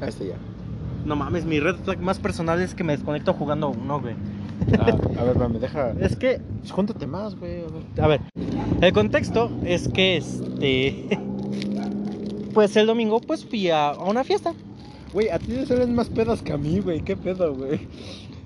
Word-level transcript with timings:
Ah, 0.00 0.06
este 0.08 0.28
ya. 0.28 0.34
No 1.04 1.16
mames, 1.16 1.44
mi 1.44 1.60
red 1.60 1.76
flag 1.76 2.00
más 2.00 2.18
personal 2.18 2.60
es 2.60 2.74
que 2.74 2.84
me 2.84 2.96
desconecto 2.96 3.32
jugando 3.32 3.70
uno, 3.70 4.00
güey. 4.00 4.14
Ah, 4.78 4.96
a 5.20 5.24
ver, 5.24 5.48
me 5.48 5.58
deja. 5.58 5.92
Es 6.00 6.16
que, 6.16 6.40
júntate 6.70 7.06
más, 7.06 7.36
güey. 7.36 7.62
a 8.00 8.06
ver. 8.06 8.20
a 8.80 8.86
el 8.86 8.92
contexto 8.92 9.50
es 9.64 9.88
que 9.88 10.16
este. 10.16 11.18
Pues 12.54 12.74
el 12.74 12.86
domingo, 12.86 13.20
pues 13.20 13.44
fui 13.44 13.68
a, 13.68 13.90
a 13.90 14.04
una 14.04 14.24
fiesta. 14.24 14.54
Güey, 15.12 15.28
a 15.28 15.38
ti 15.38 15.48
te 15.48 15.66
salen 15.66 15.94
más 15.94 16.08
pedas 16.08 16.40
que 16.40 16.54
a 16.54 16.56
mí, 16.56 16.80
güey. 16.80 17.02
¿Qué 17.02 17.14
pedo, 17.14 17.54
güey? 17.54 17.86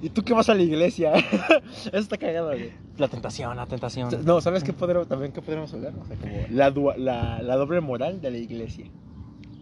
¿Y 0.03 0.09
tú 0.09 0.25
qué 0.25 0.33
vas 0.33 0.49
a 0.49 0.55
la 0.55 0.63
iglesia? 0.63 1.13
Eso 1.85 1.97
está 1.97 2.17
cagado, 2.17 2.49
güey. 2.49 2.73
La 2.99 3.07
tentación, 3.07 3.57
la 3.57 3.67
tentación. 3.67 4.09
No, 4.25 4.41
¿sabes 4.41 4.65
qué 4.65 4.73
podremos, 4.73 5.07
también 5.07 5.31
qué 5.31 5.41
podríamos 5.41 5.73
hablar? 5.75 5.93
O 6.01 6.05
sea, 6.07 6.17
como 6.17 6.33
la, 6.51 6.71
la, 6.97 7.43
la 7.43 7.57
doble 7.57 7.81
moral 7.81 8.21
de 8.21 8.31
la 8.33 8.39
iglesia. 8.39 8.87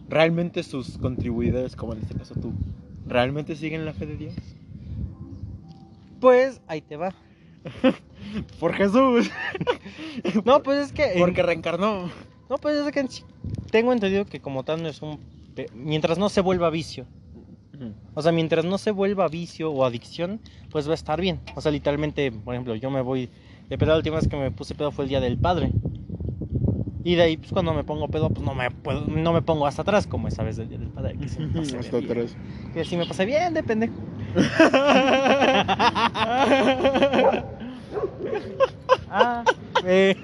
¿Realmente 0.09 0.63
sus 0.63 0.97
contribuidores, 0.97 1.75
como 1.75 1.93
en 1.93 1.99
este 1.99 2.15
caso 2.15 2.33
tú, 2.33 2.51
realmente 3.05 3.55
siguen 3.55 3.85
la 3.85 3.93
fe 3.93 4.07
de 4.07 4.17
Dios? 4.17 4.33
Pues 6.19 6.61
ahí 6.67 6.81
te 6.81 6.97
va. 6.97 7.13
Por 8.59 8.73
Jesús. 8.73 9.29
No, 10.43 10.61
pues 10.61 10.87
es 10.87 10.91
que. 10.91 11.15
Porque 11.17 11.41
reencarnó. 11.41 12.09
No, 12.49 12.57
pues 12.57 12.75
es 12.75 12.91
que 12.91 13.07
tengo 13.71 13.93
entendido 13.93 14.25
que 14.25 14.41
como 14.41 14.63
tal 14.63 14.81
no 14.81 14.89
es 14.89 15.01
un... 15.01 15.19
Mientras 15.73 16.17
no 16.17 16.29
se 16.29 16.41
vuelva 16.41 16.69
vicio. 16.69 17.05
O 18.13 18.21
sea, 18.21 18.31
mientras 18.31 18.65
no 18.65 18.77
se 18.77 18.91
vuelva 18.91 19.27
vicio 19.29 19.71
o 19.71 19.85
adicción, 19.85 20.41
pues 20.69 20.87
va 20.87 20.91
a 20.91 20.95
estar 20.95 21.21
bien. 21.21 21.39
O 21.55 21.61
sea, 21.61 21.71
literalmente, 21.71 22.31
por 22.31 22.53
ejemplo, 22.53 22.75
yo 22.75 22.89
me 22.89 23.01
voy 23.01 23.29
de 23.69 23.77
pedo. 23.77 23.91
La 23.91 23.97
última 23.97 24.17
vez 24.17 24.27
que 24.27 24.35
me 24.35 24.51
puse 24.51 24.75
pedo 24.75 24.91
fue 24.91 25.05
el 25.05 25.09
día 25.09 25.21
del 25.21 25.37
padre. 25.37 25.71
Y 27.09 27.15
de 27.15 27.23
ahí, 27.23 27.37
pues 27.37 27.51
cuando 27.51 27.73
me 27.73 27.83
pongo 27.83 28.07
pedo, 28.07 28.29
pues 28.29 28.45
no 28.45 28.53
me, 28.53 28.69
puedo, 28.69 29.01
no 29.07 29.33
me 29.33 29.41
pongo 29.41 29.65
hasta 29.65 29.81
atrás, 29.81 30.05
como 30.05 30.27
esa 30.27 30.43
vez 30.43 30.57
del 30.57 30.69
día 30.69 30.77
del 30.77 30.89
padre. 30.89 31.17
Que 31.17 31.27
sí 31.27 31.39
me 31.39 31.47
pasé 31.59 31.79
Hasta 31.79 31.97
bien. 31.97 32.11
atrás. 32.11 32.37
Que 32.71 32.85
sí 32.85 32.97
me 32.97 33.07
pasé 33.07 33.25
bien 33.25 33.51
de 33.55 33.63
pendejo. 33.63 33.95
Ah, 39.11 39.43
eh, 39.85 40.15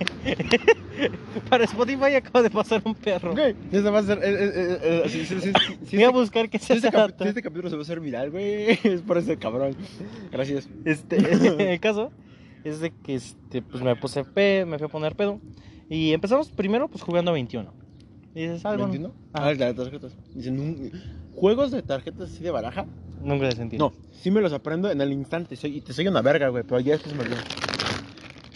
para 1.50 1.64
Spotify 1.64 2.16
acabo 2.16 2.44
de 2.44 2.52
pasar 2.52 2.82
un 2.86 2.94
perro. 2.94 3.32
Güey, 3.32 3.56
ese 3.72 3.90
va 3.90 4.00
a 4.00 4.04
ser. 4.04 4.20
eh, 4.20 4.22
eh, 4.24 5.10
eh, 5.12 5.54
Voy 5.92 6.04
a 6.04 6.10
buscar 6.12 6.50
que 6.50 6.60
si 6.60 6.68
se 6.68 6.74
este, 6.76 6.92
cap- 6.92 7.20
este 7.20 7.42
capítulo 7.42 7.70
se 7.70 7.76
va 7.76 7.82
a 7.82 7.84
hacer 7.84 8.00
viral, 8.00 8.30
güey. 8.30 8.78
Es 8.84 9.02
por 9.02 9.18
ese 9.18 9.38
cabrón. 9.38 9.76
Gracias. 10.32 10.70
Este, 10.86 11.18
el 11.74 11.80
caso 11.80 12.12
es 12.64 12.80
de 12.80 12.92
que 12.92 13.16
este, 13.16 13.64
pues 13.64 13.84
me 13.84 13.96
puse 13.96 14.24
pe, 14.24 14.66
me 14.66 14.78
fui 14.78 14.86
a 14.86 14.90
poner 14.90 15.16
pedo. 15.16 15.40
Y 15.90 16.14
empezamos 16.14 16.50
primero 16.50 16.88
pues 16.88 17.04
jugando 17.04 17.32
21. 17.32 17.72
Y 18.34 18.42
dices 18.42 18.66
algo. 18.66 18.88
¿Me 18.88 18.96
entiendo? 18.96 19.16
Ajá. 19.34 19.48
Ah, 19.48 19.54
la 19.54 19.66
de 19.68 19.74
tarjetas. 19.74 20.14
Dicen, 20.34 20.92
juegos 21.36 21.72
de 21.72 21.82
tarjetas 21.82 22.32
así 22.32 22.44
de 22.44 22.52
baraja. 22.52 22.86
Nunca 23.22 23.48
he 23.48 23.52
sentido. 23.54 23.90
No, 23.90 23.96
sí 24.12 24.32
me 24.32 24.42
los 24.42 24.54
aprendo 24.54 24.92
en 24.92 25.02
el 25.02 25.14
instante. 25.14 25.56
Soy, 25.56 25.78
y 25.78 25.82
te 25.82 25.94
soy 25.94 26.08
una 26.08 26.22
verga, 26.22 26.50
güey. 26.50 26.64
Pero 26.64 26.80
ya 26.80 26.94
después 26.94 27.16
me 27.16 27.24
olvido. 27.24 27.38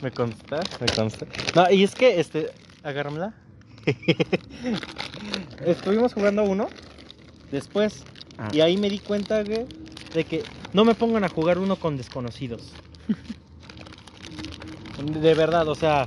Me 0.01 0.11
consta, 0.11 0.59
me 0.79 0.87
consta. 0.87 1.25
No, 1.55 1.71
y 1.71 1.83
es 1.83 1.95
que, 1.95 2.19
este, 2.19 2.51
agárramela. 2.83 3.33
Estuvimos 5.65 6.13
jugando 6.13 6.43
uno. 6.43 6.67
Después. 7.51 8.03
Ah. 8.37 8.49
Y 8.53 8.61
ahí 8.61 8.77
me 8.77 8.89
di 8.89 8.99
cuenta, 8.99 9.43
güey, 9.43 9.65
de 10.13 10.23
que 10.23 10.43
no 10.73 10.85
me 10.85 10.95
pongan 10.95 11.23
a 11.23 11.29
jugar 11.29 11.57
uno 11.57 11.75
con 11.75 11.97
desconocidos. 11.97 12.73
De 15.21 15.33
verdad, 15.33 15.65
o 15.69 15.75
sea, 15.75 16.05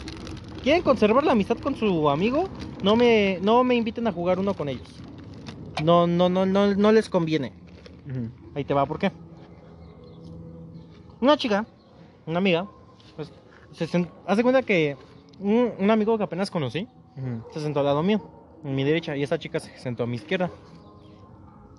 quieren 0.62 0.82
conservar 0.82 1.24
la 1.24 1.32
amistad 1.32 1.58
con 1.58 1.74
su 1.76 2.08
amigo, 2.08 2.48
no 2.82 2.96
me, 2.96 3.38
no 3.42 3.64
me 3.64 3.74
inviten 3.74 4.06
a 4.06 4.12
jugar 4.12 4.38
uno 4.38 4.54
con 4.54 4.68
ellos. 4.68 4.88
No, 5.84 6.06
no, 6.06 6.28
no, 6.28 6.46
no, 6.46 6.74
no 6.74 6.92
les 6.92 7.08
conviene. 7.08 7.52
Ahí 8.54 8.64
te 8.64 8.74
va, 8.74 8.84
¿por 8.86 8.98
qué? 8.98 9.10
Una 11.20 11.36
chica, 11.36 11.66
una 12.26 12.38
amiga, 12.38 12.66
pues, 13.16 13.32
se 13.72 13.86
sent- 13.86 14.10
hace 14.26 14.42
cuenta 14.42 14.62
que 14.62 14.96
un, 15.38 15.72
un 15.78 15.90
amigo 15.90 16.18
que 16.18 16.24
apenas 16.24 16.50
conocí 16.50 16.86
se 17.52 17.60
sentó 17.60 17.80
al 17.80 17.86
lado 17.86 18.02
mío, 18.02 18.20
en 18.64 18.74
mi 18.74 18.84
derecha, 18.84 19.16
y 19.16 19.22
esta 19.22 19.38
chica 19.38 19.60
se 19.60 19.76
sentó 19.78 20.02
a 20.04 20.06
mi 20.06 20.16
izquierda. 20.16 20.50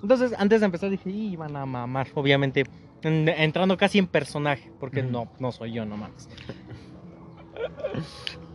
Entonces, 0.01 0.33
antes 0.37 0.59
de 0.59 0.65
empezar 0.65 0.89
dije, 0.89 1.09
"Y, 1.09 1.35
van 1.35 1.55
a 1.55 1.65
mamar, 1.65 2.07
obviamente, 2.15 2.65
en- 3.03 3.29
entrando 3.29 3.77
casi 3.77 3.99
en 3.99 4.07
personaje, 4.07 4.71
porque 4.79 5.01
no, 5.03 5.27
no 5.39 5.51
soy 5.51 5.73
yo 5.73 5.85
nomás. 5.85 6.29
El 7.55 7.71
caso 7.75 7.97
es 7.97 8.37
que 8.37 8.52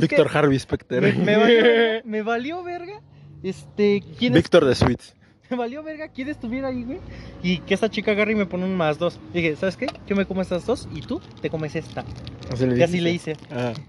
Víctor 0.00 0.28
Harvey 0.32 0.58
Specter. 0.58 1.00
me, 1.00 1.12
me 1.12 1.36
valió, 1.36 1.64
me 2.04 2.22
valió 2.22 2.62
verga, 2.62 3.00
este, 3.42 4.02
quién 4.18 4.32
Víctor 4.32 4.64
de 4.64 4.74
Sweets. 4.74 5.14
me 5.50 5.56
valió 5.56 5.82
verga 5.82 6.08
quién 6.08 6.28
estuviera 6.28 6.68
ahí, 6.68 6.84
güey. 6.84 6.98
Y 7.42 7.58
que 7.58 7.74
esta 7.74 7.90
chica 7.90 8.12
agarre 8.12 8.32
y 8.32 8.36
me 8.36 8.46
pone 8.46 8.64
un 8.64 8.76
más 8.76 8.98
dos. 8.98 9.18
Dije, 9.32 9.56
¿sabes 9.56 9.76
qué? 9.76 9.86
Yo 10.06 10.16
me 10.16 10.26
como 10.26 10.42
estas 10.42 10.66
dos 10.66 10.88
y 10.94 11.00
tú 11.00 11.20
te 11.40 11.50
comes 11.50 11.76
esta. 11.76 12.04
Así 12.50 12.66
le 12.66 12.78
Y 12.78 12.82
así 12.82 13.00
le 13.00 13.10
hice. 13.10 13.36
Ah. 13.50 13.72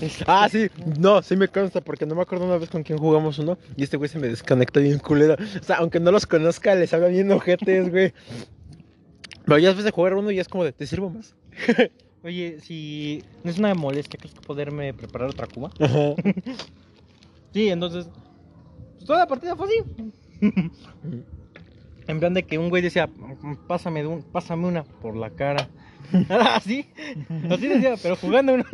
Este, 0.00 0.24
Ah, 0.26 0.48
sí, 0.50 0.68
no, 0.98 1.20
sí 1.22 1.36
me 1.36 1.48
consta 1.48 1.82
porque 1.82 2.06
no 2.06 2.14
me 2.14 2.22
acuerdo 2.22 2.46
una 2.46 2.56
vez 2.56 2.70
con 2.70 2.82
quién 2.82 2.98
jugamos 2.98 3.38
uno 3.38 3.58
y 3.76 3.84
este 3.84 3.98
güey 3.98 4.08
se 4.08 4.18
me 4.18 4.26
desconectó 4.26 4.80
bien 4.80 4.98
culero. 4.98 5.34
O 5.34 5.62
sea, 5.62 5.76
aunque 5.76 6.00
no 6.00 6.10
los 6.10 6.26
conozca, 6.26 6.74
les 6.74 6.92
habla 6.94 7.08
bien 7.08 7.30
ojetes, 7.30 7.90
güey. 7.90 8.12
Pero 9.44 9.58
ya 9.58 9.68
después 9.68 9.84
de 9.84 9.90
jugar 9.90 10.14
uno 10.14 10.30
ya 10.30 10.40
es 10.40 10.48
como 10.48 10.64
de, 10.64 10.72
¿te 10.72 10.86
sirvo 10.86 11.10
más? 11.10 11.34
Oye, 12.24 12.60
si 12.60 13.22
no 13.42 13.50
es 13.50 13.58
una 13.58 13.74
molestia, 13.74 14.18
¿crees 14.18 14.34
que 14.34 14.40
poderme 14.40 14.94
preparar 14.94 15.28
otra 15.30 15.46
cuba? 15.46 15.70
Ajá. 15.80 16.14
Sí, 17.52 17.68
entonces. 17.68 18.08
pues, 18.96 19.04
toda 19.04 19.18
la 19.20 19.26
partida 19.26 19.54
fue 19.56 19.66
así. 19.66 20.10
En 22.08 22.18
plan 22.18 22.34
de 22.34 22.42
que 22.42 22.58
un 22.58 22.68
güey 22.68 22.82
decía, 22.82 23.08
pásame, 23.68 24.04
un- 24.06 24.22
pásame 24.22 24.66
una 24.66 24.82
por 24.84 25.14
la 25.16 25.30
cara. 25.30 25.68
así, 26.56 26.86
así 27.48 27.68
decía, 27.68 27.94
pero 28.02 28.16
jugando 28.16 28.54
una. 28.54 28.64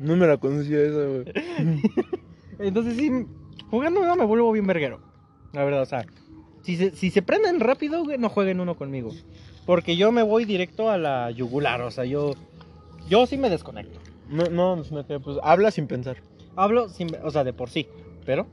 No 0.00 0.16
me 0.16 0.26
la 0.26 0.36
conocía 0.36 0.80
esa, 0.80 1.04
güey. 1.06 1.24
Entonces 2.58 2.96
sí, 2.96 3.10
jugando 3.70 4.00
una 4.00 4.14
me 4.14 4.24
vuelvo 4.24 4.52
bien 4.52 4.66
verguero. 4.66 5.00
La 5.52 5.64
verdad, 5.64 5.82
o 5.82 5.86
sea, 5.86 6.06
si 6.62 6.76
se, 6.76 6.92
si 6.94 7.10
se 7.10 7.22
prenden 7.22 7.58
rápido, 7.60 8.04
güey, 8.04 8.18
no 8.18 8.28
jueguen 8.28 8.60
uno 8.60 8.76
conmigo. 8.76 9.10
Porque 9.66 9.96
yo 9.96 10.10
me 10.12 10.22
voy 10.22 10.44
directo 10.44 10.90
a 10.90 10.98
la 10.98 11.30
yugular, 11.30 11.80
o 11.82 11.90
sea, 11.90 12.04
yo, 12.04 12.32
yo 13.08 13.26
sí 13.26 13.36
me 13.36 13.48
desconecto. 13.50 14.00
No, 14.28 14.44
no, 14.46 14.76
no 14.76 14.84
me 14.90 15.04
queda, 15.04 15.20
pues 15.20 15.38
habla 15.42 15.70
sin 15.70 15.86
pensar. 15.86 16.16
Hablo, 16.56 16.88
sin, 16.88 17.14
o 17.22 17.30
sea, 17.30 17.44
de 17.44 17.52
por 17.52 17.70
sí, 17.70 17.86
pero 18.26 18.46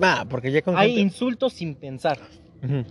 Ah, 0.00 0.24
porque 0.28 0.50
ya 0.50 0.62
con 0.62 0.76
hay 0.76 0.88
gente- 0.90 1.00
insultos 1.02 1.52
sin 1.52 1.74
pensar. 1.74 2.18
Ujú. 2.62 2.84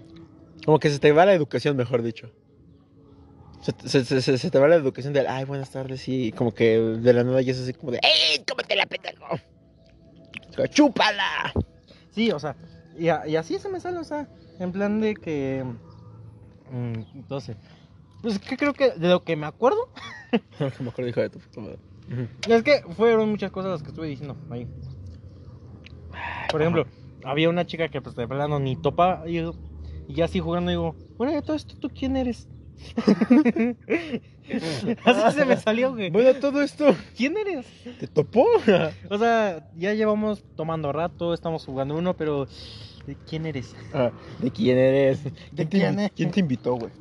Como 0.66 0.80
que 0.80 0.90
se 0.90 1.00
te 1.00 1.12
va 1.12 1.26
la 1.26 1.34
educación, 1.34 1.76
mejor 1.78 2.02
dicho. 2.04 2.30
Se, 3.62 3.74
se- 3.90 4.06
se- 4.06 4.22
se- 4.22 4.38
se 4.38 4.52
te 4.52 4.60
va 4.60 4.68
la 4.68 4.76
educación 4.76 5.12
del, 5.14 5.28
ay, 5.28 5.46
buenas 5.46 5.72
tardes, 5.72 6.08
y 6.08 6.32
como 6.32 6.54
que 6.54 6.78
de 6.80 7.14
la 7.14 7.24
nada 7.24 7.42
ya 7.42 7.52
es 7.52 7.60
así 7.62 7.74
como 7.74 7.92
de, 7.92 8.00
¡ey, 8.04 8.44
cómetela, 8.48 8.86
pendejo! 8.86 9.26
¡Chúpala! 10.72 11.54
Sí, 12.12 12.32
o 12.32 12.40
sea, 12.40 12.56
y, 12.98 13.08
a- 13.10 13.28
y 13.28 13.36
así 13.36 13.58
se 13.60 13.70
me 13.70 13.80
sale, 13.80 13.98
o 14.00 14.04
sea, 14.04 14.28
en 14.60 14.72
plan 14.72 15.00
de 15.02 15.14
que... 15.16 15.64
mm, 16.72 17.18
entonces, 17.18 17.58
pues 18.22 18.40
que 18.40 18.58
creo 18.58 18.74
que 18.74 18.92
de 18.92 19.08
lo 19.10 19.24
que 19.24 19.36
me 19.36 19.46
acuerdo, 19.46 19.80
mejor 20.80 21.06
dijo 21.06 21.22
de 21.22 21.30
tu 21.30 21.40
puta 21.40 21.62
madre. 21.62 21.80
Es 22.48 22.64
que 22.64 22.82
fueron 22.96 23.30
muchas 23.30 23.52
cosas 23.52 23.72
las 23.72 23.84
que 23.84 23.90
estuve 23.90 24.08
diciendo 24.08 24.36
ahí. 24.50 24.68
Por 26.52 26.62
ejemplo, 26.62 26.86
había 27.24 27.50
una 27.50 27.66
chica 27.66 27.90
que 27.90 28.02
pues 28.02 28.16
de 28.16 28.28
plano 28.28 28.60
ni 28.60 28.76
topa 28.76 29.24
y, 29.28 29.34
yo- 29.36 29.54
y 30.08 30.16
ya 30.16 30.26
así 30.26 30.40
jugando 30.40 30.70
digo, 30.72 30.96
bueno, 31.18 31.34
de 31.34 31.42
todo 31.42 31.56
esto, 31.56 31.76
¿tú 31.80 31.90
quién 31.90 32.18
eres? 32.18 32.48
así 35.06 35.36
se 35.38 35.46
me 35.46 35.58
salió, 35.58 35.92
güey. 35.94 36.10
Bueno, 36.10 36.34
todo 36.40 36.62
esto, 36.62 36.96
¿Quién 37.16 37.36
eres? 37.38 37.68
¿te 38.00 38.08
topó? 38.08 38.46
O 39.10 39.18
sea, 39.18 39.70
ya 39.76 39.94
llevamos 39.94 40.44
tomando 40.56 40.92
rato, 40.92 41.34
estamos 41.34 41.66
jugando 41.66 41.96
uno, 41.96 42.16
pero 42.16 42.48
¿de 43.06 43.16
quién 43.28 43.46
eres? 43.46 43.76
Ah, 43.94 44.12
¿De 44.42 44.52
quién 44.52 44.78
eres? 44.78 45.24
¿De 45.24 45.32
te, 45.66 45.68
quién 45.68 45.96
invi- 45.98 46.06
es? 46.06 46.12
¿Quién 46.12 46.32
te 46.32 46.40
invitó, 46.40 46.76
güey? 46.76 46.92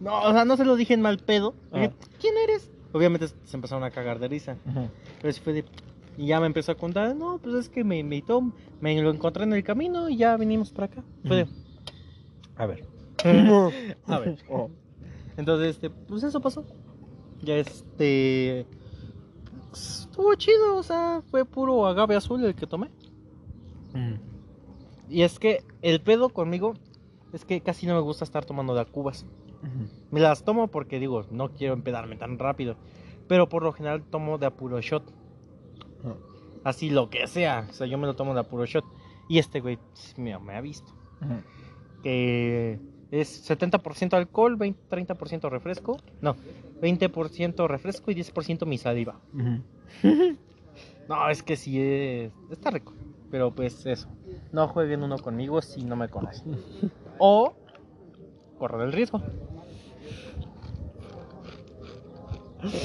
No, 0.00 0.22
o 0.22 0.32
sea, 0.32 0.44
no 0.44 0.56
se 0.56 0.64
lo 0.64 0.76
dije 0.76 0.94
en 0.94 1.02
mal 1.02 1.18
pedo. 1.18 1.54
Dije, 1.72 1.90
Ah. 1.92 2.06
¿quién 2.20 2.34
eres? 2.44 2.70
Obviamente 2.92 3.28
se 3.28 3.56
empezaron 3.56 3.84
a 3.84 3.90
cagar 3.90 4.18
de 4.18 4.28
risa. 4.28 4.56
Pero 5.20 5.32
sí 5.32 5.40
fue 5.42 5.52
de... 5.52 5.64
Y 6.18 6.26
ya 6.28 6.40
me 6.40 6.46
empezó 6.46 6.72
a 6.72 6.76
contar, 6.76 7.14
no, 7.14 7.38
pues 7.38 7.54
es 7.56 7.68
que 7.68 7.84
me 7.84 7.98
invitó, 7.98 8.40
me 8.80 9.00
lo 9.02 9.10
encontré 9.10 9.44
en 9.44 9.52
el 9.52 9.62
camino 9.62 10.08
y 10.08 10.16
ya 10.16 10.36
venimos 10.38 10.70
para 10.72 10.86
acá. 10.86 11.04
Fue 11.26 11.36
de... 11.36 11.46
A 12.56 12.66
ver. 12.66 12.86
A 14.06 14.18
ver. 14.18 14.38
Oh. 14.50 14.70
Entonces, 15.36 15.70
este, 15.76 15.90
pues 15.90 16.22
eso 16.22 16.40
pasó. 16.40 16.64
Ya 17.42 17.56
este... 17.56 18.66
Estuvo 19.72 20.34
chido, 20.36 20.76
o 20.76 20.82
sea, 20.82 21.22
fue 21.30 21.44
puro 21.44 21.86
agave 21.86 22.16
azul 22.16 22.42
el 22.44 22.54
que 22.54 22.66
tomé. 22.66 22.88
Mm. 23.92 24.14
Y 25.08 25.22
es 25.22 25.38
que 25.38 25.62
el 25.82 26.00
pedo 26.00 26.30
conmigo 26.30 26.74
es 27.32 27.44
que 27.44 27.60
casi 27.60 27.86
no 27.86 27.94
me 27.94 28.00
gusta 28.00 28.24
estar 28.24 28.44
tomando 28.44 28.74
de 28.74 28.84
cubas. 28.86 29.26
Me 30.10 30.20
las 30.20 30.44
tomo 30.44 30.68
porque 30.68 31.00
digo, 31.00 31.24
no 31.30 31.50
quiero 31.52 31.74
empedarme 31.74 32.16
tan 32.16 32.38
rápido. 32.38 32.76
Pero 33.26 33.48
por 33.48 33.62
lo 33.62 33.72
general 33.72 34.04
tomo 34.04 34.38
de 34.38 34.46
a 34.46 34.50
puro 34.50 34.80
shot. 34.80 35.02
Ah. 36.04 36.14
Así 36.64 36.90
lo 36.90 37.10
que 37.10 37.26
sea. 37.26 37.66
O 37.68 37.72
sea, 37.72 37.86
yo 37.86 37.98
me 37.98 38.06
lo 38.06 38.14
tomo 38.14 38.34
de 38.34 38.40
a 38.40 38.44
puro 38.44 38.64
shot. 38.66 38.84
Y 39.28 39.38
este 39.38 39.60
güey 39.60 39.76
pues, 39.76 40.16
me, 40.18 40.38
me 40.38 40.54
ha 40.54 40.60
visto. 40.60 40.92
Que 42.02 42.78
es 43.10 43.50
70% 43.50 44.14
alcohol, 44.14 44.56
20, 44.56 44.88
30% 44.88 45.50
refresco. 45.50 45.96
No, 46.20 46.36
20% 46.80 47.66
refresco 47.66 48.10
y 48.10 48.14
10% 48.14 48.66
mi 48.66 48.78
saliva. 48.78 49.20
No, 51.08 51.30
es 51.30 51.42
que 51.42 51.56
sí 51.56 51.80
es, 51.80 52.32
está 52.50 52.70
rico. 52.70 52.92
Pero 53.30 53.54
pues 53.54 53.86
eso. 53.86 54.08
No 54.56 54.68
jueguen 54.68 55.02
uno 55.02 55.18
conmigo 55.18 55.60
si 55.60 55.84
no 55.84 55.96
me 55.96 56.08
conocen. 56.08 56.56
O 57.18 57.54
correr 58.58 58.86
el 58.86 58.92
riesgo. 58.92 59.20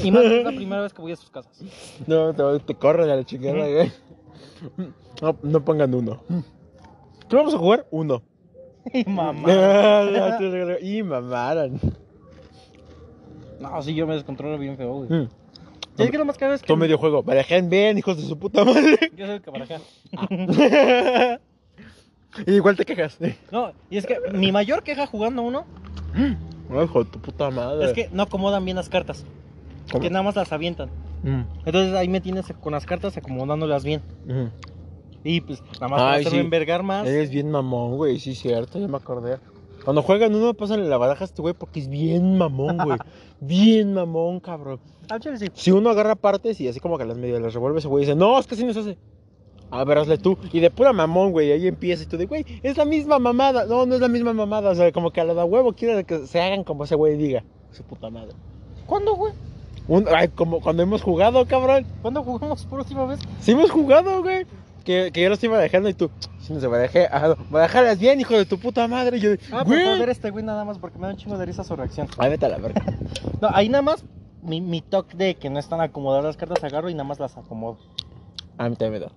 Y 0.04 0.12
más 0.12 0.24
es 0.24 0.44
la 0.44 0.52
primera 0.52 0.82
vez 0.82 0.94
que 0.94 1.02
voy 1.02 1.14
a 1.14 1.16
sus 1.16 1.30
casas. 1.30 1.64
No, 2.08 2.34
te, 2.34 2.60
te 2.60 2.76
corren 2.76 3.10
a 3.10 3.16
la 3.16 3.24
chingada, 3.24 3.68
güey. 3.68 3.92
No, 5.22 5.38
no 5.44 5.66
pongan 5.66 5.94
uno. 5.94 6.22
¿Qué 7.30 7.36
vamos 7.38 7.54
a 7.54 7.58
jugar? 7.58 7.88
Uno. 7.90 8.22
Y 8.94 9.06
mamá. 9.06 9.50
y 10.82 11.04
mamaran. 11.04 11.80
No, 13.62 13.82
sí, 13.82 13.94
yo 13.94 14.08
me 14.08 14.16
descontrolo 14.16 14.58
bien 14.58 14.76
feo, 14.76 14.94
güey. 14.94 15.10
Mm. 15.10 15.30
Es 15.98 16.12
que 16.12 16.18
lo 16.18 16.26
más 16.26 16.38
caro 16.38 16.54
es 16.54 16.62
que. 16.62 16.68
Todo 16.68 16.78
medio 16.78 16.98
juego. 16.98 17.24
Barajen 17.24 17.70
bien, 17.70 17.98
hijos 17.98 18.18
de 18.18 18.24
su 18.24 18.38
puta 18.38 18.66
madre. 18.66 19.12
Yo 19.16 19.26
soy 19.26 19.36
el 19.36 19.42
que 19.42 19.52
barajea. 19.52 19.80
Y 22.46 22.54
igual 22.54 22.76
te 22.76 22.86
quejas. 22.86 23.18
No, 23.52 23.72
y 23.90 23.98
es 23.98 24.06
que 24.06 24.18
mi 24.34 24.52
mayor 24.52 24.84
queja 24.84 25.06
jugando 25.08 25.42
uno 25.42 25.66
Ay, 26.14 26.84
hijo 26.86 27.04
de 27.04 27.10
tu 27.12 27.20
puta 27.20 27.50
madre. 27.50 27.86
es 27.86 27.94
que 27.94 28.10
no 28.12 28.24
acomodan 28.24 28.64
bien 28.66 28.78
las 28.78 28.90
cartas. 28.90 29.26
¿Cómo? 29.92 30.02
Que 30.02 30.10
nada 30.10 30.24
más 30.24 30.36
las 30.36 30.52
avientan. 30.54 30.90
Mm, 31.24 31.42
Entonces 31.66 31.94
ahí 31.96 32.08
me 32.08 32.22
tienes 32.22 32.46
con 32.62 32.72
las 32.74 32.86
cartas 32.86 33.16
acomodándolas 33.18 33.84
bien. 33.84 34.02
mm. 34.28 34.48
Y 35.24 35.42
pues 35.42 35.62
nada 35.76 35.88
más 35.88 36.00
para 36.02 36.12
Ay, 36.14 36.26
sí. 36.26 36.38
envergar 36.38 36.82
más. 36.82 37.08
Eres 37.08 37.30
bien 37.30 37.52
mamón, 37.52 37.96
güey. 37.98 38.20
Sí, 38.20 38.34
cierto, 38.34 38.80
ya 38.80 38.88
me 38.88 38.98
acordé. 38.98 39.38
Cuando 39.86 40.02
juegan 40.02 40.34
uno, 40.34 40.54
pásale 40.56 40.88
la 40.88 40.98
baraja 40.98 41.24
a 41.24 41.28
este 41.28 41.42
güey 41.44 41.54
porque 41.54 41.80
es 41.80 41.90
bien 41.90 42.38
mamón, 42.40 42.78
güey. 42.78 42.98
bien 43.40 43.94
mamón, 43.94 44.40
cabrón. 44.40 44.80
Ah, 45.10 45.20
sí. 45.22 45.48
Si 45.54 45.72
uno 45.72 45.90
agarra 45.92 46.16
partes 46.16 46.60
y 46.60 46.68
así 46.68 46.80
como 46.80 46.98
que 46.98 47.06
las 47.06 47.18
medio 47.18 47.40
las 47.40 47.54
revuelve, 47.54 47.80
ese 47.80 47.88
güey 47.88 48.06
dice, 48.06 48.16
no, 48.16 48.40
es 48.40 48.48
que 48.48 48.56
así 48.56 48.64
no 48.64 48.74
se 48.74 48.80
hace. 48.80 48.98
A 49.72 49.84
ver, 49.86 49.98
hazle 50.00 50.18
tú. 50.18 50.38
Y 50.52 50.60
de 50.60 50.70
pura 50.70 50.92
mamón, 50.94 51.32
güey, 51.32 51.52
ahí 51.52 51.68
empieza 51.68 52.04
y 52.04 52.06
tú 52.06 52.18
de, 52.18 52.26
güey, 52.26 52.46
es 52.62 52.78
la 52.78 52.86
misma 52.86 53.20
mamada. 53.20 53.66
No, 53.66 53.86
no 53.86 53.96
es 53.96 54.02
la 54.02 54.08
misma 54.10 54.34
mamada. 54.34 54.72
O 54.72 54.76
sea, 54.76 54.92
como 54.92 55.12
que 55.12 55.22
a 55.22 55.24
la 55.24 55.34
da 55.34 55.46
huevo 55.46 55.74
quiere 55.74 56.04
que 56.04 56.28
se 56.28 56.42
hagan 56.42 56.64
como 56.64 56.84
ese 56.84 56.96
güey 56.96 57.18
diga. 57.18 57.44
Su 57.72 57.84
puta 57.84 58.10
madre. 58.10 58.34
¿Cuándo, 58.86 59.16
güey? 59.16 59.34
Un- 59.88 60.06
ay, 60.14 60.28
como 60.28 60.60
cuando 60.62 60.84
hemos 60.84 61.02
jugado, 61.02 61.46
cabrón. 61.48 61.86
¿Cuándo 62.02 62.22
jugamos 62.24 62.66
por 62.66 62.80
última 62.80 63.06
vez? 63.06 63.20
Sí 63.40 63.52
hemos 63.52 63.72
jugado, 63.72 64.22
güey. 64.22 64.46
Que, 64.84 65.12
que 65.14 65.22
yo 65.22 65.30
los 65.30 65.44
iba 65.44 65.60
dejando 65.60 65.90
y 65.90 65.94
tú, 65.94 66.10
si 66.40 66.54
no 66.54 66.60
se 66.60 66.66
va 66.66 66.78
a 66.78 66.80
dejar, 66.80 67.08
ah, 67.12 67.28
no, 67.38 67.52
va 67.54 67.60
a 67.60 67.64
dejarlas 67.64 68.00
bien, 68.00 68.20
hijo 68.20 68.34
de 68.34 68.46
tu 68.46 68.58
puta 68.58 68.88
madre. 68.88 69.18
Y 69.18 69.20
yo, 69.22 69.30
Ah, 69.52 69.64
güey. 69.64 69.84
por 69.84 69.94
joder 69.94 70.10
este 70.10 70.32
güey 70.32 70.44
nada 70.44 70.66
más 70.66 70.80
porque 70.80 70.98
me 70.98 71.06
da 71.06 71.14
un 71.14 71.18
chingo 71.20 71.38
de 71.38 71.46
risa 71.46 71.64
su 71.64 71.76
reacción. 71.76 72.08
Ay, 72.18 72.32
vete 72.32 72.48
a 72.48 72.50
la 72.50 72.58
verga. 72.58 72.84
No, 73.42 73.50
ahí 73.54 73.70
nada 73.70 73.84
más 73.84 74.04
mi, 74.42 74.60
mi 74.60 74.82
toque 74.82 75.16
de 75.16 75.36
que 75.36 75.52
no 75.52 75.60
están 75.60 75.82
acomodadas 75.82 76.26
las 76.26 76.36
cartas 76.38 76.64
agarro 76.64 76.90
y 76.90 76.94
nada 76.94 77.04
más 77.04 77.20
las 77.20 77.38
acomodo. 77.38 77.78
A 78.58 78.70
mí 78.70 78.76
también 78.76 78.94
me 78.94 79.00
da. 79.08 79.12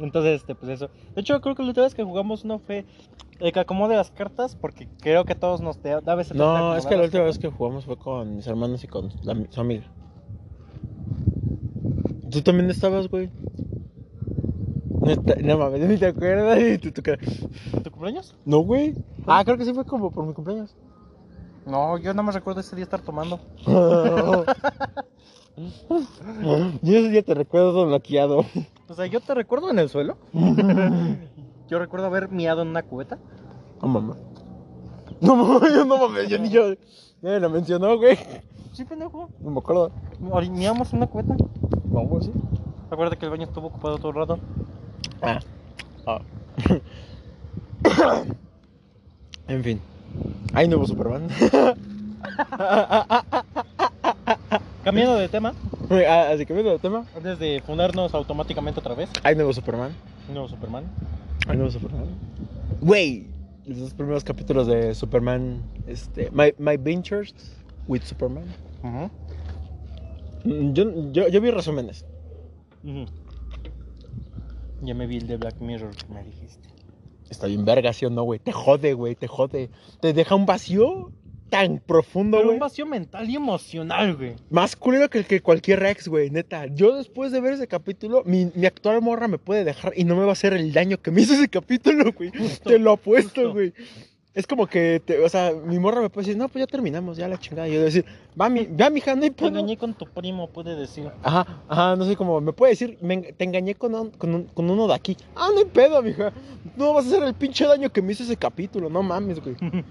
Entonces, 0.00 0.40
este, 0.40 0.54
pues 0.54 0.70
eso. 0.72 0.88
De 1.14 1.20
hecho, 1.20 1.40
creo 1.40 1.54
que 1.54 1.62
la 1.62 1.68
última 1.68 1.84
vez 1.84 1.94
que 1.94 2.02
jugamos 2.04 2.44
no 2.44 2.58
fue 2.58 2.86
el 3.38 3.52
que 3.52 3.60
acomode 3.60 3.96
las 3.96 4.10
cartas 4.10 4.56
porque 4.60 4.88
creo 5.00 5.24
que 5.24 5.34
todos 5.34 5.60
nos 5.60 5.80
da 5.82 6.00
da 6.00 6.14
veces 6.14 6.36
No, 6.36 6.76
es 6.76 6.86
que 6.86 6.96
la 6.96 7.04
última 7.04 7.24
vez 7.24 7.38
que 7.38 7.48
jugamos 7.50 7.84
fue 7.84 7.96
con 7.96 8.36
mis 8.36 8.46
hermanos 8.46 8.82
y 8.84 8.86
con 8.88 9.10
la- 9.22 9.36
su 9.50 9.60
amiga. 9.60 9.84
Tú 12.30 12.42
también 12.42 12.70
estabas, 12.70 13.08
güey. 13.08 13.30
No, 15.00 15.10
está- 15.10 15.36
no 15.42 15.58
mames, 15.58 15.80
ni 15.88 15.96
te 15.98 16.06
acuerdas. 16.06 16.58
Tú, 16.80 17.02
cara- 17.02 17.18
¿Tu 17.82 17.90
cumpleaños? 17.90 18.34
no, 18.44 18.58
güey. 18.60 18.94
Ah, 19.26 19.42
creo 19.44 19.56
que 19.58 19.64
sí 19.64 19.72
fue 19.74 19.84
como 19.84 20.10
por 20.10 20.24
mi 20.26 20.32
cumpleaños. 20.34 20.74
No, 21.66 21.98
yo 21.98 22.12
nada 22.12 22.22
más 22.22 22.34
recuerdo 22.34 22.60
ese 22.60 22.74
día 22.76 22.84
estar 22.84 23.00
tomando. 23.00 23.38
Yo 26.82 26.96
ese 26.96 27.10
día 27.10 27.22
te 27.22 27.34
recuerdo 27.34 27.86
bloqueado. 27.86 28.44
O 28.88 28.94
sea, 28.94 29.06
yo 29.06 29.20
te 29.20 29.34
recuerdo 29.34 29.70
en 29.70 29.78
el 29.78 29.88
suelo. 29.88 30.16
Yo 31.68 31.78
recuerdo 31.78 32.06
haber 32.06 32.28
miado 32.28 32.62
en 32.62 32.68
una 32.68 32.82
cubeta. 32.82 33.18
No 33.80 33.88
mames. 33.88 34.16
No 35.20 35.36
mames, 35.36 35.72
yo 35.72 35.84
no 35.84 35.98
mames, 35.98 36.28
yo 36.28 36.38
ni 36.38 36.48
yo. 36.48 36.72
Ya 36.72 37.30
me 37.30 37.38
lo 37.38 37.50
mencionó, 37.50 37.96
güey. 37.96 38.18
Sí, 38.72 38.84
pendejo. 38.84 39.28
No 39.38 39.50
me 39.50 39.58
acuerdo. 39.60 39.92
Miamos 40.50 40.92
en 40.92 40.96
una 40.96 41.06
cubeta. 41.06 41.36
No, 41.84 42.00
güey, 42.00 42.24
sí. 42.24 42.32
Acuérdate 42.90 43.18
que 43.18 43.26
el 43.26 43.30
baño 43.30 43.44
estuvo 43.44 43.68
ocupado 43.68 43.98
todo 43.98 44.08
el 44.08 44.14
rato. 44.16 44.38
Ah. 45.22 45.38
Ah. 46.06 46.20
en 49.48 49.62
fin. 49.62 49.80
Hay 50.54 50.66
nuevo 50.66 50.86
Superman. 50.86 51.28
Cambiando 54.84 55.16
de 55.16 55.28
tema, 55.28 55.54
Ah, 56.08 56.30
Así 56.32 56.44
viendo 56.44 56.72
el 56.72 56.80
tema. 56.80 57.04
antes 57.14 57.38
de 57.38 57.62
fundarnos 57.66 58.14
automáticamente 58.14 58.80
otra 58.80 58.94
vez, 58.94 59.10
Hay 59.22 59.34
nuevo 59.34 59.52
Superman. 59.52 59.92
nuevo 60.32 60.48
Superman. 60.48 60.84
Hay 61.48 61.56
nuevo 61.56 61.70
Superman. 61.70 62.06
Güey. 62.80 63.26
Los 63.66 63.78
dos 63.78 63.94
primeros 63.94 64.24
capítulos 64.24 64.66
de 64.66 64.94
Superman. 64.94 65.62
Este. 65.86 66.30
My, 66.32 66.54
My 66.58 66.76
Ventures 66.78 67.34
with 67.86 68.02
Superman. 68.02 68.44
Mm, 70.44 70.72
Yo, 70.72 71.12
yo, 71.12 71.28
yo 71.28 71.40
vi 71.40 71.50
resúmenes. 71.50 72.04
Ujú. 72.82 73.04
Ya 74.82 74.94
me 74.94 75.06
vi 75.06 75.18
el 75.18 75.26
de 75.26 75.36
Black 75.36 75.60
Mirror 75.60 75.94
que 75.94 76.12
me 76.14 76.24
dijiste. 76.24 76.68
Está 77.28 77.46
bien 77.46 77.64
verga, 77.64 77.92
¿sí 77.92 78.06
o 78.06 78.10
no, 78.10 78.22
güey? 78.22 78.40
Te 78.40 78.50
jode, 78.50 78.94
güey, 78.94 79.14
te 79.14 79.28
jode. 79.28 79.70
Te 80.00 80.12
deja 80.14 80.34
un 80.34 80.46
vacío 80.46 81.12
tan 81.50 81.78
profundo, 81.78 82.36
Pero 82.38 82.48
güey. 82.48 82.54
un 82.56 82.60
vacío 82.60 82.86
mental 82.86 83.28
y 83.28 83.36
emocional, 83.36 84.16
güey. 84.16 84.36
Más 84.50 84.76
culero 84.76 85.10
que 85.10 85.18
el 85.18 85.26
que 85.26 85.40
cualquier 85.40 85.84
ex, 85.84 86.08
güey, 86.08 86.30
neta. 86.30 86.66
Yo 86.66 86.96
después 86.96 87.32
de 87.32 87.40
ver 87.40 87.52
ese 87.54 87.66
capítulo, 87.66 88.22
mi, 88.24 88.50
mi 88.54 88.66
actual 88.66 89.02
morra 89.02 89.28
me 89.28 89.38
puede 89.38 89.64
dejar 89.64 89.92
y 89.96 90.04
no 90.04 90.14
me 90.16 90.22
va 90.22 90.30
a 90.30 90.32
hacer 90.32 90.52
el 90.54 90.72
daño 90.72 90.96
que 90.98 91.10
me 91.10 91.20
hizo 91.22 91.34
ese 91.34 91.48
capítulo, 91.48 92.12
güey. 92.12 92.30
Justo, 92.30 92.70
Te 92.70 92.78
lo 92.78 92.92
apuesto, 92.92 93.28
justo. 93.42 93.52
güey. 93.52 93.74
Es 94.32 94.46
como 94.46 94.68
que, 94.68 95.02
te- 95.04 95.18
o 95.18 95.28
sea, 95.28 95.52
mi 95.66 95.80
morra 95.80 96.00
me 96.00 96.08
puede 96.08 96.24
decir, 96.28 96.38
no, 96.38 96.48
pues 96.48 96.62
ya 96.64 96.66
terminamos, 96.70 97.16
ya 97.16 97.26
la 97.26 97.36
chingada. 97.36 97.68
Y 97.68 97.74
yo 97.74 97.82
decir, 97.82 98.04
va, 98.40 98.48
mi, 98.48 98.64
va, 98.64 98.88
mija, 98.88 99.12
no 99.16 99.24
hay 99.24 99.30
Te 99.32 99.44
engañé 99.44 99.76
con 99.76 99.92
tu 99.92 100.06
primo, 100.06 100.48
puede 100.48 100.76
decir. 100.76 101.10
Ajá, 101.24 101.62
ajá, 101.68 101.96
no 101.96 102.04
sé 102.04 102.14
cómo, 102.14 102.40
me 102.40 102.52
puede 102.52 102.70
decir, 102.74 102.96
me 103.02 103.16
te 103.18 103.42
engañé 103.42 103.74
con, 103.74 103.92
un- 103.92 104.10
con, 104.12 104.32
un- 104.32 104.44
con 104.44 104.70
uno 104.70 104.86
de 104.86 104.94
aquí. 104.94 105.16
Ah, 105.34 105.48
no 105.52 105.58
hay 105.58 105.64
pedo, 105.64 106.00
mija. 106.00 106.32
No 106.76 106.94
vas 106.94 107.06
a 107.06 107.08
hacer 107.08 107.24
el 107.24 107.34
pinche 107.34 107.66
daño 107.66 107.90
que 107.90 108.00
me 108.02 108.12
hizo 108.12 108.22
ese 108.22 108.36
capítulo, 108.36 108.88
no 108.88 109.02
mames, 109.02 109.40
güey. 109.42 109.56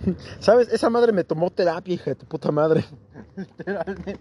¿Sabes? 0.40 0.68
Esa 0.72 0.88
madre 0.90 1.12
me 1.12 1.24
tomó 1.24 1.50
terapia, 1.50 1.94
hija 1.94 2.10
de 2.10 2.14
tu 2.16 2.26
puta 2.26 2.50
madre. 2.50 2.84
Literalmente. 3.36 4.18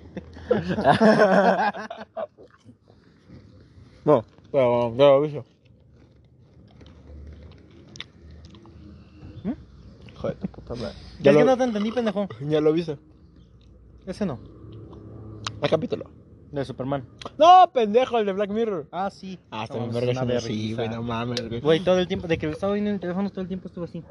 No, 4.05 4.23
pero 4.51 4.95
ya 4.95 5.05
lo 5.05 5.15
aviso. 5.15 5.45
¿Mm? 9.43 9.51
Hijo 10.13 10.27
de 10.29 10.35
tu 10.35 10.47
puta 10.47 10.75
madre. 10.75 10.95
Ya 11.19 11.31
es 11.31 11.37
que 11.37 11.43
no 11.43 11.57
te 11.57 11.63
entendí, 11.63 11.91
pendejo. 11.91 12.27
ya 12.47 12.61
lo 12.61 12.69
aviso. 12.69 12.97
Ese 14.05 14.25
no. 14.25 14.39
El 15.61 15.69
capítulo. 15.69 16.05
De 16.51 16.65
Superman. 16.65 17.05
No, 17.37 17.69
pendejo, 17.71 18.17
el 18.17 18.25
de 18.25 18.33
Black 18.33 18.49
Mirror. 18.49 18.87
Ah, 18.91 19.11
sí. 19.11 19.37
Ah, 19.51 19.65
está 19.65 19.77
bien 19.77 19.91
verga 19.91 20.13
Sí, 20.41 20.73
vergüenza. 20.73 20.75
güey, 20.75 20.89
no 20.89 21.03
mames, 21.03 21.47
güey. 21.47 21.61
Güey, 21.61 21.79
todo 21.81 21.99
el 21.99 22.07
tiempo, 22.07 22.27
de 22.27 22.39
que 22.39 22.47
lo 22.47 22.53
estaba 22.53 22.73
viendo 22.73 22.89
en 22.89 22.95
el 22.95 22.99
teléfono, 22.99 23.29
todo 23.29 23.41
el 23.41 23.47
tiempo 23.47 23.67
estuvo 23.67 23.85
así. 23.85 24.03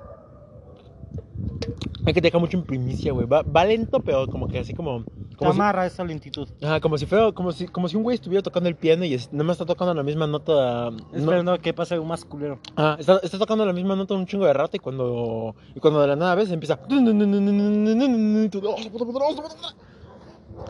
Es 2.07 2.15
que 2.15 2.21
te 2.23 2.29
deja 2.29 2.39
mucho 2.39 2.57
en 2.57 2.65
primicia, 2.65 3.13
güey. 3.13 3.27
Va, 3.27 3.43
va 3.43 3.65
lento, 3.65 4.01
pero 4.01 4.27
como 4.29 4.49
que 4.49 4.59
así 4.61 4.73
como. 4.75 5.05
Te 5.05 5.37
Como 5.37 5.53
si, 5.53 5.59
amarra 5.61 5.87
esa 5.87 6.03
lentitud. 6.05 6.49
ajá, 6.63 6.81
como 6.81 6.99
si 6.99 7.07
fuera, 7.07 7.31
como 7.33 7.53
si, 7.53 7.67
como 7.69 7.89
si 7.89 7.97
un 7.97 8.03
güey 8.03 8.17
estuviera 8.17 8.43
tocando 8.43 8.69
el 8.69 8.75
piano 8.75 9.05
y 9.05 9.15
es- 9.15 9.31
nada 9.33 9.45
más 9.45 9.55
está 9.55 9.67
tocando 9.67 9.95
la 9.95 10.03
misma 10.03 10.27
nota. 10.27 10.91
no- 10.91 10.97
Esperando 11.13 11.53
a 11.53 11.59
que 11.59 11.73
pase 11.73 11.95
algo 11.95 12.07
más 12.07 12.25
culero. 12.25 12.59
Ah, 12.77 12.97
está, 12.99 13.21
está 13.23 13.39
tocando 13.39 13.65
la 13.65 13.73
misma 13.73 13.95
nota 13.95 14.15
un 14.15 14.27
chingo 14.27 14.47
de 14.47 14.53
rato 14.53 14.77
y 14.77 14.81
cuando, 14.81 15.55
y 15.75 15.81
cuando 15.81 16.01
de 16.01 16.09
la 16.09 16.17
nada 16.17 16.35
ves 16.35 16.51
empieza. 16.51 16.79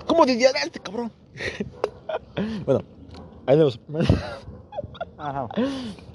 ¿Cómo 0.07 0.25
lidiará 0.25 0.61
este 0.65 0.81
cabrón? 0.81 1.11
bueno, 2.67 2.83
ahí 3.47 3.57
vemos. 3.57 3.81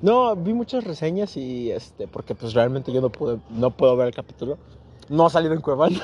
No, 0.01 0.35
vi 0.35 0.53
muchas 0.53 0.83
reseñas 0.83 1.35
y 1.35 1.71
este, 1.71 2.07
porque 2.07 2.35
pues 2.35 2.53
realmente 2.53 2.91
yo 2.91 3.01
no 3.01 3.09
pude, 3.09 3.39
no 3.49 3.71
puedo 3.71 3.95
ver 3.97 4.07
el 4.07 4.13
capítulo. 4.13 4.57
No 5.09 5.25
ha 5.25 5.29
salido 5.29 5.53
en 5.53 5.61
Cuevana. 5.61 5.99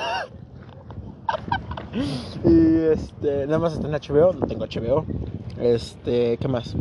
y 2.44 2.76
este, 2.92 3.46
nada 3.46 3.60
más 3.60 3.74
está 3.74 3.88
en 3.88 3.94
HBO, 3.94 4.34
no 4.34 4.48
tengo 4.48 4.66
HBO. 4.66 5.06
Este, 5.60 6.38
¿qué 6.38 6.48
más? 6.48 6.76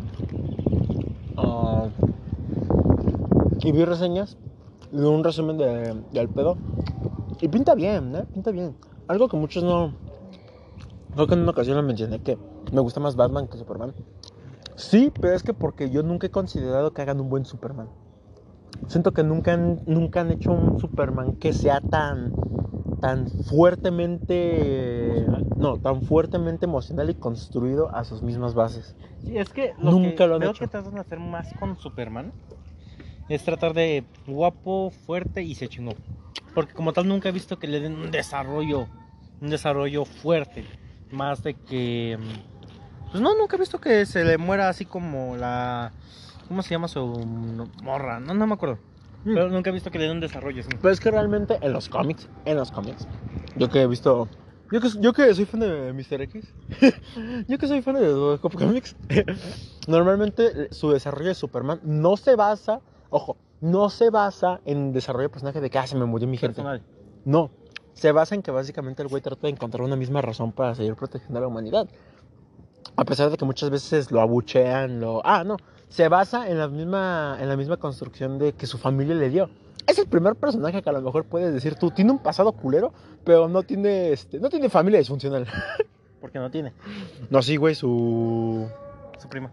Ah, 1.37 1.89
y 3.61 3.73
vi 3.73 3.85
reseñas 3.85 4.37
y 4.93 4.97
un 4.97 5.23
resumen 5.23 5.59
de, 5.59 5.95
del 6.13 6.29
pedo. 6.29 6.57
Y 7.41 7.49
pinta 7.49 7.75
bien, 7.75 8.15
¿eh? 8.17 8.25
Pinta 8.33 8.51
bien. 8.51 8.75
Algo 9.07 9.29
que 9.29 9.37
muchos 9.37 9.63
no. 9.63 9.93
Creo 11.15 11.27
que 11.27 11.35
en 11.35 11.41
una 11.41 11.51
ocasión 11.51 11.77
lo 11.77 11.83
mencioné 11.83 12.21
que 12.21 12.37
me 12.73 12.81
gusta 12.81 13.01
más 13.01 13.17
Batman 13.17 13.49
que 13.49 13.59
Superman. 13.59 13.95
Sí, 14.79 15.13
pero 15.21 15.35
es 15.35 15.43
que 15.43 15.53
porque 15.55 15.91
yo 15.91 16.05
nunca 16.05 16.29
he 16.29 16.31
considerado 16.31 16.93
que 16.93 17.03
hagan 17.03 17.21
un 17.21 17.29
buen 17.29 17.45
Superman. 17.45 17.89
Siento 18.87 19.13
que 19.13 19.25
nunca 19.25 19.53
han, 19.55 19.81
nunca 19.87 20.21
han 20.21 20.31
hecho 20.31 20.53
un 20.53 20.79
Superman 20.79 21.35
que 21.35 21.53
sea 21.53 21.81
tan, 21.81 22.33
tan 23.01 23.29
fuertemente, 23.29 25.27
no, 25.57 25.79
tan 25.79 26.03
fuertemente 26.03 26.67
emocional 26.67 27.11
y 27.11 27.15
construido 27.15 27.93
a 27.93 28.05
sus 28.05 28.23
mismas 28.23 28.55
bases. 28.55 28.95
Sí, 29.25 29.37
es 29.37 29.49
que 29.51 29.75
lo 29.81 29.91
Nunca 29.91 30.15
que 30.15 30.27
lo 30.29 30.35
han 30.35 30.41
veo 30.41 30.51
hecho. 30.51 30.61
que 30.61 30.69
tratan 30.69 30.95
de 30.95 31.01
hacer 31.01 31.19
más 31.19 31.53
con 31.59 31.77
Superman 31.77 32.33
es 33.29 33.43
tratar 33.45 33.75
de 33.75 34.05
guapo, 34.29 34.91
fuerte 34.91 35.43
y 35.43 35.57
se 35.57 35.67
chingó. 35.69 35.95
Porque 36.55 36.73
como 36.73 36.93
tal 36.93 37.09
nunca 37.09 37.29
he 37.29 37.33
visto 37.33 37.59
que 37.59 37.67
le 37.67 37.81
den 37.81 37.97
un 37.97 38.11
desarrollo, 38.13 38.87
un 39.41 39.51
desarrollo 39.51 40.05
fuerte. 40.05 40.65
Más 41.11 41.43
de 41.43 41.55
que... 41.55 42.17
Pues 43.11 43.23
no, 43.23 43.35
nunca 43.37 43.57
he 43.57 43.59
visto 43.59 43.81
que 43.81 44.05
se 44.07 44.25
le 44.25 44.39
muera 44.39 44.69
así 44.69 44.85
como 44.85 45.37
la... 45.37 45.93
¿Cómo 46.47 46.63
se 46.63 46.71
llama 46.71 46.89
su 46.89 47.05
morra? 47.83 48.21
No, 48.21 48.35
no 48.35 48.47
me 48.47 48.55
acuerdo. 48.55 48.79
Mm. 49.25 49.35
Pero 49.35 49.49
nunca 49.51 49.71
he 49.71 49.73
visto 49.73 49.91
que 49.91 49.99
le 49.99 50.05
den 50.05 50.15
un 50.15 50.21
desarrollo 50.21 50.61
así. 50.61 50.71
Pero 50.81 50.93
es 50.93 51.01
que 51.01 51.11
realmente 51.11 51.59
en 51.61 51.73
los 51.73 51.89
cómics, 51.89 52.29
en 52.45 52.57
los 52.57 52.71
cómics, 52.71 53.07
yo 53.57 53.69
que 53.69 53.83
he 53.83 53.87
visto, 53.87 54.29
yo 54.71 54.81
que, 54.81 54.89
yo 55.01 55.13
que 55.13 55.35
soy 55.35 55.45
fan 55.45 55.61
de 55.61 55.93
Mr. 55.93 56.23
X, 56.23 56.55
yo 57.49 57.59
que 57.59 57.67
soy 57.67 57.83
fan 57.83 57.95
de 57.95 58.09
los 58.09 58.41
cómics, 58.41 58.97
normalmente 59.89 60.73
su 60.73 60.91
desarrollo 60.91 61.29
de 61.29 61.35
Superman 61.35 61.81
no 61.83 62.17
se 62.17 62.37
basa, 62.37 62.81
ojo, 63.11 63.37
no 63.61 63.91
se 63.91 64.11
basa 64.11 64.61
en 64.65 64.93
desarrollo 64.93 65.25
de 65.25 65.31
personaje 65.31 65.61
de 65.61 65.71
que 65.71 65.79
ah, 65.79 65.87
se 65.87 65.97
me 65.97 66.05
murió 66.05 66.29
mi 66.29 66.39
gente. 66.39 66.63
No, 67.25 67.51
se 67.95 68.13
basa 68.13 68.37
en 68.37 68.43
que 68.43 68.53
básicamente 68.53 69.03
el 69.03 69.09
güey 69.09 69.21
trata 69.21 69.43
de 69.43 69.51
encontrar 69.51 69.83
una 69.83 69.97
misma 69.97 70.23
razón 70.23 70.53
para 70.53 70.75
seguir 70.75 70.95
protegiendo 70.95 71.39
a 71.39 71.43
la 71.43 71.49
humanidad. 71.49 71.89
A 72.97 73.05
pesar 73.05 73.31
de 73.31 73.37
que 73.37 73.45
muchas 73.45 73.71
veces 73.71 74.11
lo 74.11 74.21
abuchean, 74.21 75.01
lo... 75.01 75.23
Ah, 75.25 75.45
no, 75.45 75.57
se 75.89 76.09
basa 76.09 76.49
en 76.49 76.59
la 76.59 76.69
misma, 76.69 77.39
en 77.41 77.49
la 77.49 77.57
misma 77.57 77.77
construcción 77.77 78.39
de 78.39 78.53
que 78.53 78.67
su 78.67 78.79
familia 78.79 79.15
le 79.15 79.31
dio. 79.31 79.51
Es 79.87 79.99
el 79.99 80.07
primer 80.07 80.35
personaje 80.35 80.83
que 80.83 80.91
a 80.91 80.93
lo 80.93 81.01
mejor 81.01 81.25
puedes 81.25 81.55
decir 81.55 81.77
tú, 81.77 81.91
tiene 81.91 82.11
un 82.11 82.19
pasado 82.19 82.53
culero, 82.53 82.93
pero 83.25 83.49
no 83.49 83.63
tiene, 83.63 84.13
este, 84.13 84.39
no 84.39 84.51
tiene 84.51 84.69
familia 84.69 84.99
disfuncional. 84.99 85.47
Porque 86.21 86.39
no 86.39 86.51
tiene. 86.51 86.73
No, 87.31 87.43
sí, 87.43 87.57
güey, 87.57 87.75
su... 87.75 88.69
Su 89.19 89.29
prima. 89.29 89.53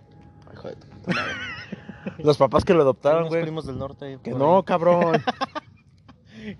Los 2.19 2.37
papás 2.37 2.65
que 2.65 2.73
lo 2.73 2.81
adoptaron, 2.81 3.27
güey. 3.27 3.41
primos 3.41 3.65
del 3.65 3.77
norte. 3.77 4.19
Que 4.23 4.31
no, 4.31 4.63
cabrón. 4.63 5.21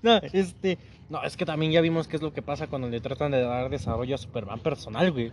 No, 0.02 0.16
este. 0.32 0.78
No, 1.08 1.22
es 1.22 1.36
que 1.36 1.46
también 1.46 1.70
ya 1.70 1.80
vimos 1.80 2.08
qué 2.08 2.16
es 2.16 2.22
lo 2.22 2.32
que 2.32 2.42
pasa 2.42 2.66
cuando 2.66 2.88
le 2.88 3.00
tratan 3.00 3.30
de 3.30 3.40
dar 3.42 3.70
desarrollo 3.70 4.16
a 4.16 4.18
Superman 4.18 4.58
personal, 4.58 5.12
güey. 5.12 5.32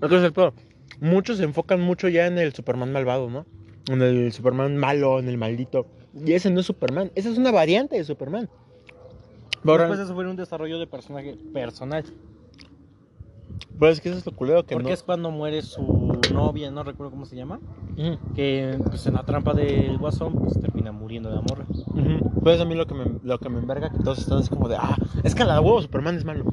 El 0.00 0.32
pedo, 0.32 0.52
muchos 1.00 1.38
se 1.38 1.44
enfocan 1.44 1.80
mucho 1.80 2.08
ya 2.08 2.26
en 2.26 2.38
el 2.38 2.52
Superman 2.52 2.92
malvado, 2.92 3.30
¿no? 3.30 3.46
En 3.88 4.02
el 4.02 4.32
Superman 4.32 4.76
malo, 4.76 5.18
en 5.18 5.28
el 5.28 5.38
maldito. 5.38 5.86
Y 6.14 6.32
ese 6.32 6.50
no 6.50 6.60
es 6.60 6.66
Superman, 6.66 7.10
esa 7.14 7.28
es 7.30 7.38
una 7.38 7.50
variante 7.50 7.96
de 7.96 8.04
Superman. 8.04 8.48
Pero, 9.62 9.78
Después 9.78 9.98
de 9.98 10.04
eso 10.04 10.14
fue 10.14 10.26
un 10.28 10.36
desarrollo 10.36 10.78
de 10.78 10.86
personaje 10.86 11.36
personal. 11.52 12.04
pero 13.78 13.90
es 13.90 14.00
que 14.00 14.08
eso 14.08 14.18
es 14.18 14.26
lo 14.26 14.32
culero 14.32 14.64
que 14.64 14.74
Porque 14.74 14.88
no. 14.88 14.94
es 14.94 15.02
cuando 15.02 15.30
muere 15.32 15.62
su 15.62 16.20
novia, 16.32 16.70
no 16.70 16.84
recuerdo 16.84 17.10
cómo 17.10 17.26
se 17.26 17.34
llama. 17.36 17.58
Que 18.36 18.78
pues 18.86 19.04
en 19.06 19.14
la 19.14 19.24
trampa 19.24 19.54
del 19.54 19.98
guasón, 19.98 20.34
pues 20.34 20.60
termina 20.60 20.92
muriendo 20.92 21.28
de 21.30 21.38
amor. 21.38 21.66
Pues 22.42 22.60
a 22.60 22.64
mí 22.64 22.74
lo 22.76 22.86
que 22.86 22.94
me, 22.94 23.04
lo 23.24 23.38
que 23.38 23.48
me 23.48 23.58
enverga 23.58 23.90
que 23.90 23.98
todos 23.98 24.18
están 24.20 24.38
así 24.38 24.48
como 24.48 24.68
de, 24.68 24.76
ah, 24.76 24.96
es 25.24 25.34
que 25.34 25.42
a 25.42 25.46
la 25.46 25.60
huevo 25.60 25.82
Superman 25.82 26.16
es 26.16 26.24
malo. 26.24 26.44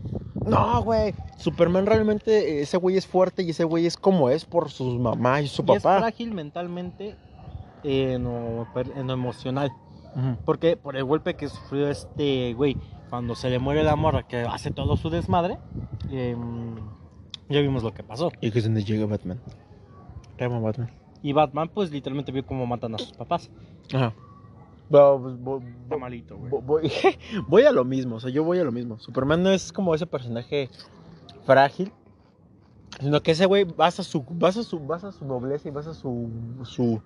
No, 0.45 0.81
güey. 0.83 1.13
Superman 1.37 1.85
realmente, 1.85 2.59
eh, 2.59 2.61
ese 2.61 2.77
güey 2.77 2.97
es 2.97 3.05
fuerte 3.07 3.43
y 3.43 3.49
ese 3.51 3.63
güey 3.63 3.85
es 3.85 3.97
como 3.97 4.29
es 4.29 4.45
por 4.45 4.69
su 4.71 4.97
mamá 4.99 5.41
y 5.41 5.47
su 5.47 5.63
Y 5.67 5.71
es 5.73 5.83
papá. 5.83 5.99
frágil 5.99 6.33
mentalmente 6.33 7.15
en 7.83 8.23
lo, 8.23 8.67
per- 8.73 8.91
en 8.95 9.07
lo 9.07 9.13
emocional. 9.13 9.71
Porque 10.45 10.77
por 10.77 10.95
el 10.95 11.03
golpe 11.03 11.33
que 11.35 11.49
sufrió 11.49 11.89
este 11.89 12.53
güey, 12.53 12.77
cuando 13.09 13.35
se 13.35 13.49
le 13.49 13.59
muere 13.59 13.83
la 13.83 13.97
morra 13.97 14.23
que 14.23 14.37
hace 14.41 14.71
todo 14.71 14.95
su 14.95 15.09
desmadre, 15.09 15.57
em, 16.09 16.75
ya 17.49 17.59
vimos 17.59 17.83
lo 17.83 17.93
que 17.93 18.01
pasó. 18.01 18.31
Y 18.39 18.49
que 18.51 18.59
es 18.59 18.65
donde 18.65 18.83
llega 18.85 19.05
Batman. 19.07 19.41
Batman. 20.39 20.89
Y 21.21 21.33
Batman, 21.33 21.69
pues 21.73 21.91
literalmente 21.91 22.31
vio 22.31 22.45
cómo 22.45 22.65
matan 22.65 22.95
a 22.95 22.97
sus 22.97 23.11
papás. 23.11 23.49
Ajá. 23.93 24.13
Pero, 24.89 25.19
pues, 25.21 25.35
vo- 25.35 25.63
Está 25.83 25.95
vo- 25.95 25.99
malito, 25.99 26.37
güey. 26.37 26.51
vo- 26.51 26.61
voy, 26.61 26.91
voy 27.47 27.63
a 27.63 27.71
lo 27.71 27.83
mismo, 27.85 28.17
o 28.17 28.19
sea, 28.19 28.29
yo 28.29 28.43
voy 28.43 28.59
a 28.59 28.63
lo 28.63 28.71
mismo. 28.71 28.99
Superman 28.99 29.41
no 29.43 29.49
es 29.51 29.71
como 29.71 29.93
ese 29.95 30.05
personaje 30.05 30.69
frágil, 31.45 31.91
sino 32.99 33.21
que 33.21 33.31
ese 33.31 33.45
güey 33.45 33.63
basa 33.63 34.03
su, 34.03 34.23
basa 34.29 34.63
su, 34.63 34.79
basa 34.79 35.11
su 35.11 35.25
nobleza 35.25 35.67
y 35.67 35.71
basa 35.71 35.93
su, 35.93 36.29
su, 36.63 37.01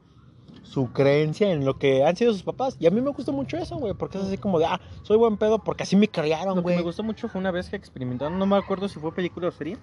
su 0.64 0.92
creencia 0.92 1.52
en 1.52 1.66
lo 1.66 1.78
que 1.80 2.04
han 2.04 2.16
sido 2.16 2.32
sus 2.34 2.44
papás. 2.44 2.76
Y 2.80 2.86
a 2.88 2.92
mí 2.92 3.02
me 3.02 3.12
gusta 3.12 3.32
mucho 3.32 3.58
eso, 3.58 3.78
güey, 3.78 3.94
porque 3.94 4.18
es 4.18 4.26
así 4.26 4.38
como 4.38 4.60
de, 4.60 4.66
ah, 4.66 4.80
soy 5.04 5.18
buen 5.18 5.38
pedo 5.38 5.60
porque 5.60 5.84
así 5.84 5.96
me 5.96 6.08
criaron, 6.08 6.56
Lo 6.58 6.62
que 6.62 6.68
me 6.68 6.74
güey. 6.76 6.84
gustó 6.84 7.02
mucho 7.04 7.28
fue 7.30 7.40
una 7.42 7.52
vez 7.52 7.70
que 7.70 7.76
experimentaron, 7.76 8.38
no 8.38 8.46
me 8.46 8.58
acuerdo 8.58 8.88
si 8.88 9.00
fue 9.00 9.12
película 9.14 9.48
o 9.48 9.52
serie, 9.52 9.78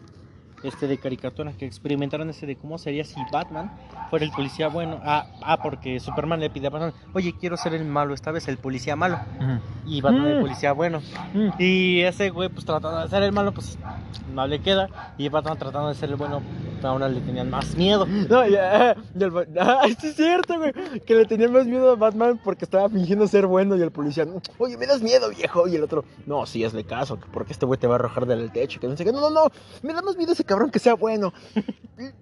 este 0.68 0.86
de 0.86 0.98
caricatura, 0.98 1.52
que 1.52 1.66
experimentaron 1.66 2.28
ese 2.30 2.46
de 2.46 2.56
cómo 2.56 2.78
sería 2.78 3.04
si 3.04 3.20
Batman 3.32 3.70
fuera 4.10 4.24
el 4.24 4.30
policía 4.32 4.68
bueno. 4.68 5.00
Ah, 5.04 5.26
ah, 5.42 5.58
porque 5.62 6.00
Superman 6.00 6.40
le 6.40 6.50
pide 6.50 6.66
a 6.68 6.70
Batman, 6.70 6.92
oye, 7.14 7.34
quiero 7.38 7.56
ser 7.56 7.74
el 7.74 7.84
malo, 7.84 8.14
esta 8.14 8.30
vez 8.32 8.48
el 8.48 8.58
policía 8.58 8.96
malo. 8.96 9.18
Ujú. 9.40 9.60
Y 9.86 10.00
Batman 10.00 10.26
el 10.26 10.38
Mm. 10.38 10.42
policía 10.42 10.72
bueno. 10.72 11.00
Mm. 11.34 11.48
Y 11.58 12.00
ese 12.00 12.30
güey, 12.30 12.48
pues 12.48 12.64
tratando 12.64 13.00
de 13.02 13.08
ser 13.08 13.22
el 13.22 13.32
malo, 13.32 13.52
pues 13.52 13.78
no 14.34 14.46
le 14.46 14.60
queda. 14.60 14.88
Y 15.18 15.28
Batman 15.28 15.58
tratando 15.58 15.88
de 15.88 15.94
ser 15.94 16.10
el 16.10 16.16
bueno, 16.16 16.42
ahora 16.82 17.08
le 17.08 17.20
tenían 17.20 17.50
más 17.50 17.76
miedo. 17.76 18.06
No, 18.06 18.46
ya, 18.46 18.96
y 19.18 19.22
el 19.22 19.32
ah, 19.60 19.82
sí 19.98 20.08
es 20.08 20.16
cierto, 20.16 20.56
güey. 20.58 20.72
Que 21.06 21.14
le 21.14 21.24
tenía 21.26 21.48
más 21.48 21.66
miedo 21.66 21.92
a 21.92 21.96
Batman 21.96 22.40
porque 22.42 22.64
estaba 22.64 22.88
fingiendo 22.88 23.26
ser 23.26 23.46
bueno 23.46 23.76
y 23.76 23.82
el 23.82 23.90
policía, 23.90 24.26
oye, 24.58 24.76
me 24.76 24.86
das 24.86 25.02
miedo, 25.02 25.28
viejo. 25.30 25.68
Y 25.68 25.76
el 25.76 25.82
otro, 25.84 26.04
no, 26.26 26.44
sí, 26.46 26.64
hazle 26.64 26.84
caso, 26.84 27.18
que 27.18 27.26
porque 27.32 27.52
este 27.52 27.66
güey 27.66 27.78
te 27.78 27.86
va 27.86 27.94
a 27.94 27.98
arrojar 27.98 28.26
del 28.26 28.50
techo. 28.52 28.80
Que 28.80 28.88
no 28.88 28.96
sé 28.96 29.04
qué. 29.04 29.12
No, 29.12 29.20
no, 29.20 29.30
no, 29.30 29.48
me 29.82 29.92
da 29.92 30.02
más 30.02 30.16
miedo 30.16 30.32
ese 30.32 30.44
cabrón 30.44 30.55
que 30.70 30.78
sea 30.78 30.94
bueno. 30.94 31.32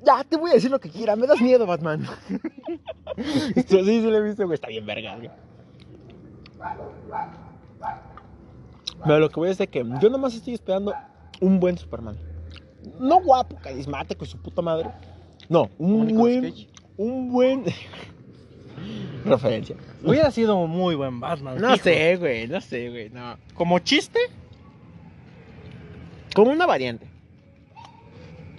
Ya, 0.04 0.22
te 0.24 0.36
voy 0.36 0.50
a 0.50 0.54
decir 0.54 0.70
lo 0.70 0.80
que 0.80 0.90
quiera, 0.90 1.16
me 1.16 1.26
das 1.26 1.40
miedo, 1.40 1.66
Batman. 1.66 2.06
Esto 3.56 3.78
sí, 3.78 4.00
sí 4.00 4.02
lo 4.02 4.16
he 4.16 4.22
visto, 4.22 4.44
güey. 4.44 4.54
Está 4.54 4.68
bien 4.68 4.86
verga, 4.86 5.16
güey. 5.16 5.30
Pero 9.04 9.18
lo 9.18 9.28
que 9.28 9.40
voy 9.40 9.50
es 9.50 9.58
de 9.58 9.66
que 9.66 9.84
yo 10.00 10.10
nomás 10.10 10.34
estoy 10.34 10.54
esperando 10.54 10.94
un 11.40 11.60
buen 11.60 11.76
Superman. 11.76 12.16
No 12.98 13.20
guapo, 13.20 13.56
carismático 13.56 14.24
y 14.24 14.28
su 14.28 14.38
puta 14.40 14.62
madre. 14.62 14.90
No, 15.48 15.70
un 15.78 16.14
buen. 16.14 16.54
Un 16.96 17.32
buen. 17.32 17.64
Referencia. 19.24 19.76
Hubiera 20.02 20.30
sido 20.30 20.56
un 20.56 20.70
muy 20.70 20.94
buen 20.94 21.18
Batman. 21.20 21.58
No 21.58 21.76
sé, 21.76 22.16
güey, 22.16 22.46
no 22.46 22.60
sé, 22.60 22.90
güey, 22.90 23.10
no. 23.10 23.36
Como 23.54 23.78
chiste, 23.78 24.18
Como 26.34 26.50
una 26.50 26.66
variante. 26.66 27.13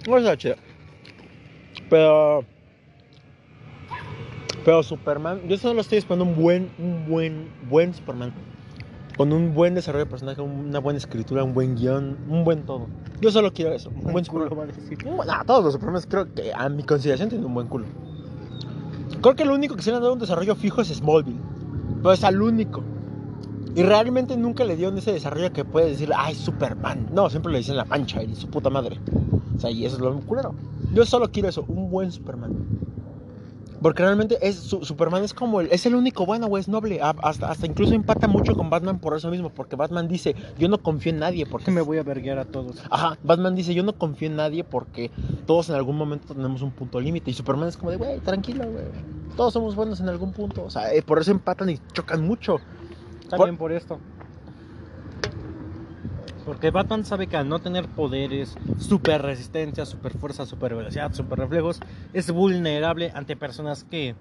No 0.06 0.18
está 0.18 0.36
chido. 0.36 0.56
Pero. 1.90 2.44
Pero 4.64 4.82
Superman, 4.82 5.42
yo 5.48 5.56
solo 5.58 5.80
estoy 5.80 5.98
esperando 5.98 6.24
un 6.24 6.34
buen, 6.34 6.70
un 6.78 7.06
buen, 7.08 7.48
buen 7.68 7.94
Superman. 7.94 8.32
Con 9.16 9.32
un 9.32 9.54
buen 9.54 9.74
desarrollo 9.74 10.04
de 10.04 10.10
personaje, 10.10 10.40
una 10.42 10.78
buena 10.78 10.98
escritura, 10.98 11.42
un 11.42 11.54
buen 11.54 11.76
guion, 11.76 12.18
un 12.28 12.44
buen 12.44 12.66
todo. 12.66 12.88
Yo 13.20 13.30
solo 13.30 13.52
quiero 13.52 13.72
eso, 13.72 13.90
un 13.90 14.12
buen 14.12 14.24
culo, 14.24 14.44
Superman. 14.44 14.68
vale, 14.76 14.88
sí. 14.88 14.96
Nah, 15.26 15.44
todos 15.44 15.64
los 15.64 15.72
Superman 15.72 16.02
creo 16.08 16.34
que 16.34 16.52
a 16.52 16.68
mi 16.68 16.82
consideración 16.82 17.28
tienen 17.28 17.46
un 17.46 17.54
buen 17.54 17.68
culo. 17.68 17.86
Creo 19.22 19.34
que 19.34 19.44
lo 19.44 19.54
único 19.54 19.76
que 19.76 19.82
se 19.82 19.90
le 19.90 19.96
ha 19.96 20.00
dado 20.00 20.12
un 20.12 20.18
desarrollo 20.18 20.54
fijo 20.54 20.82
es 20.82 20.88
Smallville. 20.88 21.40
Pero 22.02 22.12
es 22.12 22.24
al 22.24 22.42
único. 22.42 22.82
Y 23.76 23.82
realmente 23.82 24.36
nunca 24.36 24.64
le 24.64 24.74
dieron 24.76 24.96
ese 24.98 25.12
desarrollo 25.12 25.52
que 25.52 25.64
puede 25.64 25.90
decir, 25.90 26.10
ay, 26.16 26.34
Superman. 26.34 27.08
No, 27.12 27.28
siempre 27.30 27.52
le 27.52 27.58
dicen 27.58 27.76
la 27.76 27.84
mancha 27.84 28.22
y 28.22 28.34
su 28.34 28.48
puta 28.48 28.70
madre. 28.70 28.98
O 29.56 29.60
sea, 29.60 29.70
y 29.70 29.84
eso 29.84 29.96
es 29.96 30.02
lo 30.02 30.18
culero. 30.20 30.54
Yo 30.94 31.04
solo 31.04 31.30
quiero 31.30 31.48
eso, 31.48 31.64
un 31.68 31.90
buen 31.90 32.10
Superman. 32.10 32.54
Porque 33.82 34.02
realmente 34.02 34.38
es, 34.40 34.56
su- 34.56 34.82
Superman 34.86 35.22
es 35.22 35.34
como 35.34 35.60
el, 35.60 35.68
es 35.70 35.84
el 35.84 35.94
único 35.94 36.24
bueno, 36.24 36.46
güey, 36.46 36.62
es 36.62 36.68
noble. 36.68 37.02
A- 37.02 37.14
Hasta, 37.22 37.50
hasta 37.50 37.66
incluso 37.66 37.92
empata 37.92 38.26
mucho 38.26 38.54
con 38.54 38.70
Batman 38.70 38.98
por 38.98 39.14
eso 39.14 39.30
mismo. 39.30 39.50
Porque 39.50 39.76
Batman 39.76 40.08
dice, 40.08 40.34
yo 40.58 40.68
no 40.68 40.78
confío 40.78 41.12
en 41.12 41.18
nadie. 41.18 41.44
Porque 41.44 41.66
Que 41.66 41.70
me 41.72 41.82
voy 41.82 41.98
a 41.98 42.02
verguear 42.02 42.38
a 42.38 42.46
todos. 42.46 42.82
Ajá, 42.90 43.18
Batman 43.22 43.54
dice, 43.54 43.74
yo 43.74 43.82
no 43.82 43.92
confío 43.92 44.28
en 44.28 44.36
nadie 44.36 44.64
porque 44.64 45.10
todos 45.46 45.68
en 45.68 45.74
algún 45.76 45.96
momento 45.98 46.34
tenemos 46.34 46.62
un 46.62 46.70
punto 46.70 46.98
límite. 46.98 47.30
Y 47.30 47.34
Superman 47.34 47.68
es 47.68 47.76
como 47.76 47.90
de, 47.90 47.98
güey, 47.98 48.18
tranquilo, 48.20 48.64
güey. 48.64 48.84
Todos 49.36 49.52
somos 49.52 49.76
buenos 49.76 50.00
en 50.00 50.08
algún 50.08 50.32
punto. 50.32 50.64
O 50.64 50.70
sea, 50.70 50.94
eh, 50.94 51.02
por 51.02 51.18
eso 51.18 51.30
empatan 51.30 51.68
y 51.68 51.78
chocan 51.92 52.26
mucho. 52.26 52.56
También 53.28 53.56
por 53.56 53.72
esto. 53.72 53.98
Porque 56.44 56.70
Batman 56.70 57.04
sabe 57.04 57.26
que 57.26 57.36
al 57.36 57.48
no 57.48 57.58
tener 57.58 57.88
poderes, 57.88 58.54
super 58.78 59.20
resistencia, 59.20 59.84
super 59.84 60.16
fuerza, 60.16 60.46
super 60.46 60.76
velocidad, 60.76 61.12
super 61.12 61.38
reflejos, 61.40 61.80
es 62.12 62.30
vulnerable 62.30 63.10
ante 63.14 63.36
personas 63.36 63.82
que 63.82 64.14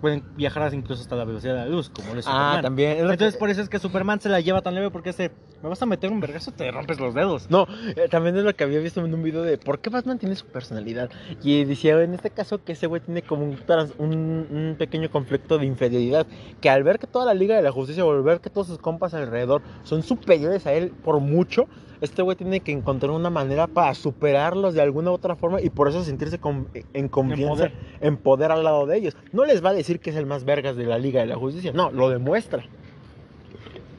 pueden 0.00 0.24
viajar 0.36 0.74
incluso 0.74 1.02
hasta 1.02 1.14
la 1.14 1.24
velocidad 1.24 1.54
de 1.54 1.60
la 1.60 1.66
luz, 1.66 1.90
como 1.90 2.12
lo 2.14 2.18
es 2.18 2.26
Ah, 2.26 2.30
Superman. 2.32 2.62
también. 2.62 2.90
es 2.96 3.02
lo 3.02 3.06
que- 3.06 3.12
Entonces 3.12 3.36
por 3.38 3.50
eso 3.50 3.62
es 3.62 3.68
que 3.68 3.78
Superman 3.78 4.20
se 4.20 4.28
la 4.28 4.40
lleva 4.40 4.62
tan 4.62 4.74
leve 4.74 4.90
porque 4.90 5.10
ese, 5.10 5.30
me 5.62 5.68
vas 5.68 5.80
a 5.82 5.86
meter 5.86 6.10
un 6.10 6.20
vergazo, 6.20 6.50
te 6.52 6.70
rompes 6.70 6.98
los 6.98 7.14
dedos. 7.14 7.48
No, 7.50 7.66
eh, 7.96 8.08
también 8.10 8.36
es 8.36 8.44
lo 8.44 8.54
que 8.54 8.64
había 8.64 8.80
visto 8.80 9.04
en 9.04 9.14
un 9.14 9.22
video 9.22 9.42
de 9.42 9.58
por 9.58 9.78
qué 9.80 9.90
Batman 9.90 10.18
tiene 10.18 10.34
su 10.34 10.46
personalidad. 10.46 11.10
Y 11.42 11.64
decía 11.64 12.02
en 12.02 12.14
este 12.14 12.30
caso 12.30 12.62
que 12.64 12.72
ese 12.72 12.86
güey 12.86 13.00
tiene 13.00 13.22
como 13.22 13.44
un, 13.44 13.56
trans- 13.56 13.94
un, 13.98 14.12
un 14.50 14.76
pequeño 14.78 15.10
conflicto 15.10 15.58
de 15.58 15.66
inferioridad. 15.66 16.26
Que 16.60 16.68
al 16.70 16.82
ver 16.82 16.98
que 16.98 17.06
toda 17.06 17.24
la 17.24 17.34
Liga 17.34 17.54
de 17.56 17.62
la 17.62 17.70
Justicia, 17.72 18.04
o 18.04 18.10
al 18.12 18.22
ver 18.22 18.40
que 18.40 18.50
todos 18.50 18.66
sus 18.66 18.78
compas 18.78 19.14
alrededor 19.14 19.62
son 19.84 20.02
superiores 20.02 20.66
a 20.66 20.72
él 20.72 20.90
por 21.04 21.20
mucho, 21.20 21.66
este 22.00 22.22
güey 22.22 22.36
tiene 22.36 22.58
que 22.58 22.72
encontrar 22.72 23.12
una 23.12 23.30
manera 23.30 23.68
para 23.68 23.94
superarlos 23.94 24.74
de 24.74 24.82
alguna 24.82 25.12
u 25.12 25.14
otra 25.14 25.36
forma 25.36 25.60
y 25.60 25.70
por 25.70 25.88
eso 25.88 26.02
sentirse 26.02 26.38
con- 26.38 26.66
en 26.92 27.08
confianza, 27.08 27.46
poder. 27.54 27.72
en 28.00 28.16
poder 28.16 28.50
al 28.50 28.64
lado 28.64 28.86
de 28.86 28.96
ellos. 28.98 29.16
No 29.32 29.44
les 29.44 29.64
va 29.64 29.70
a 29.70 29.74
decir 29.74 30.00
que 30.00 30.10
es 30.10 30.16
el 30.16 30.26
más 30.26 30.44
vergas 30.44 30.74
de 30.76 30.84
la 30.86 30.98
Liga 30.98 31.20
de 31.20 31.28
la 31.28 31.36
Justicia, 31.36 31.70
no, 31.72 31.92
lo 31.92 32.08
demuestra. 32.10 32.64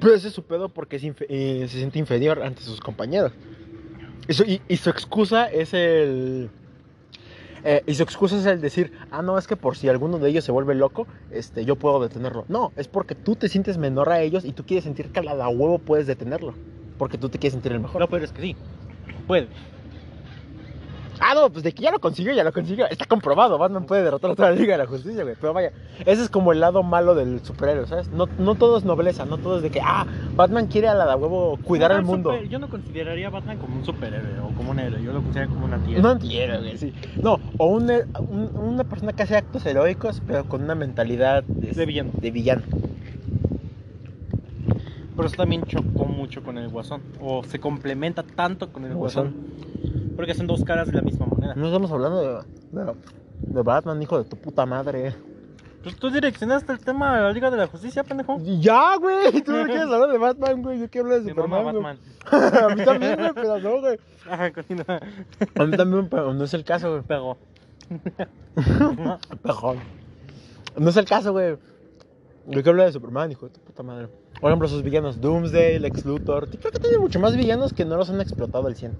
Pero 0.03 0.15
ese 0.15 0.27
es 0.27 0.33
su 0.33 0.43
pedo 0.43 0.67
porque 0.67 0.97
eh, 0.97 1.67
se 1.69 1.77
siente 1.77 1.97
inferior 1.97 2.43
ante 2.43 2.61
sus 2.61 2.81
compañeros. 2.81 3.31
Y 4.27 4.77
su, 4.77 4.89
excusa 4.89 5.45
es 5.45 5.73
el. 5.73 6.49
eh, 7.63 7.83
y 7.87 7.95
su 7.95 8.03
excusa 8.03 8.37
es 8.37 8.45
el 8.45 8.59
decir, 8.59 8.91
ah, 9.11 9.21
no, 9.21 9.37
es 9.37 9.47
que 9.47 9.55
por 9.55 9.77
si 9.77 9.87
alguno 9.87 10.19
de 10.19 10.29
ellos 10.29 10.43
se 10.43 10.51
vuelve 10.51 10.75
loco, 10.75 11.07
este, 11.31 11.63
yo 11.63 11.77
puedo 11.77 12.01
detenerlo. 12.01 12.43
No, 12.49 12.73
es 12.75 12.89
porque 12.89 13.15
tú 13.15 13.37
te 13.37 13.47
sientes 13.47 13.77
menor 13.77 14.09
a 14.09 14.19
ellos 14.21 14.43
y 14.43 14.51
tú 14.51 14.65
quieres 14.65 14.83
sentir 14.83 15.09
que 15.09 15.19
a 15.21 15.47
huevo 15.47 15.79
puedes 15.79 16.05
detenerlo. 16.05 16.53
Porque 16.97 17.17
tú 17.17 17.29
te 17.29 17.39
quieres 17.39 17.53
sentir 17.53 17.71
el 17.71 17.79
mejor. 17.79 18.01
Lo 18.01 18.09
peor 18.09 18.23
es 18.23 18.33
que 18.33 18.41
sí, 18.41 18.55
puede. 19.25 19.47
Pues 21.51 21.63
de 21.63 21.71
que 21.71 21.83
ya 21.83 21.91
lo 21.91 21.99
consiguió, 21.99 22.33
ya 22.33 22.43
lo 22.43 22.51
consiguió. 22.51 22.85
Está 22.89 23.05
comprobado, 23.05 23.57
Batman 23.57 23.85
puede 23.85 24.03
derrotar 24.03 24.31
a 24.31 24.35
toda 24.35 24.49
la 24.49 24.55
Liga 24.55 24.73
de 24.73 24.77
la 24.83 24.85
Justicia, 24.85 25.23
güey. 25.23 25.35
Pero 25.39 25.53
vaya, 25.53 25.71
ese 26.05 26.21
es 26.21 26.29
como 26.29 26.51
el 26.51 26.59
lado 26.59 26.83
malo 26.83 27.15
del 27.15 27.39
superhéroe, 27.43 27.87
¿sabes? 27.87 28.11
No, 28.11 28.27
no 28.37 28.55
todo 28.55 28.77
es 28.77 28.83
nobleza, 28.83 29.25
no 29.25 29.37
todo 29.37 29.57
es 29.57 29.63
de 29.63 29.69
que, 29.71 29.79
ah, 29.83 30.05
Batman 30.35 30.67
quiere 30.67 30.89
a 30.89 30.93
la 30.93 31.05
de 31.07 31.15
huevo 31.15 31.57
cuidar 31.63 31.91
No, 31.91 31.97
al 31.97 32.03
mundo. 32.03 32.31
super- 32.33 32.49
yo 32.49 32.59
no 32.59 32.69
consideraría 32.69 33.27
a 33.27 33.29
Batman 33.31 33.57
como 33.57 33.77
un 33.77 33.85
superhéroe 33.85 34.39
o 34.41 34.49
como 34.55 34.71
un 34.71 34.79
héroe, 34.79 35.01
yo 35.01 35.13
lo 35.13 35.21
considero 35.21 35.49
como 35.49 35.65
una 35.65 35.77
tierra. 35.79 36.01
No 36.01 36.11
entiendo, 36.11 36.59
güey, 36.59 36.77
sí. 36.77 36.93
No, 37.21 37.39
o 37.57 37.65
un, 37.67 37.89
un- 38.29 38.51
una 38.55 38.83
persona 38.83 39.13
que 39.13 39.23
hace 39.23 39.35
actos 39.37 39.65
heroicos, 39.65 40.21
pero 40.27 40.43
con 40.45 40.61
una 40.63 40.75
mentalidad 40.75 41.43
de, 41.43 41.71
De 41.73 41.85
villano. 41.85 42.11
de 42.21 42.31
villano. 42.31 42.61
Pero 45.15 45.27
eso 45.27 45.37
también 45.37 45.63
chocó 45.63 46.05
mucho 46.05 46.43
con 46.43 46.57
el 46.57 46.69
Guasón. 46.69 47.01
O 47.21 47.43
se 47.43 47.59
complementa 47.59 48.23
tanto 48.23 48.71
con 48.71 48.85
el 48.85 48.95
Guasón. 48.95 49.35
Porque 50.15 50.33
son 50.33 50.47
dos 50.47 50.63
caras 50.63 50.87
de 50.87 50.93
la 50.93 51.01
misma 51.01 51.25
moneda. 51.25 51.55
No 51.55 51.67
estamos 51.67 51.91
hablando 51.91 52.21
de, 52.21 52.43
de, 52.71 52.93
de 53.41 53.61
Batman, 53.61 54.01
hijo 54.01 54.21
de 54.21 54.29
tu 54.29 54.37
puta 54.37 54.65
madre. 54.65 55.13
Pues 55.83 55.97
tú 55.97 56.09
direccionaste 56.09 56.71
el 56.71 56.79
tema 56.79 57.17
de 57.17 57.23
la 57.23 57.31
Liga 57.31 57.51
de 57.51 57.57
la 57.57 57.67
Justicia, 57.67 58.03
pendejo. 58.03 58.39
Ya, 58.41 58.95
güey, 58.95 59.41
tú 59.41 59.51
no 59.51 59.65
quieres 59.65 59.83
hablar 59.83 60.09
de 60.09 60.17
Batman, 60.17 60.61
güey. 60.61 60.79
Yo 60.79 60.89
quiero 60.89 61.07
hablar 61.07 61.23
de 61.23 61.29
Superman. 61.29 61.65
Batman. 61.65 61.97
a 62.71 62.73
mí 62.73 62.85
también, 62.85 63.15
güey, 63.17 63.33
pero 63.33 63.59
no, 63.59 63.81
güey. 63.81 63.99
Ajá, 64.29 64.53
continúa. 64.53 65.01
A 65.55 65.65
mí 65.65 65.75
también, 65.75 66.07
pero 66.07 66.33
no 66.33 66.45
es 66.45 66.53
el 66.53 66.63
caso, 66.63 66.89
güey. 66.89 67.01
Pegó. 67.01 67.37
Pejón. 69.43 69.77
No 70.77 70.89
es 70.89 70.95
el 70.95 71.05
caso, 71.05 71.33
güey. 71.33 71.57
Yo 72.47 72.53
quiero 72.53 72.71
hablar 72.71 72.87
de 72.87 72.93
Superman, 72.93 73.31
hijo 73.31 73.47
de 73.47 73.53
tu 73.53 73.59
puta 73.59 73.83
madre. 73.83 74.07
Por 74.43 74.51
ejemplo, 74.51 74.67
sus 74.67 74.83
villanos, 74.83 75.21
Doomsday, 75.21 75.79
Lex 75.79 76.03
Luthor. 76.03 76.49
Creo 76.49 76.73
que 76.73 76.77
tiene 76.77 76.97
mucho 76.97 77.17
más 77.17 77.37
villanos 77.37 77.71
que 77.71 77.85
no 77.85 77.95
los 77.95 78.09
han 78.09 78.19
explotado 78.19 78.67
al 78.67 78.75
100. 78.75 78.91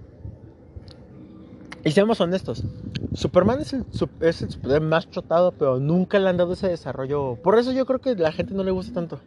Y 1.83 1.91
seamos 1.91 2.21
honestos, 2.21 2.63
Superman 3.11 3.59
es 3.59 3.73
el, 3.73 3.83
es 4.21 4.41
el 4.63 4.79
más 4.79 5.09
chotado, 5.09 5.51
pero 5.51 5.81
nunca 5.81 6.17
le 6.17 6.29
han 6.29 6.37
dado 6.37 6.53
ese 6.53 6.69
desarrollo. 6.69 7.35
Por 7.43 7.59
eso 7.59 7.73
yo 7.73 7.85
creo 7.85 7.99
que 7.99 8.11
a 8.11 8.15
la 8.15 8.31
gente 8.31 8.53
no 8.53 8.63
le 8.63 8.71
gusta 8.71 8.93
tanto. 8.93 9.19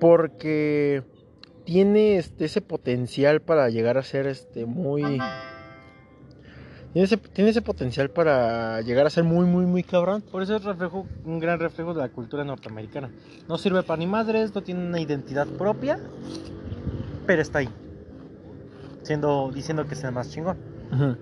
Porque 0.00 1.04
tiene 1.64 2.16
este, 2.16 2.46
ese 2.46 2.62
potencial 2.62 3.42
para 3.42 3.70
llegar 3.70 3.96
a 3.96 4.02
ser 4.02 4.26
este 4.26 4.66
muy... 4.66 5.20
Tiene 6.92 7.06
ese, 7.06 7.16
tiene 7.16 7.50
ese 7.50 7.62
potencial 7.62 8.10
para 8.10 8.82
llegar 8.82 9.06
a 9.06 9.10
ser 9.10 9.24
muy, 9.24 9.46
muy, 9.46 9.64
muy 9.64 9.82
cabrón. 9.82 10.22
Por 10.30 10.42
eso 10.42 10.56
es 10.56 10.64
reflejo, 10.64 11.06
un 11.24 11.38
gran 11.38 11.58
reflejo 11.58 11.94
de 11.94 12.00
la 12.00 12.10
cultura 12.10 12.44
norteamericana. 12.44 13.10
No 13.48 13.56
sirve 13.56 13.82
para 13.82 13.96
ni 13.98 14.06
madres, 14.06 14.54
no 14.54 14.62
tiene 14.62 14.86
una 14.86 15.00
identidad 15.00 15.46
propia, 15.46 15.98
pero 17.26 17.40
está 17.40 17.60
ahí. 17.60 17.70
Siendo, 19.02 19.50
diciendo 19.54 19.86
que 19.86 19.94
es 19.94 20.04
el 20.04 20.12
más 20.12 20.30
chingón. 20.30 20.58
Ujú. 20.92 21.16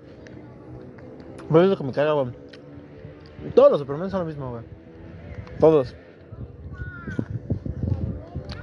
Pero 1.49 1.63
es 1.63 1.69
lo 1.69 1.77
que 1.77 1.85
me 1.85 1.93
caga, 1.93 2.13
güey. 2.13 2.33
Todos 3.55 3.71
los 3.71 3.81
Superman 3.81 4.11
son 4.11 4.21
lo 4.21 4.27
mismo, 4.27 4.51
güey. 4.51 4.65
Todos. 5.61 5.95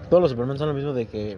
Todos 0.10 0.22
los 0.22 0.32
Superman 0.32 0.58
son 0.58 0.68
lo 0.68 0.74
mismo 0.74 0.94
de 0.94 1.06
que, 1.06 1.38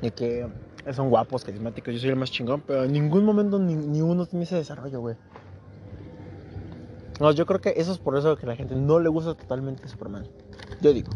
de 0.00 0.10
que 0.12 0.48
son 0.92 1.10
guapos, 1.10 1.44
carismáticos, 1.44 1.94
yo 1.94 2.00
soy 2.00 2.10
el 2.10 2.16
más 2.16 2.30
chingón, 2.30 2.62
pero 2.66 2.84
en 2.84 2.92
ningún 2.92 3.24
momento 3.24 3.58
ni, 3.58 3.74
ni 3.74 4.00
uno 4.02 4.26
tiene 4.26 4.44
ese 4.44 4.56
desarrollo, 4.56 5.00
güey. 5.00 5.16
No, 7.20 7.30
yo 7.32 7.44
creo 7.44 7.60
que 7.60 7.74
eso 7.76 7.92
es 7.92 7.98
por 7.98 8.16
eso 8.16 8.34
que 8.36 8.46
la 8.46 8.56
gente 8.56 8.74
no 8.74 8.98
le 8.98 9.10
gusta 9.10 9.34
totalmente 9.34 9.86
Superman. 9.88 10.26
Yo 10.80 10.92
digo. 10.94 11.10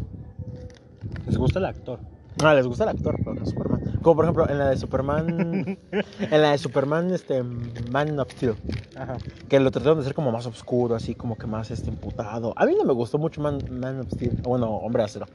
Les 1.25 1.35
gusta 1.35 1.57
el 1.57 1.65
actor. 1.65 1.99
Ah, 2.43 2.53
les 2.53 2.67
gusta 2.67 2.83
el 2.83 2.89
actor, 2.89 3.15
pero 3.17 3.33
no 3.33 3.43
Superman. 3.43 3.99
Como 4.03 4.15
por 4.15 4.25
ejemplo 4.25 4.47
en 4.47 4.59
la 4.59 4.69
de 4.69 4.77
Superman. 4.77 5.79
en 6.19 6.41
la 6.41 6.51
de 6.51 6.57
Superman, 6.59 7.11
este. 7.11 7.41
Man 7.41 8.19
of 8.19 8.31
Steel. 8.31 8.53
Ajá. 8.95 9.17
Que 9.49 9.59
lo 9.59 9.71
trataron 9.71 9.97
de 9.97 10.01
hacer 10.01 10.13
como 10.13 10.31
más 10.31 10.45
oscuro, 10.45 10.93
así 10.93 11.15
como 11.15 11.37
que 11.37 11.47
más 11.47 11.71
este 11.71 11.89
emputado. 11.89 12.53
A 12.55 12.67
mí 12.67 12.75
no 12.77 12.83
me 12.83 12.93
gustó 12.93 13.17
mucho 13.17 13.41
Man, 13.41 13.57
Man 13.71 14.01
of 14.01 14.11
Steel. 14.11 14.39
Bueno, 14.43 14.75
Hombre 14.75 15.03
Acero. 15.03 15.25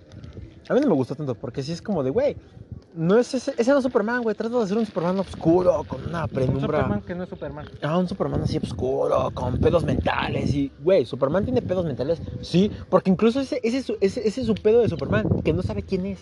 A 0.70 0.74
mí 0.74 0.80
no 0.80 0.87
me 0.87 0.94
gustó 0.94 1.16
tanto 1.16 1.35
porque 1.35 1.64
sí 1.64 1.72
es 1.72 1.83
como 1.83 2.04
de, 2.04 2.11
güey. 2.11 2.37
No 2.94 3.18
es 3.18 3.35
ese, 3.35 3.52
ese 3.59 3.72
no 3.72 3.78
es 3.78 3.83
Superman, 3.83 4.22
güey. 4.22 4.37
Trata 4.37 4.56
de 4.56 4.62
hacer 4.62 4.78
un 4.78 4.87
Superman 4.87 5.18
oscuro, 5.18 5.83
con 5.83 6.06
una 6.06 6.24
Un 6.24 6.30
penumbra. 6.30 6.61
Superman 6.61 7.00
que 7.02 7.14
no 7.16 7.24
es 7.24 7.28
Superman. 7.28 7.66
Ah, 7.83 7.98
un 7.98 8.09
Superman 8.09 8.42
así 8.42 8.56
oscuro, 8.59 9.33
con 9.35 9.59
pedos 9.59 9.85
mentales. 9.85 10.54
Y, 10.54 10.70
güey, 10.80 11.04
Superman 11.04 11.42
tiene 11.42 11.61
pedos 11.61 11.85
mentales. 11.85 12.22
Sí, 12.40 12.70
porque 12.88 13.11
incluso 13.11 13.40
ese, 13.40 13.59
ese, 13.64 13.78
ese, 14.00 14.28
ese 14.28 14.40
es 14.42 14.46
su 14.46 14.54
pedo 14.54 14.78
de 14.80 14.88
Superman, 14.88 15.42
que 15.42 15.52
no 15.52 15.62
sabe 15.62 15.83
quién 15.83 16.06
es. 16.06 16.20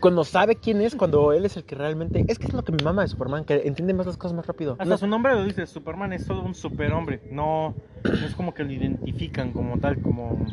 Cuando 0.00 0.24
sabe 0.24 0.56
quién 0.56 0.80
es, 0.80 0.94
cuando 0.94 1.32
él 1.32 1.44
es 1.44 1.56
el 1.56 1.64
que 1.64 1.74
realmente. 1.74 2.24
Es 2.28 2.38
que 2.38 2.46
es 2.46 2.52
lo 2.54 2.62
que 2.62 2.72
mi 2.72 2.82
mamá 2.82 3.02
de 3.02 3.08
Superman, 3.08 3.44
que 3.44 3.62
entiende 3.66 3.94
más 3.94 4.06
las 4.06 4.16
cosas 4.16 4.36
más 4.36 4.46
rápido. 4.46 4.72
Hasta 4.72 4.84
No- 4.84 4.98
su 4.98 5.06
nombre 5.06 5.34
lo 5.34 5.44
dice, 5.44 5.66
Superman 5.66 6.12
es 6.12 6.24
solo 6.24 6.42
un 6.42 6.54
superhombre. 6.54 7.20
No, 7.30 7.74
no 8.04 8.26
es 8.26 8.34
como 8.34 8.54
que 8.54 8.64
lo 8.64 8.72
identifican 8.72 9.52
como 9.52 9.78
tal, 9.78 10.00
como 10.00 10.44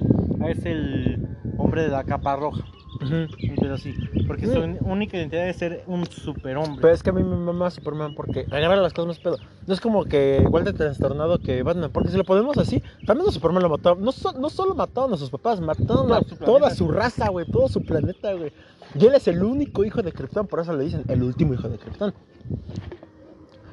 "Ah, 0.42 0.50
es 0.50 0.66
el 0.66 1.28
hombre 1.58 1.84
de 1.84 1.90
la 1.90 2.04
capa 2.04 2.36
roja. 2.36 2.64
Ujú. 3.02 3.26
Pero 3.60 3.78
sí, 3.80 3.96
porque 4.28 4.46
su 4.46 4.60
única 4.86 5.18
identidad 5.18 5.48
es 5.50 5.56
ser 5.58 5.84
un 5.88 6.06
superhombre. 6.06 6.82
Pero 6.82 6.94
es 6.94 7.02
que 7.02 7.10
a 7.10 7.14
mí 7.14 7.24
me 7.24 7.36
mama 7.36 7.72
Superman 7.72 8.14
porque 8.14 8.46
agarra 8.52 8.76
las 8.76 8.94
cosas 8.94 9.08
más 9.08 9.20
pedo. 9.20 9.38
No 9.66 9.74
es 9.74 9.82
como 9.82 10.06
que 10.06 10.40
igual 10.44 10.66
de 10.66 10.74
trastornado 10.74 11.40
que 11.40 11.64
Batman. 11.64 11.90
Porque 11.92 12.10
si 12.10 12.18
lo 12.18 12.24
ponemos 12.26 12.58
así, 12.60 12.84
también 13.08 13.28
a 13.28 13.32
Superman 13.32 13.64
lo 13.64 13.70
mató. 13.70 13.96
No, 13.96 14.12
so- 14.12 14.34
no 14.34 14.50
solo 14.52 14.76
mataron 14.76 15.14
a 15.14 15.18
sus 15.18 15.32
papás, 15.32 15.60
mataron 15.62 15.88
Todo 15.88 16.14
a 16.14 16.22
toda 16.22 16.70
su 16.76 16.92
raza, 16.92 17.30
güey. 17.30 17.48
Todo 17.48 17.68
su 17.70 17.82
planeta, 17.82 18.34
güey. 18.34 18.52
Y 18.94 19.06
él 19.06 19.16
es 19.16 19.28
el 19.28 19.44
único 19.44 19.84
hijo 19.84 20.02
de 20.02 20.12
Krypton, 20.12 20.48
por 20.48 20.60
eso 20.60 20.74
le 20.74 20.84
dicen 20.84 21.04
el 21.08 21.24
último 21.24 21.54
hijo 21.54 21.70
de 21.70 21.78
Krypton. 21.78 22.14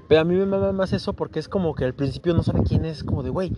Pero 0.08 0.22
a 0.22 0.24
mí 0.24 0.34
me 0.34 0.46
mama 0.46 0.72
más 0.72 0.92
eso 0.92 1.12
porque 1.12 1.38
es 1.38 1.48
como 1.48 1.74
que 1.74 1.84
al 1.84 1.94
principio 1.94 2.34
no 2.34 2.42
sabe 2.42 2.62
quién 2.62 2.84
es. 2.86 3.04
Como 3.04 3.22
de, 3.22 3.28
güey, 3.28 3.52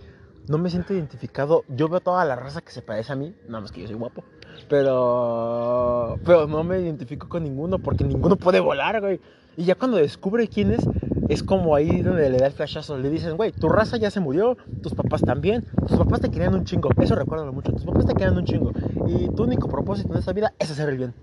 no 0.47 0.57
me 0.57 0.69
siento 0.69 0.93
identificado. 0.93 1.63
Yo 1.69 1.87
veo 1.87 2.01
toda 2.01 2.25
la 2.25 2.35
raza 2.35 2.61
que 2.61 2.71
se 2.71 2.81
parece 2.81 3.13
a 3.13 3.15
mí. 3.15 3.33
Nada 3.47 3.61
más 3.61 3.71
que 3.71 3.81
yo 3.81 3.87
soy 3.87 3.95
guapo. 3.95 4.23
Pero. 4.67 6.19
Pero 6.25 6.47
no 6.47 6.63
me 6.63 6.81
identifico 6.81 7.29
con 7.29 7.43
ninguno 7.43 7.79
porque 7.79 8.03
ninguno 8.03 8.35
puede 8.35 8.59
volar, 8.59 8.99
güey. 8.99 9.21
Y 9.55 9.63
ya 9.63 9.75
cuando 9.75 9.97
descubre 9.97 10.47
quién 10.47 10.71
es, 10.71 10.81
es 11.29 11.41
como 11.41 11.73
ahí 11.75 12.01
donde 12.01 12.29
le 12.29 12.37
da 12.37 12.47
el 12.47 12.53
flashazo. 12.53 12.97
Le 12.97 13.09
dicen, 13.09 13.37
güey, 13.37 13.53
tu 13.53 13.69
raza 13.69 13.95
ya 13.95 14.11
se 14.11 14.19
murió, 14.19 14.57
tus 14.83 14.93
papás 14.93 15.21
también. 15.21 15.65
Tus 15.87 15.97
papás 15.97 16.19
te 16.19 16.29
querían 16.29 16.53
un 16.53 16.65
chingo. 16.65 16.89
Eso 16.99 17.15
recuérdalo 17.15 17.53
mucho. 17.53 17.71
Tus 17.71 17.85
papás 17.85 18.05
te 18.05 18.13
querían 18.13 18.37
un 18.37 18.43
chingo. 18.43 18.73
Y 19.07 19.29
tu 19.29 19.43
único 19.43 19.69
propósito 19.69 20.11
en 20.11 20.19
esta 20.19 20.33
vida 20.33 20.53
es 20.59 20.69
hacer 20.69 20.89
el 20.89 20.97
bien. 20.97 21.13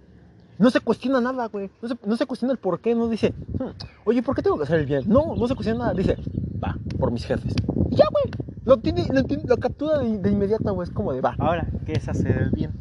No 0.58 0.70
se 0.70 0.80
cuestiona 0.80 1.20
nada, 1.20 1.46
güey. 1.46 1.70
No 1.80 1.88
se, 1.88 1.94
no 2.04 2.16
se 2.16 2.26
cuestiona 2.26 2.52
el 2.52 2.58
por 2.58 2.80
qué. 2.80 2.94
No 2.94 3.08
dice, 3.08 3.32
"Hmm, 3.58 3.70
oye, 4.04 4.22
¿por 4.22 4.34
qué 4.34 4.42
tengo 4.42 4.56
que 4.58 4.64
hacer 4.64 4.80
el 4.80 4.86
bien? 4.86 5.04
No, 5.06 5.36
no 5.36 5.46
se 5.46 5.54
cuestiona 5.54 5.80
nada. 5.80 5.94
Dice, 5.94 6.16
va, 6.62 6.76
por 6.98 7.10
mis 7.12 7.24
jefes. 7.24 7.54
Y 7.90 7.96
ya, 7.96 8.04
güey. 8.10 8.24
Lo, 8.64 8.76
tiene, 8.78 9.06
lo, 9.12 9.22
tiene- 9.24 9.44
lo 9.46 9.56
captura 9.56 9.98
de, 9.98 10.18
de 10.18 10.30
inmediato, 10.30 10.74
güey. 10.74 10.86
Es 10.88 10.92
como 10.94 11.12
de, 11.12 11.20
va. 11.20 11.34
Ahora, 11.38 11.66
¿qué 11.86 11.92
es 11.92 12.08
hacer 12.08 12.36
el 12.36 12.50
bien? 12.50 12.72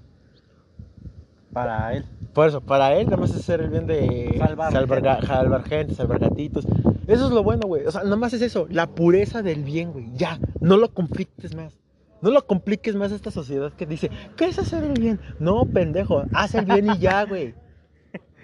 Para 1.53 1.93
él. 1.93 2.05
Por 2.33 2.47
eso, 2.47 2.61
para 2.61 2.93
él 2.95 3.05
nada 3.05 3.17
más 3.17 3.31
es 3.31 3.37
hacer 3.37 3.61
el 3.61 3.69
bien 3.69 3.87
de 3.87 4.35
Salvar 4.37 4.71
salvar, 4.71 5.01
gente. 5.03 5.27
salvar 5.27 5.63
gente, 5.63 5.95
salvar 5.95 6.19
gatitos. 6.19 6.67
Eso 7.07 7.25
es 7.27 7.31
lo 7.31 7.41
bueno, 7.43 7.67
güey. 7.67 7.85
O 7.85 7.91
sea, 7.91 8.03
nada 8.03 8.15
más 8.15 8.33
es 8.33 8.41
eso, 8.41 8.67
la 8.69 8.87
pureza 8.87 9.41
del 9.41 9.63
bien, 9.63 9.91
güey. 9.91 10.11
Ya, 10.15 10.39
no 10.61 10.77
lo 10.77 10.93
compliques 10.93 11.55
más. 11.55 11.73
No 12.21 12.31
lo 12.31 12.45
compliques 12.45 12.95
más 12.95 13.11
a 13.11 13.15
esta 13.15 13.31
sociedad 13.31 13.71
que 13.73 13.85
dice, 13.85 14.11
¿qué 14.35 14.45
es 14.45 14.59
hacer 14.59 14.83
el 14.83 14.99
bien? 14.99 15.19
No, 15.39 15.65
pendejo, 15.65 16.23
haz 16.33 16.53
el 16.55 16.65
bien 16.65 16.89
y 16.91 16.97
ya, 16.99 17.23
güey. 17.25 17.55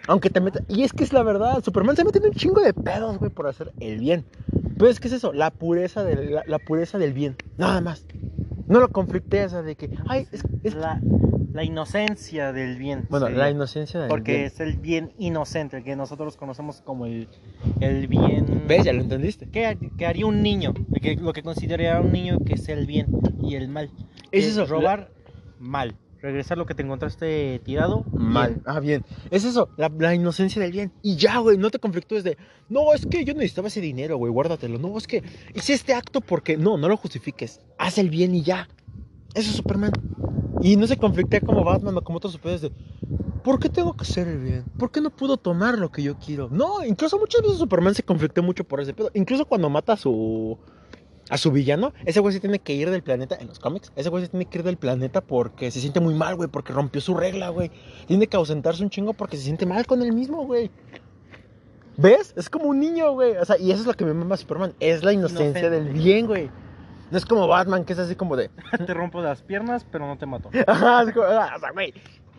Aunque 0.08 0.30
te 0.30 0.42
meta... 0.42 0.62
Y 0.68 0.84
es 0.84 0.92
que 0.94 1.04
es 1.04 1.14
la 1.14 1.24
verdad, 1.24 1.64
Superman 1.64 1.96
se 1.96 2.04
mete 2.04 2.20
en 2.20 2.26
un 2.26 2.32
chingo 2.32 2.62
de 2.62 2.74
pedos, 2.74 3.18
güey, 3.20 3.32
por 3.32 3.48
hacer 3.48 3.72
el 3.80 4.00
bien. 4.00 4.26
Pero 4.78 4.90
es 4.90 5.00
que 5.00 5.08
es 5.08 5.14
eso, 5.14 5.32
la 5.34 5.52
pureza 5.52 6.04
del, 6.04 6.34
la, 6.36 6.44
la 6.46 6.60
pureza 6.60 6.98
del 6.98 7.14
bien. 7.14 7.36
Nada 7.58 7.80
más. 7.82 8.06
No 8.68 8.80
lo 8.80 8.90
sea, 8.90 9.62
de 9.62 9.76
que, 9.76 9.90
ay, 10.08 10.28
es, 10.32 10.44
es- 10.64 10.74
La, 10.76 11.00
la 11.54 11.64
inocencia 11.64 12.52
del 12.52 12.78
bien. 12.78 13.06
Bueno, 13.10 13.28
sería. 13.28 13.44
la 13.44 13.50
inocencia 13.52 14.00
del 14.00 14.10
Porque 14.10 14.34
bien. 14.34 14.46
es 14.46 14.60
el 14.60 14.78
bien 14.78 15.14
inocente, 15.20 15.78
el 15.78 15.84
que 15.84 15.96
nosotros 15.96 16.36
conocemos 16.36 16.82
como 16.82 17.06
el, 17.06 17.28
el 17.80 18.08
bien... 18.08 18.64
¿Ves? 18.68 18.84
Ya 18.86 18.94
lo 18.94 19.02
entendiste. 19.02 19.48
¿Qué, 19.50 19.78
qué 19.98 20.06
haría 20.06 20.26
un 20.26 20.42
niño? 20.42 20.74
Que- 21.02 21.16
lo 21.16 21.32
que 21.34 21.44
consideraría 21.44 22.00
un 22.02 22.12
niño 22.12 22.40
que 22.46 22.54
es 22.56 22.68
el 22.70 22.86
bien 22.88 23.08
y 23.42 23.56
el 23.56 23.68
mal. 23.70 23.90
Es 24.32 24.46
Que 24.46 24.50
eso, 24.52 24.66
Robar, 24.66 25.12
mal. 25.60 25.96
Regresar 26.24 26.58
lo 26.58 26.66
que 26.66 26.74
te 26.74 26.84
encontraste 26.84 27.60
tirado, 27.66 28.06
Mal. 28.14 28.62
Ah, 28.66 28.80
bien. 28.80 29.04
Es 29.30 29.44
eso, 29.44 29.68
la, 29.76 30.16
inocencia 30.16 30.62
del 30.62 30.72
bien. 30.72 30.94
Y 31.02 31.18
ya, 31.18 31.40
güey, 31.40 31.58
no 31.58 31.70
te 31.70 31.80
conflictúes 31.80 32.24
de, 32.24 32.38
no, 32.70 32.94
es 32.94 33.06
que 33.06 33.26
yo 33.26 33.34
necesitaba 33.34 33.68
ese 33.68 33.82
dinero, 33.82 34.16
güey, 34.16 34.32
guárdatelo. 34.32 34.80
No, 34.80 34.98
es 34.98 35.06
que 35.06 35.22
hice 35.54 35.74
este 35.74 35.94
acto 35.94 36.22
porque, 36.22 36.56
no, 36.56 36.78
no 36.78 36.88
lo 36.88 36.96
justifiques. 36.96 37.60
Haz 37.78 37.98
el 37.98 38.10
bien 38.10 38.34
y 38.36 38.42
ya. 38.42 38.70
Eso 39.34 39.50
es 39.50 39.58
Superman. 39.58 39.92
Y 40.62 40.78
no 40.78 40.88
se 40.88 40.96
conflictea 40.96 41.42
como 41.42 41.66
Batman 41.66 41.98
o 41.98 42.02
como 42.02 42.20
otros 42.20 42.32
superhéroes 42.32 42.62
de, 42.62 42.72
¿por 43.44 43.60
qué 43.60 43.68
tengo 43.68 43.92
que 43.92 44.04
hacer 44.04 44.30
el 44.30 44.40
bien? 44.40 44.64
¿Por 44.80 44.92
qué 44.92 45.02
no 45.02 45.10
puedo 45.10 45.36
tomar 45.36 45.78
lo 45.78 45.92
que 45.92 46.04
yo 46.04 46.18
quiero? 46.18 46.48
No, 46.50 46.86
incluso 46.86 47.20
muchas 47.20 47.42
veces 47.42 47.58
Superman 47.58 47.96
se 47.96 48.04
conflictó 48.04 48.42
mucho 48.42 48.64
por 48.64 48.80
ese 48.80 48.94
pedo. 48.94 49.12
Incluso 49.14 49.44
cuando 49.44 49.70
mata 49.70 49.92
a 49.92 49.98
su... 49.98 50.58
A 51.30 51.38
su 51.38 51.52
villano, 51.52 51.94
ese 52.06 52.20
güey 52.20 52.34
se 52.34 52.42
tiene 52.42 52.60
que 52.60 52.74
ir 52.74 52.90
del 52.90 53.02
planeta 53.02 53.38
en 53.40 53.48
los 53.48 53.58
cómics. 53.58 53.92
Ese 53.96 54.10
güey 54.10 54.24
se 54.24 54.30
tiene 54.30 54.46
que 54.46 54.58
ir 54.58 54.64
del 54.64 54.78
planeta 54.78 55.22
porque 55.22 55.72
se 55.72 55.80
siente 55.80 56.00
muy 56.00 56.14
mal, 56.14 56.36
güey, 56.36 56.50
porque 56.50 56.74
rompió 56.74 57.00
su 57.00 57.16
regla, 57.16 57.50
güey. 57.50 57.72
Tiene 58.08 58.28
que 58.28 58.36
ausentarse 58.36 58.84
un 58.84 58.90
chingo 58.90 59.14
porque 59.14 59.38
se 59.38 59.44
siente 59.44 59.66
mal 59.66 59.86
con 59.86 60.02
él 60.02 60.12
mismo, 60.12 60.46
güey. 60.46 60.70
¿Ves? 61.98 62.34
Es 62.36 62.50
como 62.50 62.66
un 62.66 62.80
niño, 62.80 63.14
güey. 63.14 63.38
O 63.38 63.46
sea, 63.46 63.58
y 63.58 63.72
eso 63.72 63.82
es 63.82 63.88
lo 63.88 63.94
que 63.94 64.04
me 64.06 64.14
mama 64.14 64.36
Superman. 64.36 64.74
Es 64.80 65.04
la 65.04 65.14
inocencia 65.14 65.46
Inocente. 65.62 65.70
del 65.70 65.94
bien, 65.94 66.28
güey. 66.28 66.50
No 67.12 67.18
es 67.18 67.26
como 67.26 67.48
Batman, 67.48 67.86
que 67.86 67.94
es 67.94 68.00
así 68.00 68.16
como 68.16 68.36
de. 68.36 68.50
te 68.86 68.94
rompo 68.94 69.22
las 69.22 69.42
piernas, 69.44 69.86
pero 69.90 70.08
no 70.08 70.18
te 70.18 70.26
mato. 70.26 70.50
Ajá, 70.68 71.12
como, 71.14 71.26
ah, 71.26 71.54
o 71.56 71.60
sea, 71.60 71.72
güey. 71.72 71.94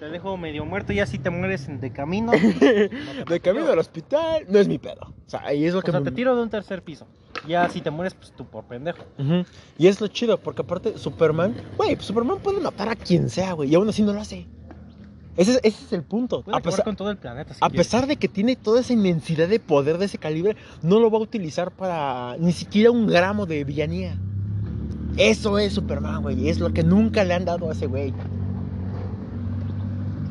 Te 0.04 0.10
dejo 0.10 0.36
medio 0.36 0.66
muerto 0.66 0.92
y 0.92 1.00
así 1.00 1.18
te 1.18 1.30
mueres 1.30 1.66
de 1.80 1.90
camino. 1.90 2.30
no 2.32 3.24
te 3.24 3.32
De 3.32 3.40
camino 3.40 3.72
al 3.72 3.78
hospital, 3.78 4.44
no 4.50 4.58
es 4.58 4.68
mi 4.68 4.76
pedo. 4.76 5.00
O 5.00 5.30
sea, 5.30 5.40
ahí 5.46 5.64
es 5.64 5.72
lo 5.72 5.78
O 5.78 5.82
que 5.82 5.92
sea, 5.92 6.00
me- 6.00 6.04
te 6.04 6.14
tiro 6.14 6.36
de 6.36 6.42
un 6.42 6.50
tercer 6.50 6.82
piso. 6.82 7.06
Ya 7.48 7.66
si 7.70 7.80
te 7.80 7.90
mueres, 7.90 8.12
pues 8.12 8.30
tú 8.36 8.44
por 8.44 8.64
pendejo. 8.64 9.02
Ujú. 9.18 9.46
Y 9.78 9.86
es 9.86 10.02
lo 10.02 10.08
chido, 10.08 10.36
porque 10.36 10.60
aparte, 10.60 10.98
Superman, 10.98 11.54
güey, 11.78 11.96
Superman 12.00 12.38
puede 12.40 12.60
matar 12.60 12.90
a 12.90 12.96
quien 12.96 13.30
sea, 13.30 13.54
güey, 13.54 13.70
y 13.70 13.74
aún 13.76 13.88
así 13.88 14.02
no 14.02 14.12
lo 14.12 14.20
hace. 14.20 14.46
Ese, 15.38 15.52
es- 15.52 15.60
ese 15.62 15.84
es 15.86 15.92
el 15.94 16.02
punto. 16.02 16.42
Puede 16.42 16.58
A 16.58 16.60
pesar, 16.60 16.84
con 16.84 16.96
todo 16.96 17.10
el 17.10 17.16
planeta. 17.16 17.54
si 17.54 17.60
a 17.62 17.70
pesar 17.70 18.06
de 18.06 18.16
que 18.16 18.28
tiene 18.28 18.56
toda 18.56 18.80
esa 18.80 18.92
inmensidad 18.92 19.48
de 19.48 19.58
poder 19.58 19.96
de 19.96 20.04
ese 20.04 20.18
calibre, 20.18 20.54
no 20.82 21.00
lo 21.00 21.10
va 21.10 21.16
a 21.16 21.22
utilizar 21.22 21.70
para 21.70 22.36
ni 22.38 22.52
siquiera 22.52 22.90
un 22.90 23.06
gramo 23.06 23.46
de 23.46 23.64
villanía. 23.64 24.18
Eso 25.16 25.58
es 25.58 25.72
Superman, 25.72 26.20
güey. 26.20 26.50
Es 26.50 26.58
lo 26.58 26.74
que 26.74 26.82
nunca 26.82 27.24
le 27.24 27.32
han 27.32 27.46
dado 27.46 27.70
a 27.70 27.72
ese 27.72 27.86
güey. 27.86 28.12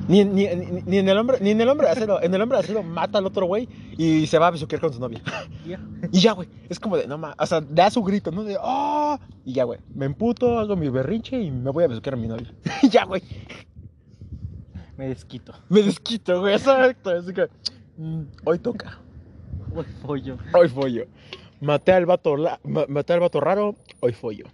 Ni, 0.08 0.26
ni- 0.26 0.48
ni- 0.48 0.82
ni 0.86 0.98
en 0.98 1.08
el 1.10 1.18
hombre, 1.18 1.38
ni 1.40 1.52
en 1.52 1.62
el 1.62 1.70
hombre 1.70 1.88
acero. 1.88 2.22
En 2.22 2.34
el 2.34 2.42
hombre 2.42 2.58
acero 2.58 2.84
mata 2.84 3.20
al 3.20 3.26
otro 3.26 3.46
güey 3.46 3.70
y 3.98 4.28
se 4.28 4.38
va 4.38 4.48
a 4.48 4.52
besuquear 4.52 4.82
con 4.82 4.94
su 4.94 5.00
novia. 5.00 5.22
Y 6.12 6.20
ya, 6.20 6.34
güey. 6.34 6.50
Es 6.70 6.80
como 6.80 6.98
de, 6.98 7.08
no 7.08 7.18
más. 7.18 7.36
O 7.40 7.46
sea, 7.46 7.62
da 7.62 7.90
su 7.90 8.04
grito, 8.04 8.30
¿no? 8.32 8.44
De, 8.44 8.58
¡ah! 8.62 9.18
Y 9.46 9.54
ya, 9.54 9.64
güey. 9.64 9.80
Me 9.96 10.06
emputo, 10.06 10.60
hago 10.60 10.76
mi 10.76 10.90
berrinche 10.90 11.40
y 11.42 11.50
me 11.52 11.72
voy 11.72 11.86
a 11.86 11.88
besuquear 11.88 12.16
a 12.16 12.18
mi 12.18 12.28
novia. 12.28 12.54
Y 12.84 12.90
ya, 12.90 13.06
güey. 13.06 13.22
Me 14.98 15.08
desquito. 15.08 15.54
Me 15.70 15.82
desquito, 15.82 16.42
güey. 16.42 16.54
Exacto. 16.56 17.10
Así 17.12 17.34
que, 17.34 17.48
mm, 17.98 18.22
hoy 18.46 18.60
toca. 18.60 19.00
Uy, 19.74 19.86
pollo. 20.06 20.38
Hoy 20.54 20.68
follo. 20.70 21.06
Maté 21.62 21.94
al 21.94 22.06
vato, 22.06 22.36
la- 22.36 22.60
ma- 22.66 22.86
maté 22.90 23.14
al 23.14 23.22
vato 23.22 23.40
raro, 23.40 23.76
hoy 24.02 24.12
follo. 24.12 24.46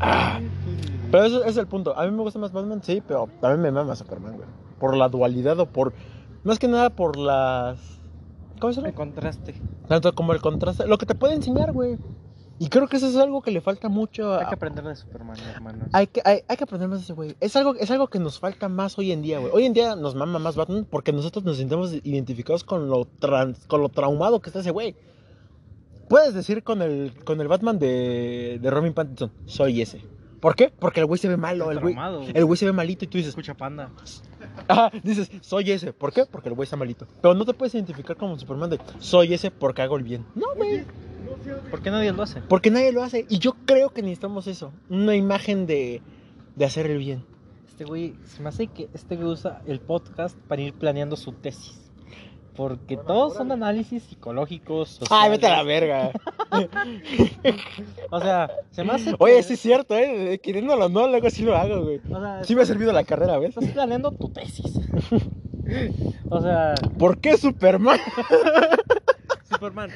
Ah, 0.00 0.40
pero 1.12 1.24
ese 1.26 1.48
es 1.48 1.56
el 1.56 1.68
punto. 1.68 1.96
A 1.96 2.04
mí 2.04 2.10
me 2.10 2.22
gusta 2.22 2.40
más 2.40 2.52
Batman, 2.52 2.82
sí, 2.82 3.00
pero 3.06 3.28
mí 3.42 3.56
me 3.58 3.70
mama 3.70 3.94
Superman, 3.94 4.34
güey. 4.36 4.48
Por 4.80 4.96
la 4.96 5.08
dualidad 5.08 5.60
o 5.60 5.66
por. 5.66 5.92
Más 6.42 6.58
que 6.58 6.66
nada 6.66 6.90
por 6.90 7.16
las. 7.16 7.78
¿Cómo 8.60 8.72
se 8.72 8.80
llama? 8.80 8.92
contraste. 8.94 9.54
Tanto 9.86 10.12
como 10.14 10.32
el 10.32 10.40
contraste. 10.40 10.86
Lo 10.88 10.98
que 10.98 11.06
te 11.06 11.14
puede 11.14 11.34
enseñar, 11.34 11.72
güey. 11.72 11.98
Y 12.58 12.68
creo 12.68 12.86
que 12.86 12.96
eso 12.96 13.08
es 13.08 13.16
algo 13.16 13.42
que 13.42 13.50
le 13.50 13.60
falta 13.60 13.88
mucho. 13.88 14.34
Hay 14.34 14.44
a- 14.44 14.48
que 14.48 14.54
aprender 14.54 14.84
de 14.84 14.94
Superman, 14.94 15.36
hermano. 15.52 15.84
hay 15.92 16.06
que, 16.06 16.20
hay, 16.24 16.42
hay 16.46 16.56
que 16.56 16.62
aprender 16.64 16.88
más 16.88 16.98
de 17.00 17.04
ese 17.04 17.12
güey. 17.12 17.34
Es 17.40 17.56
algo, 17.56 17.74
es 17.74 17.90
algo 17.90 18.06
que 18.06 18.20
nos 18.20 18.38
falta 18.38 18.68
más 18.68 18.96
hoy 18.98 19.10
en 19.10 19.20
día, 19.22 19.40
güey. 19.40 19.50
Hoy 19.52 19.64
en 19.64 19.72
día 19.72 19.96
nos 19.96 20.14
mama 20.14 20.38
más 20.38 20.54
Batman 20.54 20.86
porque 20.88 21.12
nosotros 21.12 21.44
nos 21.44 21.56
sentimos 21.56 21.92
identificados 21.92 22.62
con 22.62 22.88
lo, 22.88 23.04
trans- 23.04 23.66
con 23.66 23.80
lo 23.82 23.88
traumado 23.88 24.40
que 24.40 24.50
está 24.50 24.60
ese 24.60 24.70
güey. 24.70 24.94
Puedes 26.08 26.34
decir 26.34 26.62
con 26.62 26.82
el, 26.82 27.12
con 27.24 27.40
el 27.40 27.48
Batman 27.48 27.78
de, 27.78 28.58
de 28.60 28.70
Robin 28.70 28.92
Pattinson, 28.92 29.32
soy 29.46 29.80
ese. 29.82 30.02
¿Por 30.42 30.56
qué? 30.56 30.72
Porque 30.76 30.98
el 30.98 31.06
güey 31.06 31.20
se 31.20 31.28
ve 31.28 31.36
malo, 31.36 31.70
el 31.70 31.78
güey, 31.78 31.94
el 32.34 32.44
güey 32.44 32.56
se 32.56 32.66
ve 32.66 32.72
malito 32.72 33.04
y 33.04 33.08
tú 33.08 33.16
dices, 33.16 33.28
Escucha 33.28 33.54
panda. 33.54 33.90
ah, 34.68 34.90
dices, 35.04 35.30
soy 35.40 35.70
ese. 35.70 35.92
¿Por 35.92 36.12
qué? 36.12 36.26
Porque 36.28 36.48
el 36.48 36.56
güey 36.56 36.64
está 36.64 36.76
malito. 36.76 37.06
Pero 37.20 37.32
no 37.34 37.44
te 37.44 37.54
puedes 37.54 37.72
identificar 37.76 38.16
como 38.16 38.36
Superman 38.36 38.68
de, 38.68 38.80
soy 38.98 39.34
ese 39.34 39.52
porque 39.52 39.82
hago 39.82 39.96
el 39.96 40.02
bien. 40.02 40.26
No, 40.34 40.46
güey. 40.56 40.84
¿Por 41.70 41.80
qué 41.80 41.92
nadie 41.92 42.10
lo 42.10 42.24
hace? 42.24 42.40
Porque 42.40 42.72
nadie 42.72 42.90
lo 42.90 43.04
hace. 43.04 43.24
Y 43.28 43.38
yo 43.38 43.52
creo 43.66 43.90
que 43.90 44.02
necesitamos 44.02 44.48
eso. 44.48 44.72
Una 44.90 45.14
imagen 45.14 45.64
de, 45.64 46.02
de 46.56 46.64
hacer 46.64 46.86
el 46.86 46.98
bien. 46.98 47.24
Este 47.68 47.84
güey, 47.84 48.16
se 48.24 48.42
me 48.42 48.48
hace 48.48 48.66
que 48.66 48.88
este 48.94 49.14
güey 49.14 49.28
usa 49.28 49.62
el 49.66 49.78
podcast 49.78 50.36
para 50.48 50.60
ir 50.60 50.74
planeando 50.74 51.14
su 51.14 51.30
tesis. 51.30 51.91
Porque 52.56 52.98
todos 52.98 53.34
son 53.34 53.50
análisis 53.50 54.02
psicológicos. 54.02 55.00
Ay, 55.10 55.30
vete 55.30 55.46
a 55.46 55.56
la 55.56 55.62
verga. 55.62 56.10
O 58.10 58.20
sea, 58.20 58.50
se 58.70 58.84
me 58.84 58.92
hace. 58.92 59.14
Oye, 59.18 59.36
que- 59.36 59.42
sí 59.42 59.54
es 59.54 59.60
cierto, 59.60 59.96
¿eh? 59.96 60.38
Queriéndolo 60.42 60.88
no, 60.90 61.08
luego 61.08 61.30
sí 61.30 61.44
lo 61.44 61.56
hago, 61.56 61.82
güey. 61.82 62.00
O 62.12 62.20
sea, 62.20 62.44
Sí 62.44 62.54
me 62.54 62.62
ha 62.62 62.66
servido 62.66 62.92
la 62.92 63.04
carrera, 63.04 63.38
¿ves? 63.38 63.56
estás 63.56 63.70
planeando 63.72 64.10
tu 64.12 64.28
tesis. 64.28 64.78
o 66.28 66.40
sea, 66.42 66.74
¿Por 66.98 67.18
qué 67.18 67.36
Superman? 67.38 67.98
Superman. 69.50 69.90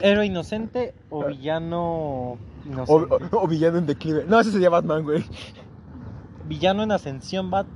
¿Héroe 0.00 0.26
inocente 0.26 0.94
o 1.10 1.26
villano 1.26 2.32
O, 2.32 2.38
inocente? 2.64 3.14
o- 3.32 3.42
o 3.42 3.46
villano 3.46 3.78
en 3.78 3.86
declive. 3.86 4.24
No, 4.26 4.40
ese 4.40 4.50
sería 4.52 4.70
Batman, 4.70 5.04
güey. 5.04 5.22
Villano 6.46 6.82
en 6.82 6.92
ascensión, 6.92 7.50
Bat. 7.50 7.66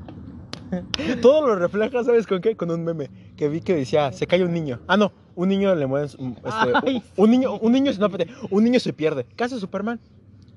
Todo 1.21 1.47
lo 1.49 1.57
refleja, 1.57 2.03
¿sabes 2.05 2.27
con 2.29 2.41
qué? 2.41 2.57
Con 2.57 2.71
un 2.71 2.85
meme 2.85 3.11
que 3.41 3.49
vi 3.49 3.63
que 3.63 3.75
decía, 3.75 4.13
se 4.13 4.27
cae 4.27 4.45
un 4.45 4.53
niño. 4.53 4.81
Ah, 4.87 4.99
no, 4.99 5.13
un 5.35 5.49
niño 5.49 5.75
le 5.75 5.87
muere. 5.87 6.09
su- 6.09 6.37
Este, 6.45 7.03
un 7.17 7.31
niño, 7.31 7.55
un 7.57 7.73
niño, 7.73 7.91
no, 7.99 8.09
un 8.51 8.65
niño 8.65 8.79
se 8.81 8.93
pierde. 8.93 9.25
¿Qué 9.35 9.45
hace 9.45 9.59
Superman? 9.59 9.99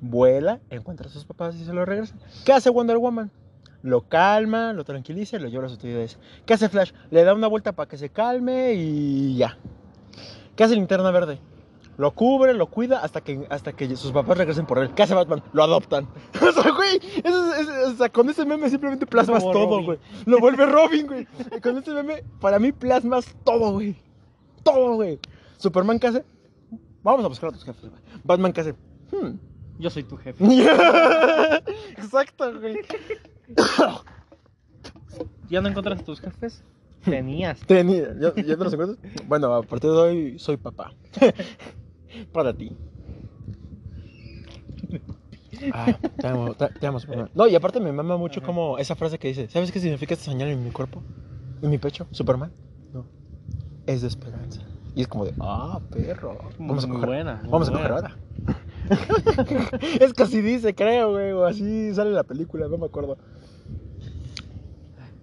Vuela, 0.02 0.60
encuentra 0.70 1.08
a 1.08 1.10
sus 1.10 1.24
papás 1.24 1.56
y 1.56 1.64
se 1.64 1.72
lo 1.72 1.86
regresa. 1.86 2.14
¿Qué 2.44 2.52
hace 2.52 2.70
Wonder 2.70 2.98
Woman? 2.98 3.32
Lo 3.84 4.02
calma, 4.10 4.74
lo 4.74 4.84
tranquiliza 4.84 5.38
y 5.38 5.40
lo 5.40 5.48
lleva 5.48 5.66
a 5.66 5.70
sus 5.70 5.78
actividades. 5.78 6.20
¿Qué 6.46 6.56
hace 6.56 6.68
Flash? 6.68 6.92
Le 7.10 7.24
da 7.24 7.34
una 7.34 7.48
vuelta 7.48 7.72
para 7.72 7.88
que 7.88 7.98
se 7.98 8.10
calme 8.10 8.74
y 8.74 9.38
ya. 9.38 9.58
¿Qué 10.58 10.66
hace 10.66 10.76
Linterna 10.76 11.10
Verde? 11.12 11.40
Lo 11.98 12.12
cubre, 12.12 12.54
lo 12.54 12.68
cuida 12.68 13.00
hasta 13.00 13.22
que, 13.22 13.46
hasta 13.50 13.74
que 13.74 13.96
sus 13.96 14.12
papás 14.12 14.38
regresen 14.38 14.66
por 14.66 14.80
él. 14.80 14.92
¿Qué 14.96 15.04
hace 15.04 15.14
Batman? 15.14 15.44
Lo 15.54 15.64
adoptan. 15.64 16.08
O 16.42 16.52
sea, 16.52 16.72
güey, 16.72 17.00
eso 17.24 17.54
es- 17.56 17.68
es- 17.68 17.88
o 17.94 17.96
sea, 17.98 18.10
con 18.10 18.30
ese 18.30 18.46
meme 18.46 18.70
simplemente 18.70 19.06
plasmas 19.06 19.42
Como 19.44 19.54
todo, 19.54 19.66
Robin. 19.70 19.86
güey. 19.86 20.00
Lo 20.26 20.40
vuelve 20.40 20.66
Robin, 20.72 21.08
güey. 21.08 21.28
Con 21.62 21.78
ese 21.78 21.92
meme, 21.94 22.24
para 22.40 22.58
mí 22.60 22.72
plasmas 22.72 23.36
todo, 23.44 23.74
güey. 23.74 23.96
Todo, 24.64 24.96
güey. 24.96 25.20
Superman, 25.58 26.00
¿qué 26.00 26.08
hace? 26.08 26.26
Vamos 27.04 27.24
a 27.26 27.28
buscar 27.28 27.50
a 27.50 27.54
tus 27.54 27.64
jefes, 27.64 27.90
güey. 27.90 28.02
Batman, 28.24 28.54
¿qué 28.54 28.62
hace? 28.62 28.74
Hmm. 29.12 29.38
Yo 29.80 29.90
soy 29.90 30.04
tu 30.04 30.18
jefe. 30.18 30.44
Exacto, 31.98 32.60
güey. 32.60 32.78
¿Ya 35.50 35.62
no 35.62 35.70
encontraste 35.70 36.04
tus 36.04 36.20
jefes? 36.22 36.64
Tenías. 37.04 37.60
Tenía, 37.68 38.14
¿ya, 38.20 38.34
te 38.34 38.44
los 38.56 38.72
encuentras? 38.74 38.98
Bueno, 39.28 39.54
a 39.54 39.62
partir 39.64 39.92
de 39.92 39.98
hoy 39.98 40.40
soy 40.40 40.56
papá. 40.58 40.94
Para 42.32 42.54
ti. 42.54 42.72
Ah, 45.72 45.98
te 46.18 46.28
amo, 46.28 46.54
te, 46.56 46.68
te 46.68 46.88
amo, 46.88 47.00
Superman. 47.00 47.30
No, 47.34 47.48
y 47.48 47.56
aparte 47.56 47.80
me 47.80 47.92
mama 47.92 48.18
mucho 48.18 48.40
Ajá. 48.40 48.48
como 48.48 48.78
esa 48.80 48.96
frase 48.96 49.18
que 49.18 49.30
dice, 49.30 49.48
¿sabes 49.50 49.72
qué 49.72 49.80
significa 49.80 50.14
esta 50.14 50.26
señal 50.32 50.50
en 50.50 50.64
mi 50.64 50.72
cuerpo? 50.72 51.02
¿En 51.62 51.70
mi 51.70 51.78
pecho? 51.78 52.08
¿Superman? 52.12 52.52
No. 52.94 53.06
Es 53.88 54.02
de 54.02 54.08
esperanza. 54.08 54.62
Y 54.96 55.02
es 55.02 55.08
como 55.08 55.26
de, 55.26 55.34
ah, 55.40 55.80
perro. 55.90 56.38
Vamos 56.60 56.84
a 56.84 56.88
Muy 56.88 56.96
coger. 56.98 57.10
buena. 57.10 57.36
muy 57.44 57.52
Vamos 57.52 57.70
a 57.70 57.72
coger 57.72 57.92
ahora. 57.92 58.18
es 60.02 60.14
que 60.14 60.24
así 60.24 60.42
dice, 60.42 60.76
creo, 60.76 61.12
güey, 61.12 61.32
o 61.32 61.46
así 61.46 61.94
sale 61.94 62.12
la 62.12 62.24
película, 62.24 62.68
no 62.68 62.78
me 62.78 62.86
acuerdo. 62.86 63.18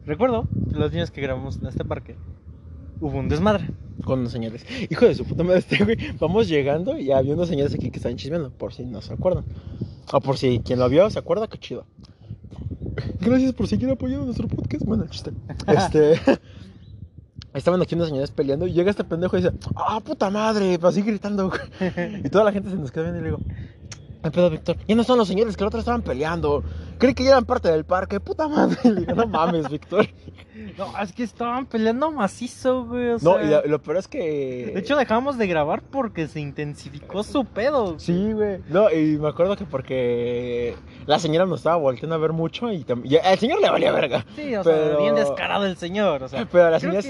Recuerdo 0.06 0.46
los 0.72 0.90
días 0.90 1.10
que 1.10 1.20
grabamos 1.20 1.58
en 1.58 1.66
este 1.66 1.84
parque 1.84 2.16
hubo 3.00 3.18
un 3.18 3.28
desmadre. 3.28 3.68
Con 4.04 4.20
unos 4.20 4.32
señores. 4.32 4.64
Hijo 4.88 5.06
de 5.06 5.14
su 5.14 5.24
puta 5.24 5.42
madre, 5.42 5.58
este 5.68 5.84
güey. 5.84 5.96
Vamos 6.18 6.48
llegando 6.48 6.98
y 6.98 7.12
había 7.12 7.34
unos 7.34 7.48
señores 7.48 7.74
aquí 7.74 7.90
que 7.90 7.98
estaban 7.98 8.16
chismeando, 8.16 8.50
por 8.50 8.72
si 8.72 8.84
no 8.84 9.00
se 9.02 9.12
acuerdan. 9.12 9.44
O 10.12 10.20
por 10.20 10.38
si 10.38 10.60
quien 10.60 10.78
lo 10.78 10.88
vio 10.88 11.10
se 11.10 11.18
acuerda, 11.18 11.48
qué 11.48 11.58
chido. 11.58 11.86
Gracias 13.20 13.52
por 13.52 13.66
seguir 13.68 13.90
apoyando 13.90 14.24
nuestro 14.24 14.48
podcast. 14.48 14.84
Bueno, 14.84 15.06
chiste. 15.08 15.32
Este. 15.66 16.20
Estaban 17.52 17.82
aquí 17.82 17.96
unos 17.96 18.08
señores 18.08 18.30
peleando 18.30 18.66
y 18.68 18.72
llega 18.72 18.90
este 18.90 19.02
pendejo 19.02 19.36
y 19.36 19.42
dice, 19.42 19.52
¡ah, 19.74 20.00
puta 20.00 20.30
madre! 20.30 20.78
Así 20.80 21.02
gritando, 21.02 21.48
güey. 21.48 21.60
Y 22.24 22.28
toda 22.28 22.44
la 22.44 22.52
gente 22.52 22.70
se 22.70 22.76
nos 22.76 22.92
queda 22.92 23.10
viendo 23.10 23.18
y 23.18 23.22
le 23.24 23.30
digo, 23.30 23.40
El 24.22 24.30
pedo, 24.30 24.50
Víctor. 24.50 24.76
Ya 24.86 24.94
no 24.94 25.02
son 25.02 25.18
los 25.18 25.26
señores 25.26 25.56
que 25.56 25.64
la 25.64 25.68
otra 25.68 25.80
estaban 25.80 26.02
peleando. 26.02 26.62
Creí 27.00 27.14
que 27.14 27.24
ya 27.24 27.30
eran 27.30 27.44
parte 27.46 27.68
del 27.72 27.84
parque. 27.84 28.20
Puta 28.20 28.46
madre. 28.46 28.76
Le 28.84 29.00
digo, 29.00 29.14
no 29.14 29.26
mames, 29.26 29.68
Víctor. 29.68 30.06
No, 30.78 30.92
es 31.02 31.12
que 31.12 31.22
estaban 31.24 31.64
peleando 31.66 32.12
macizo, 32.12 32.84
güey. 32.84 33.08
O 33.10 33.18
No, 33.22 33.34
sea, 33.36 33.42
y 33.42 33.48
lo, 33.48 33.62
lo 33.66 33.82
peor 33.82 33.96
es 33.96 34.06
que. 34.06 34.70
De 34.74 34.78
hecho, 34.80 34.96
dejamos 34.96 35.38
de 35.38 35.46
grabar 35.46 35.82
porque 35.82 36.28
se 36.28 36.40
intensificó 36.40 37.22
su 37.22 37.44
pedo. 37.46 37.98
Sí, 37.98 38.32
güey. 38.32 38.58
No, 38.68 38.90
y 38.90 39.16
me 39.18 39.28
acuerdo 39.28 39.56
que 39.56 39.64
porque 39.64 40.76
la 41.06 41.18
señora 41.18 41.46
nos 41.46 41.60
estaba 41.60 41.76
volteando 41.76 42.14
a 42.14 42.18
ver 42.18 42.32
mucho 42.32 42.70
y, 42.70 42.84
tam- 42.84 43.02
y 43.04 43.16
al 43.16 43.38
señor 43.38 43.60
le 43.60 43.70
valía 43.70 43.90
verga. 43.92 44.24
Sí, 44.36 44.54
o 44.54 44.62
Pero- 44.62 44.90
sea, 44.90 44.98
bien 44.98 45.14
descarado 45.14 45.64
el 45.66 45.76
señor. 45.78 46.22
O 46.22 46.28
sea, 46.28 46.46
Pero 46.52 46.70
la 46.70 46.78
señora. 46.78 47.00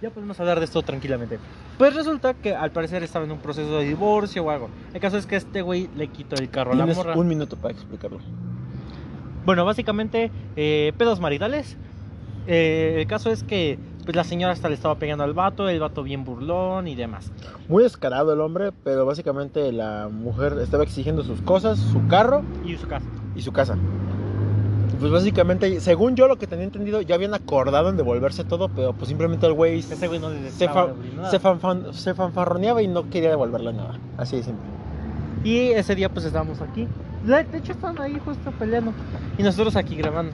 ya 0.00 0.10
podemos 0.10 0.38
hablar 0.38 0.58
de 0.60 0.66
esto 0.66 0.80
tranquilamente. 0.82 1.38
Pues 1.78 1.94
resulta 1.96 2.34
que 2.34 2.54
al 2.54 2.70
parecer 2.70 3.02
estaba 3.02 3.24
en 3.24 3.32
un 3.32 3.38
proceso 3.38 3.78
de 3.78 3.84
divorcio 3.86 4.44
o 4.44 4.50
algo. 4.50 4.68
El 4.94 5.00
caso 5.00 5.16
es 5.18 5.26
que 5.26 5.34
este 5.36 5.62
güey 5.62 5.88
le 5.96 6.06
quitó 6.08 6.36
el 6.36 6.48
carro 6.50 6.72
a 6.72 6.76
la 6.76 6.86
morra. 6.86 7.16
un 7.16 7.26
minuto 7.26 7.56
para 7.56 7.74
explicarlo. 7.74 8.20
Bueno, 9.44 9.64
básicamente, 9.64 10.30
eh, 10.56 10.92
pedos 10.96 11.20
maritales. 11.20 11.76
Eh, 12.46 12.96
el 12.98 13.06
caso 13.06 13.30
es 13.30 13.42
que 13.44 13.78
pues, 14.04 14.16
la 14.16 14.24
señora 14.24 14.52
hasta 14.52 14.68
le 14.68 14.74
estaba 14.74 14.96
pegando 14.96 15.22
al 15.24 15.32
vato, 15.32 15.68
el 15.68 15.78
vato 15.80 16.02
bien 16.02 16.24
burlón 16.24 16.88
y 16.88 16.94
demás. 16.94 17.30
Muy 17.68 17.82
descarado 17.84 18.32
el 18.32 18.40
hombre, 18.40 18.72
pero 18.84 19.06
básicamente 19.06 19.70
la 19.72 20.08
mujer 20.10 20.58
estaba 20.60 20.82
exigiendo 20.82 21.22
sus 21.22 21.40
cosas, 21.42 21.78
su 21.78 22.06
carro 22.08 22.42
Y 22.64 22.76
su 22.76 22.86
casa. 22.88 23.06
y 23.36 23.42
su 23.42 23.52
casa. 23.52 23.76
Pues 24.98 25.10
básicamente, 25.10 25.80
según 25.80 26.14
yo 26.14 26.28
lo 26.28 26.36
que 26.36 26.46
tenía 26.46 26.64
entendido, 26.64 27.00
ya 27.00 27.16
habían 27.16 27.34
acordado 27.34 27.88
en 27.88 27.96
devolverse 27.96 28.44
todo, 28.44 28.68
pero 28.68 28.92
pues 28.92 29.08
simplemente 29.08 29.46
el 29.46 29.52
güey 29.52 29.80
Ese 29.80 30.06
güey 30.06 30.20
no 30.20 30.30
se, 30.50 30.68
fa- 30.68 30.88
nada. 31.16 31.30
se, 31.30 31.40
fanfan- 31.40 31.92
se 31.92 32.14
fanfarroneaba 32.14 32.82
y 32.82 32.88
no 32.88 33.10
quería 33.10 33.30
devolverle 33.30 33.72
nada. 33.72 33.98
Así 34.16 34.36
de 34.36 34.42
simple. 34.44 34.64
Y 35.42 35.70
ese 35.70 35.96
día 35.96 36.08
pues 36.08 36.24
estábamos 36.24 36.60
aquí. 36.60 36.86
De 37.24 37.58
hecho 37.58 37.72
estaban 37.72 38.00
ahí 38.00 38.20
justo 38.24 38.50
peleando. 38.58 38.92
Y 39.38 39.42
nosotros 39.42 39.76
aquí 39.76 39.96
grabando. 39.96 40.32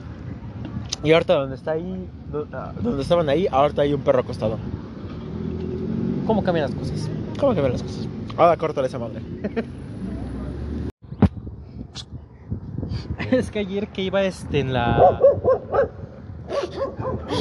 Y 1.03 1.11
ahorita 1.13 1.33
donde 1.35 1.55
está 1.55 1.71
ahí, 1.71 2.09
ah, 2.53 2.73
donde 2.81 3.01
estaban 3.03 3.29
ahí, 3.29 3.47
ahorita 3.49 3.83
hay 3.83 3.93
un 3.93 4.01
perro 4.01 4.21
acostado. 4.21 4.57
¿Cómo 6.25 6.43
cambian 6.43 6.69
las 6.69 6.75
cosas? 6.79 7.09
¿Cómo 7.39 7.53
ven 7.53 7.71
las 7.71 7.83
cosas? 7.83 8.07
Ahora 8.37 8.57
córtale 8.57 8.87
esa 8.87 8.99
madre. 8.99 9.21
es 13.31 13.51
que 13.51 13.59
ayer 13.59 13.87
que 13.89 14.01
iba 14.01 14.23
este 14.23 14.59
en 14.59 14.73
la... 14.73 15.19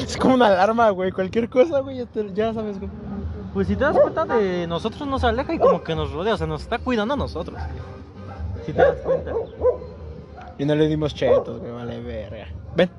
Es 0.03 0.17
como 0.17 0.35
una 0.35 0.47
alarma, 0.47 0.91
güey. 0.91 1.11
Cualquier 1.13 1.49
cosa, 1.49 1.81
güey, 1.81 1.99
ya, 1.99 2.07
te- 2.07 2.33
ya 2.35 2.53
sabes, 2.53 2.79
güey. 2.79 2.91
Pues 3.55 3.67
si 3.67 3.77
te 3.77 3.85
das 3.85 3.99
cuenta 3.99 4.25
de 4.27 4.67
nosotros 4.67 5.09
nos 5.09 5.25
aleja 5.25 5.55
y 5.55 5.59
como 5.59 5.83
que 5.83 5.95
nos 5.95 6.13
rodea. 6.13 6.35
O 6.35 6.37
sea, 6.37 6.47
nos 6.47 6.63
está 6.63 6.79
cuidando 6.79 7.15
a 7.15 7.17
nosotros. 7.17 7.59
Si 8.69 8.75
te 8.75 8.83
das 8.83 8.97
cuenta. 8.99 9.33
Y 10.59 10.67
no 10.67 10.75
le 10.75 10.89
dimos 10.89 11.15
chetos, 11.15 11.59
güey, 11.59 11.73
vale, 11.73 12.03
verga. 12.03 12.49
Ven. 12.77 12.91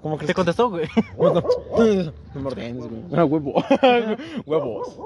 ¿Cómo 0.00 0.16
crees 0.16 0.28
¿Te 0.28 0.32
que- 0.32 0.34
contestó, 0.34 0.70
güey? 0.70 0.86
No, 1.18 1.34
no, 1.34 1.42
no 2.34 2.40
me 2.40 2.46
ordenes, 2.46 2.88
güey. 2.88 3.02
Ah, 3.14 3.26
huevo. 3.26 3.62
Huevos. 4.46 4.98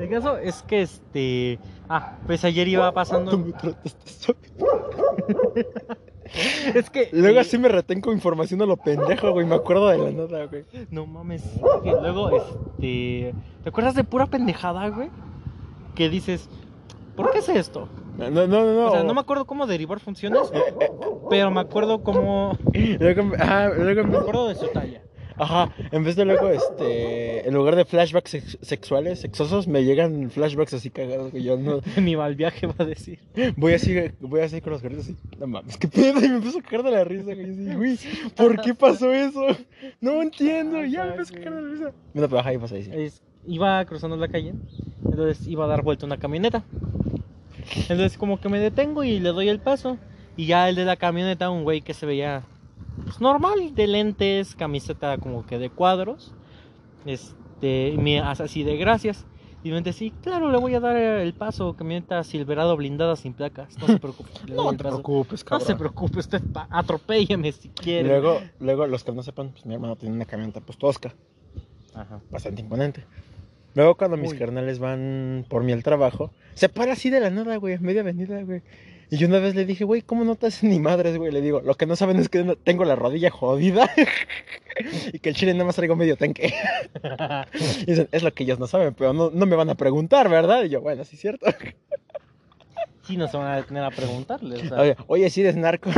El 0.00 0.08
caso 0.10 0.36
es 0.38 0.62
que 0.62 0.82
este... 0.82 1.60
Ah, 1.88 2.16
pues 2.26 2.44
ayer 2.44 2.66
iba 2.66 2.88
Tú 2.88 2.94
pasando... 2.96 3.38
me 3.38 3.52
trataste 3.52 4.34
Es 6.74 6.90
que... 6.90 7.08
Luego 7.12 7.38
eh, 7.38 7.42
así 7.42 7.56
me 7.56 7.68
retengo 7.68 8.12
información 8.12 8.60
a 8.62 8.66
lo 8.66 8.76
pendejo, 8.76 9.30
güey. 9.30 9.46
Me 9.46 9.54
acuerdo 9.54 9.86
de 9.90 9.98
la 9.98 10.10
nada, 10.10 10.46
güey. 10.46 10.64
No 10.90 11.06
mames. 11.06 11.44
Que 11.84 11.92
luego, 11.92 12.36
este. 12.36 13.32
¿Te 13.62 13.68
acuerdas 13.68 13.94
de 13.94 14.02
pura 14.02 14.26
pendejada, 14.26 14.88
güey? 14.88 15.08
Que 15.96 16.08
dices, 16.08 16.48
¿por 17.16 17.32
qué 17.32 17.38
es 17.38 17.48
esto? 17.48 17.88
No, 18.16 18.30
no, 18.30 18.46
no, 18.46 18.64
no. 18.72 18.86
O 18.86 18.90
sea, 18.92 19.02
no 19.02 19.14
me 19.14 19.20
acuerdo 19.20 19.44
cómo 19.46 19.66
derivar 19.66 19.98
funciones, 20.00 20.40
pero 21.28 21.50
me 21.50 21.60
acuerdo 21.60 22.02
cómo. 22.02 22.56
Luego, 23.00 23.32
ajá, 23.38 23.68
luego 23.70 24.00
en 24.02 24.06
Me 24.06 24.12
vez, 24.12 24.20
acuerdo 24.20 24.48
de 24.48 24.54
su 24.54 24.68
talla. 24.68 25.02
ajá, 25.36 25.70
en 25.92 26.02
vez 26.04 26.16
de 26.16 26.24
luego, 26.24 26.48
este, 26.48 27.46
en 27.46 27.52
lugar 27.54 27.76
de 27.76 27.84
flashbacks 27.84 28.30
sex- 28.30 28.58
sexuales, 28.62 29.20
sexosos, 29.20 29.68
me 29.68 29.84
llegan 29.84 30.30
flashbacks 30.30 30.72
así 30.74 30.88
cagados, 30.88 31.30
güey. 31.30 31.42
Yo 31.44 31.58
no, 31.58 31.80
Mi 32.02 32.16
mal 32.16 32.34
viaje 32.36 32.66
va 32.66 32.74
a 32.78 32.84
decir. 32.84 33.18
voy 33.56 33.74
así, 33.74 33.94
voy 34.20 34.40
así 34.40 34.60
con 34.62 34.72
los 34.72 34.82
gorritos 34.82 35.04
así. 35.06 35.16
No 35.38 35.46
mames, 35.46 35.76
qué 35.76 35.88
pedo, 35.88 36.18
y 36.24 36.28
me 36.28 36.36
empiezo 36.36 36.58
a 36.58 36.62
cagar 36.62 36.84
de 36.84 36.90
la 36.92 37.04
risa, 37.04 37.34
güey. 37.34 37.50
Así, 37.50 37.74
güey, 37.76 37.98
¿por 38.34 38.60
qué 38.62 38.74
pasó 38.74 39.12
eso? 39.12 39.46
No 40.00 40.22
entiendo, 40.22 40.82
ya 40.86 41.04
me 41.04 41.10
empiezo 41.10 41.34
a 41.34 41.38
cagar 41.38 41.54
de 41.56 41.62
la 41.62 41.68
risa. 41.68 41.92
Bueno, 42.14 42.28
pero 42.28 42.38
ajá, 42.38 42.48
ahí 42.50 42.58
pasa 42.58 42.74
ahí, 42.76 42.82
sí. 42.84 42.90
Es- 42.94 43.22
iba 43.46 43.84
cruzando 43.84 44.16
la 44.16 44.28
calle, 44.28 44.54
entonces 45.04 45.46
iba 45.46 45.64
a 45.64 45.68
dar 45.68 45.82
vuelta 45.82 46.06
una 46.06 46.18
camioneta. 46.18 46.64
Entonces, 47.88 48.16
como 48.16 48.40
que 48.40 48.48
me 48.48 48.58
detengo 48.60 49.04
y 49.04 49.18
le 49.20 49.30
doy 49.30 49.48
el 49.48 49.58
paso. 49.60 49.98
Y 50.36 50.46
ya 50.46 50.68
el 50.68 50.76
de 50.76 50.84
la 50.84 50.96
camioneta, 50.96 51.50
un 51.50 51.64
güey 51.64 51.80
que 51.80 51.94
se 51.94 52.06
veía 52.06 52.42
pues, 53.04 53.20
normal, 53.20 53.74
de 53.74 53.86
lentes, 53.86 54.54
camiseta 54.54 55.16
como 55.18 55.46
que 55.46 55.58
de 55.58 55.70
cuadros. 55.70 56.32
Este, 57.06 57.88
y 57.90 57.98
me 57.98 58.20
hace 58.20 58.42
así 58.44 58.62
de 58.62 58.76
gracias. 58.76 59.24
Y 59.64 59.70
me 59.70 59.78
dice, 59.80 59.92
sí, 59.94 60.12
claro, 60.22 60.52
le 60.52 60.58
voy 60.58 60.74
a 60.74 60.80
dar 60.80 60.96
el 60.96 61.32
paso, 61.34 61.74
camioneta 61.74 62.22
Silverado 62.22 62.76
blindada 62.76 63.16
sin 63.16 63.32
placas. 63.32 63.76
No 63.78 63.86
se 63.88 63.98
preocupe. 63.98 64.30
No 64.54 64.70
te 64.70 64.78
preocupes, 64.84 65.40
No 65.42 65.48
cabrón. 65.48 65.66
se 65.66 65.74
preocupe, 65.74 66.18
usted 66.20 66.42
atropélleme 66.70 67.50
si 67.50 67.70
quiere. 67.70 68.06
luego, 68.08 68.40
luego, 68.60 68.86
los 68.86 69.02
que 69.02 69.10
no 69.12 69.22
sepan, 69.24 69.50
pues 69.50 69.66
mi 69.66 69.74
hermano 69.74 69.96
tiene 69.96 70.14
una 70.14 70.24
camioneta 70.24 70.60
pues 70.60 70.78
tosca, 70.78 71.14
Ajá. 71.94 72.20
bastante 72.30 72.60
imponente. 72.60 73.04
Luego 73.76 73.94
cuando 73.96 74.16
mis 74.16 74.32
Uy. 74.32 74.38
carnales 74.38 74.80
van 74.80 75.44
por 75.48 75.62
mí 75.62 75.70
al 75.72 75.84
trabajo, 75.84 76.32
se 76.54 76.68
para 76.68 76.94
así 76.94 77.10
de 77.10 77.20
la 77.20 77.30
nada, 77.30 77.56
güey, 77.56 77.78
media 77.78 78.00
avenida, 78.00 78.42
güey. 78.42 78.62
Y 79.08 79.18
yo 79.18 79.28
una 79.28 79.38
vez 79.38 79.54
le 79.54 79.64
dije, 79.64 79.84
güey, 79.84 80.02
¿cómo 80.02 80.24
no 80.24 80.34
te 80.34 80.48
hacen 80.48 80.70
ni 80.70 80.80
madres, 80.80 81.16
güey? 81.16 81.30
Le 81.30 81.40
digo, 81.40 81.60
lo 81.60 81.74
que 81.76 81.86
no 81.86 81.94
saben 81.94 82.16
es 82.18 82.28
que 82.28 82.42
no- 82.42 82.56
tengo 82.56 82.84
la 82.84 82.96
rodilla 82.96 83.30
jodida 83.30 83.88
y 85.12 85.20
que 85.20 85.28
el 85.28 85.36
chile 85.36 85.52
nada 85.52 85.66
más 85.66 85.76
traigo 85.76 85.94
medio 85.94 86.16
tanque. 86.16 86.52
Y 87.82 87.84
dicen, 87.86 88.08
es 88.10 88.22
lo 88.24 88.32
que 88.34 88.42
ellos 88.42 88.58
no 88.58 88.66
saben, 88.66 88.94
pero 88.94 89.12
no, 89.12 89.30
no 89.30 89.46
me 89.46 89.54
van 89.54 89.70
a 89.70 89.76
preguntar, 89.76 90.28
¿verdad? 90.28 90.64
Y 90.64 90.70
yo, 90.70 90.80
bueno, 90.80 91.04
sí 91.04 91.14
es 91.14 91.20
cierto. 91.20 91.46
Sí, 93.02 93.16
no 93.16 93.28
se 93.28 93.36
van 93.36 93.46
a 93.46 93.56
detener 93.56 93.84
a 93.84 93.90
preguntarle. 93.92 94.56
o 94.56 94.68
sea. 94.68 94.80
Oye, 94.80 94.96
oye, 95.06 95.30
sí 95.30 95.42
eres 95.42 95.54
narco. 95.56 95.90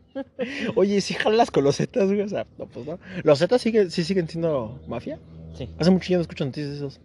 oye, 0.76 1.00
sí 1.02 1.12
jalas 1.14 1.50
con 1.50 1.64
los 1.64 1.76
Zetas, 1.76 2.06
güey. 2.06 2.22
O 2.22 2.28
sea, 2.28 2.46
no, 2.56 2.64
pues 2.66 2.86
no. 2.86 2.98
¿Los 3.24 3.40
Zetas 3.40 3.60
sigue, 3.60 3.90
sí 3.90 4.04
siguen 4.04 4.28
siendo 4.28 4.80
mafia? 4.88 5.18
Sí. 5.58 5.68
Hace 5.78 5.90
mucho 5.90 6.08
ya 6.08 6.16
no 6.16 6.22
escucho 6.22 6.44
noticias 6.44 6.70
de 6.70 6.76
esos. 6.76 7.00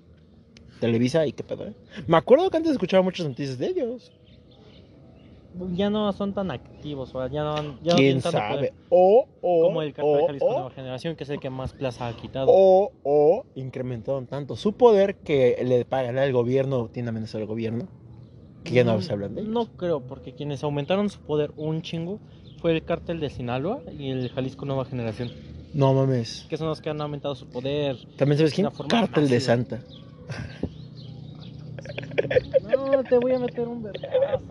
Televisa 0.79 1.25
y 1.25 1.33
qué 1.33 1.43
pedo, 1.43 1.65
¿eh? 1.67 1.73
Me 2.07 2.17
acuerdo 2.17 2.49
que 2.49 2.57
antes 2.57 2.71
escuchaba 2.73 3.03
muchas 3.03 3.27
noticias 3.27 3.57
de 3.57 3.67
ellos. 3.67 4.11
Ya 5.75 5.89
no 5.91 6.11
son 6.13 6.33
tan 6.33 6.49
activos, 6.49 7.13
o 7.13 7.19
sea, 7.19 7.29
ya 7.31 7.43
no, 7.43 7.55
ya 7.55 7.61
no 7.63 7.77
¿Quién 7.83 7.97
tienen 7.97 8.21
tanto 8.23 8.39
sabe? 8.39 8.55
poder. 8.55 8.73
O, 8.89 9.27
o, 9.41 9.61
Como 9.67 9.81
el 9.83 9.93
cartel 9.93 10.17
de 10.17 10.23
o, 10.23 10.27
Jalisco 10.27 10.47
o, 10.47 10.53
Nueva 10.53 10.69
Generación, 10.71 11.15
que 11.15 11.23
es 11.25 11.29
el 11.29 11.39
que 11.39 11.49
más 11.51 11.73
plaza 11.73 12.07
ha 12.07 12.13
quitado. 12.15 12.47
o, 12.49 12.91
o 13.03 13.45
incrementaron 13.53 14.25
tanto 14.25 14.55
su 14.55 14.73
poder 14.73 15.15
que 15.15 15.61
le 15.63 15.85
pagan 15.85 16.17
al 16.17 16.33
gobierno, 16.33 16.89
tiene 16.91 17.09
amenaza 17.09 17.37
al 17.37 17.45
gobierno, 17.45 17.87
que 18.63 18.71
ya 18.73 18.83
no 18.83 18.97
Mm, 18.97 19.01
se 19.03 19.13
hablan 19.13 19.35
de 19.35 19.41
ellos. 19.41 19.53
No 19.53 19.67
creo, 19.77 20.01
porque 20.01 20.33
quienes 20.33 20.63
aumentaron 20.63 21.09
su 21.11 21.19
poder 21.19 21.51
un 21.55 21.83
chingo 21.83 22.19
fue 22.59 22.71
el 22.71 22.83
cártel 22.83 23.19
de 23.19 23.29
Sinaloa 23.29 23.79
y 23.99 24.09
el 24.09 24.29
Jalisco 24.29 24.65
Nueva 24.65 24.85
Generación, 24.85 25.29
No 25.73 25.93
mames. 25.93 26.45
que 26.49 26.57
son 26.57 26.67
los 26.67 26.81
que 26.81 26.89
han 26.89 27.01
aumentado 27.01 27.35
su 27.35 27.47
poder. 27.47 27.97
¿También 28.17 28.37
sabes 28.37 28.53
quién? 28.53 28.69
Cártel 28.87 29.27
de. 29.29 29.39
Santa. 29.39 29.79
No, 32.71 33.03
te 33.03 33.17
voy 33.17 33.33
a 33.33 33.39
meter 33.39 33.67
un 33.67 33.83
vergazo. 33.83 34.43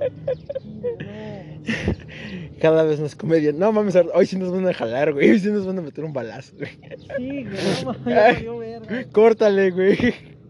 Cada 2.61 2.83
vez 2.83 3.01
más 3.01 3.15
comedia. 3.17 3.53
No 3.53 3.73
mames, 3.73 3.97
hoy 4.15 4.27
sí 4.27 4.37
nos 4.37 4.53
van 4.53 4.69
a 4.69 4.75
jalar, 4.75 5.13
güey. 5.13 5.31
Hoy 5.31 5.39
sí 5.39 5.49
nos 5.49 5.67
van 5.67 5.79
a 5.79 5.83
meter 5.83 6.05
un 6.05 6.13
balazo, 6.13 6.55
güey. 6.57 6.71
Sí, 7.17 7.45
güey, 7.45 7.85
no 7.85 7.93
mames, 7.93 8.05
verga. 8.05 9.11
Córtale, 9.13 9.71
güey. 9.71 9.97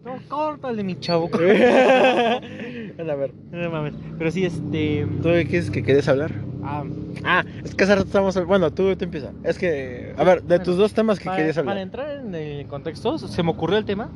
No, 0.04 0.18
córtale, 0.28 0.82
mi 0.82 0.98
chavo. 0.98 1.30
A 1.32 3.14
ver. 3.14 3.32
No 3.50 3.70
mames. 3.70 3.94
Pero 4.18 4.30
sí, 4.30 4.44
este. 4.44 5.06
¿Tú 5.22 5.28
qué 5.48 5.58
es 5.58 5.70
que 5.70 5.82
querías 5.82 6.08
hablar? 6.08 6.32
ah, 6.64 6.84
Ah, 7.24 7.44
es 7.64 7.74
que 7.74 7.84
hace 7.84 7.94
rato 7.94 8.06
estábamos 8.06 8.36
hab- 8.36 8.46
Bueno, 8.46 8.72
tú, 8.72 8.94
tú 8.96 9.04
empieza. 9.04 9.32
Es 9.44 9.58
que. 9.58 10.14
A 10.16 10.24
ver, 10.24 10.42
de 10.42 10.58
tus 10.58 10.76
dos 10.76 10.92
temas 10.92 11.18
que 11.18 11.26
para, 11.26 11.36
querías 11.36 11.56
para 11.56 11.70
hablar. 11.70 11.78
entrar 11.78 12.10
en 12.18 12.34
el 12.34 12.66
contexto, 12.66 13.16
se 13.18 13.42
me 13.42 13.50
ocurrió 13.50 13.78
el 13.78 13.84
tema 13.84 14.10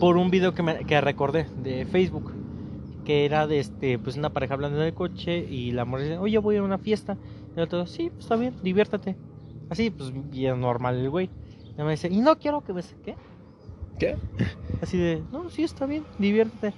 por 0.00 0.16
un 0.16 0.30
video 0.30 0.52
que, 0.54 0.62
me, 0.62 0.84
que 0.84 1.00
recordé 1.00 1.46
de 1.62 1.86
Facebook. 1.86 2.32
Que 3.04 3.24
era 3.26 3.46
de 3.46 3.58
este, 3.60 3.98
pues 3.98 4.16
una 4.16 4.30
pareja 4.30 4.54
hablando 4.54 4.80
en 4.80 4.86
el 4.86 4.94
coche 4.94 5.38
y 5.38 5.72
la 5.72 5.84
mujer 5.84 6.04
dice, 6.06 6.18
oye, 6.18 6.38
voy 6.38 6.56
a 6.56 6.62
una 6.62 6.78
fiesta. 6.78 7.16
Y 7.54 7.58
el 7.58 7.64
otro, 7.64 7.86
sí, 7.86 8.08
pues, 8.10 8.20
está 8.24 8.36
bien, 8.36 8.54
diviértate. 8.62 9.14
Así, 9.70 9.90
pues 9.90 10.10
bien 10.30 10.60
normal 10.60 10.98
el 10.98 11.10
güey. 11.10 11.28
Y 11.78 11.82
me 11.82 11.90
dice, 11.92 12.08
y 12.10 12.20
no 12.20 12.36
quiero 12.38 12.62
que 12.62 12.72
me... 12.72 12.80
¿Qué? 13.04 13.14
¿Qué? 13.98 14.16
Así 14.82 14.98
de, 14.98 15.22
no, 15.32 15.50
sí, 15.50 15.62
está 15.62 15.86
bien, 15.86 16.04
diviértete. 16.18 16.74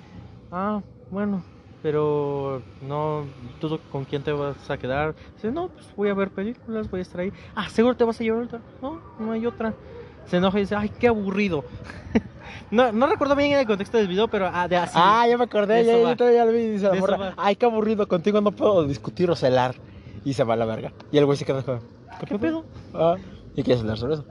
Ah, 0.51 0.83
bueno, 1.11 1.43
pero 1.87 2.63
no, 2.83 3.27
¿tú 3.61 3.79
con 3.93 4.05
quién 4.05 4.21
te 4.21 4.33
vas 4.33 4.69
a 4.69 4.77
quedar? 4.77 5.15
Dice, 5.37 5.53
no, 5.53 5.69
pues 5.69 5.87
voy 5.95 6.09
a 6.09 6.15
ver 6.15 6.31
películas, 6.31 6.91
voy 6.91 6.99
a 6.99 7.03
estar 7.03 7.21
ahí. 7.21 7.33
Ah, 7.55 7.69
¿seguro 7.69 7.97
te 7.97 8.03
vas 8.03 8.21
a 8.21 8.25
llevar 8.25 8.43
otra? 8.43 8.61
No, 8.83 9.01
no 9.21 9.31
hay 9.31 9.47
otra. 9.47 9.73
se 10.27 10.39
enoja 10.39 10.59
y 10.59 10.63
dice, 10.63 10.75
ay, 10.75 10.89
qué 10.89 11.07
aburrido. 11.07 11.65
no, 12.73 12.91
no 12.91 13.07
recuerdo 13.07 13.37
bien 13.37 13.53
el 13.53 13.67
contexto 13.69 13.99
del 13.99 14.09
video, 14.09 14.27
pero 14.27 14.51
ah, 14.53 14.67
de 14.67 14.77
así. 14.77 14.99
Ah, 15.01 15.29
ya 15.29 15.39
me 15.39 15.45
acordé, 15.45 15.85
ya, 15.85 15.97
ya, 15.97 16.17
todavía 16.17 16.45
lo 16.45 16.51
vi. 16.51 16.67
Dice 16.67 16.89
la 16.89 16.95
morra, 16.95 17.35
ay, 17.37 17.55
qué 17.55 17.67
aburrido, 17.67 18.09
contigo 18.09 18.41
no 18.41 18.51
puedo 18.51 18.85
discutir 18.85 19.31
o 19.31 19.37
celar. 19.37 19.77
Y 20.25 20.33
se 20.33 20.43
va 20.43 20.55
a 20.55 20.57
la 20.57 20.65
verga. 20.65 20.93
Y 21.13 21.19
el 21.19 21.25
güey 21.25 21.39
se 21.39 21.45
queda 21.45 21.63
como, 21.63 21.79
¿Qué 22.27 22.37
pedo? 22.37 22.65
Ah, 22.95 23.15
¿y 23.55 23.63
quieres 23.63 23.83
celar 23.83 23.97
sobre 23.97 24.15
eso? 24.15 24.25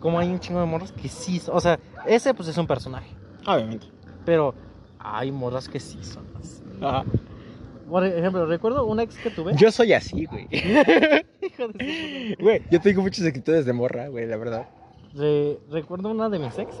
Como 0.00 0.18
hay 0.18 0.28
un 0.28 0.38
chingo 0.40 0.60
de 0.60 0.66
morras 0.66 0.92
que 0.92 1.08
sí, 1.08 1.38
son- 1.38 1.56
o 1.56 1.60
sea, 1.60 1.78
ese 2.06 2.32
pues 2.34 2.48
es 2.48 2.58
un 2.58 2.66
personaje, 2.66 3.10
Obviamente. 3.46 3.86
pero 4.24 4.54
hay 4.98 5.32
morras 5.32 5.68
que 5.68 5.80
sí 5.80 5.98
son 6.02 6.24
así. 6.38 6.62
Por 7.88 8.04
ejemplo, 8.04 8.44
recuerdo 8.46 8.84
una 8.84 9.04
ex 9.04 9.16
que 9.16 9.30
tuve. 9.30 9.54
yo 9.56 9.70
soy 9.70 9.92
así, 9.92 10.26
güey. 10.26 10.48
Hijo 10.50 11.68
de 11.68 12.36
Güey, 12.40 12.62
yo 12.70 12.80
tengo 12.80 13.00
muchas 13.02 13.24
actitudes 13.26 13.64
de 13.64 13.72
morra, 13.72 14.08
güey, 14.08 14.26
la 14.26 14.36
verdad. 14.36 14.68
Re- 15.14 15.58
recuerdo 15.70 16.10
una 16.10 16.28
de 16.28 16.38
mis 16.40 16.58
ex. 16.58 16.74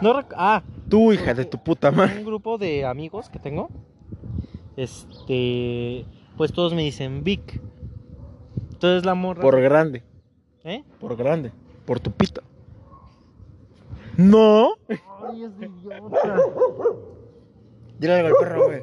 No 0.00 0.14
rec- 0.14 0.32
ah, 0.36 0.62
Tú, 0.88 1.12
hija 1.12 1.34
de 1.34 1.44
tu 1.44 1.58
puta 1.62 1.90
madre. 1.90 2.18
un 2.20 2.24
grupo 2.24 2.56
de 2.58 2.84
amigos 2.86 3.28
que 3.28 3.38
tengo. 3.40 3.68
Este, 4.76 6.06
pues 6.36 6.52
todos 6.52 6.74
me 6.74 6.82
dicen 6.82 7.22
Vic. 7.24 7.60
Entonces 8.72 9.04
la 9.04 9.14
morra. 9.14 9.42
Por 9.42 9.60
grande, 9.60 10.02
¿Eh? 10.64 10.84
por 11.00 11.16
grande, 11.16 11.52
por 11.90 11.98
tu 11.98 12.12
pito. 12.12 12.40
No. 14.16 14.74
Ay, 14.88 15.42
es 15.42 15.50
idiota. 15.60 16.40
Dile 17.98 18.12
algo 18.12 18.28
al 18.28 18.34
perro, 18.36 18.66
güey. 18.66 18.80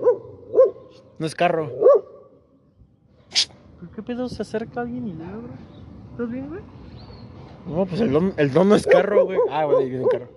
No 1.17 1.25
es 1.25 1.33
carro. 1.33 1.71
¿Por 3.79 3.89
qué 3.95 4.03
pedo 4.03 4.27
se 4.27 4.41
acerca 4.41 4.81
alguien 4.81 5.07
y 5.07 5.13
le 5.13 5.23
abre? 5.23 5.53
¿Estás 6.11 6.29
bien, 6.29 6.49
güey? 6.49 6.59
No, 7.65 7.85
pues 7.85 8.01
el 8.01 8.11
don, 8.11 8.33
el 8.35 8.51
don 8.51 8.67
no 8.67 8.75
es 8.75 8.85
carro, 8.85 9.23
güey. 9.23 9.39
Ah, 9.51 9.63
güey, 9.63 9.85
ahí 9.85 9.89
viene 9.89 10.03
un 10.03 10.09
carro. 10.09 10.27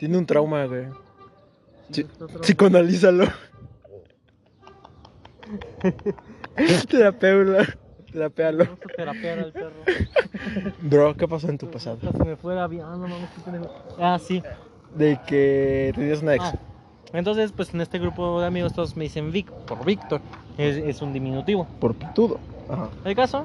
Tiene 0.00 0.18
un 0.18 0.26
trauma, 0.26 0.66
güey. 0.66 0.88
Sí. 1.92 2.06
Psicoanalízalo. 2.42 3.24
Terapéula. 6.90 7.66
Terapéalo. 8.12 8.64
Vamos 8.64 8.80
a 8.84 8.96
terapear 8.96 9.38
al 9.38 9.52
perro. 9.52 9.72
Bro, 10.82 11.16
¿qué 11.16 11.28
pasó 11.28 11.48
en 11.48 11.58
tu 11.58 11.70
pasado? 11.70 11.98
Se 12.00 12.24
me 12.24 12.36
fue 12.36 12.54
la 12.54 12.66
vida. 12.66 12.86
Ah, 12.86 12.96
no 12.96 13.08
mames, 13.08 13.28
qué 13.34 13.40
pendejo. 13.42 13.72
Ah, 13.98 14.18
sí. 14.18 14.42
De 14.94 15.18
que 15.26 15.92
tenías 15.94 16.22
una 16.22 16.34
ex. 16.34 16.44
Ah, 16.44 16.58
entonces, 17.12 17.52
pues 17.52 17.72
en 17.74 17.80
este 17.80 17.98
grupo 17.98 18.40
de 18.40 18.46
amigos 18.46 18.72
todos 18.72 18.96
me 18.96 19.04
dicen 19.04 19.32
Vic 19.32 19.50
por 19.50 19.84
Víctor. 19.84 20.20
Es, 20.58 20.76
es 20.76 21.02
un 21.02 21.12
diminutivo. 21.12 21.66
Por 21.80 21.94
pitudo. 21.94 22.38
Ajá. 22.68 22.88
El 23.04 23.14
caso 23.14 23.44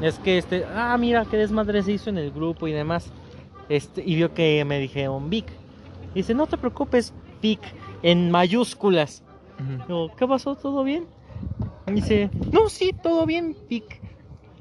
es 0.00 0.18
que 0.18 0.38
este, 0.38 0.64
ah, 0.74 0.96
mira 0.98 1.24
qué 1.30 1.36
desmadre 1.36 1.82
se 1.82 1.92
hizo 1.92 2.10
en 2.10 2.18
el 2.18 2.30
grupo 2.30 2.68
y 2.68 2.72
demás. 2.72 3.10
Este, 3.68 4.02
y 4.04 4.14
vio 4.14 4.32
que 4.34 4.64
me 4.64 4.78
dijeron 4.78 5.30
Vic. 5.30 5.46
Y 6.14 6.20
dice, 6.20 6.34
no 6.34 6.46
te 6.46 6.56
preocupes, 6.56 7.12
Vic, 7.42 7.60
en 8.02 8.30
mayúsculas. 8.30 9.22
Digo, 9.86 10.14
¿qué 10.16 10.26
pasó? 10.26 10.54
¿Todo 10.54 10.84
bien? 10.84 11.06
Y 11.86 11.92
dice, 11.92 12.30
no, 12.52 12.68
sí, 12.68 12.90
todo 13.02 13.26
bien, 13.26 13.56
Vic. 13.68 14.00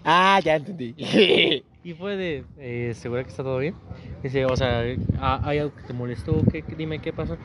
Ah, 0.03 0.39
ya 0.43 0.55
entendí. 0.55 0.93
Y 1.85 1.93
fue 1.93 2.17
de, 2.17 2.43
eh, 2.57 2.93
¿segura 2.95 3.23
que 3.23 3.29
está 3.29 3.43
todo 3.43 3.59
bien? 3.59 3.75
Dice, 4.23 4.43
o 4.47 4.55
sea, 4.57 4.81
¿ha- 5.19 5.47
¿hay 5.47 5.59
algo 5.59 5.75
que 5.75 5.83
te 5.83 5.93
molestó? 5.93 6.41
¿Qué, 6.51 6.63
qué- 6.63 6.75
dime 6.75 6.97
qué 6.97 7.13
pasó. 7.13 7.37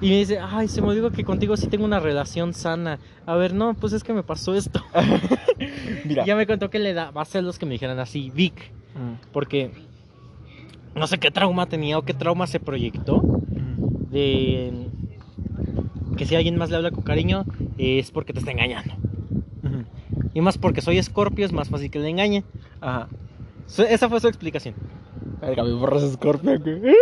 Y 0.00 0.10
me 0.10 0.18
dice, 0.18 0.38
ay, 0.38 0.68
se 0.68 0.80
me 0.80 0.94
dijo 0.94 1.10
que 1.10 1.24
contigo 1.24 1.56
sí 1.56 1.66
tengo 1.66 1.84
una 1.84 1.98
relación 1.98 2.54
sana. 2.54 3.00
A 3.26 3.34
ver, 3.34 3.52
no, 3.52 3.74
pues 3.74 3.92
es 3.92 4.04
que 4.04 4.12
me 4.12 4.22
pasó 4.22 4.54
esto. 4.54 4.80
Mira. 6.04 6.22
Y 6.22 6.26
ya 6.26 6.36
me 6.36 6.46
contó 6.46 6.70
que 6.70 6.78
le 6.78 6.94
da, 6.94 7.10
va 7.10 7.22
a 7.22 7.24
ser 7.24 7.42
los 7.42 7.58
que 7.58 7.66
me 7.66 7.72
dijeran 7.72 7.98
así, 7.98 8.30
Vic. 8.32 8.70
Porque 9.32 9.72
no 10.94 11.08
sé 11.08 11.18
qué 11.18 11.32
trauma 11.32 11.66
tenía 11.66 11.98
o 11.98 12.02
qué 12.02 12.14
trauma 12.14 12.46
se 12.46 12.60
proyectó 12.60 13.22
de 14.12 14.86
que 16.16 16.26
si 16.26 16.34
alguien 16.34 16.56
más 16.56 16.70
le 16.70 16.76
habla 16.76 16.90
con 16.90 17.02
cariño 17.02 17.44
es 17.78 18.10
porque 18.10 18.32
te 18.32 18.38
está 18.40 18.50
engañando. 18.50 18.94
Y 20.34 20.40
más 20.40 20.58
porque 20.58 20.80
soy 20.80 20.98
escorpio 20.98 21.46
es 21.46 21.52
más 21.52 21.68
fácil 21.68 21.90
que 21.90 21.98
le 21.98 22.08
engañe. 22.08 22.44
Ajá. 22.80 23.08
Esa 23.66 24.08
fue 24.08 24.20
su 24.20 24.28
explicación. 24.28 24.74
Verga, 25.40 25.64
mi 25.64 25.72
borras 25.72 26.12
Scorpio, 26.12 26.58
güey. 26.60 26.94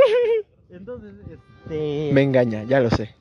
Entonces, 0.70 1.14
este... 1.30 2.10
Me 2.12 2.22
engaña, 2.22 2.64
ya 2.64 2.80
lo 2.80 2.90
sé. 2.90 3.14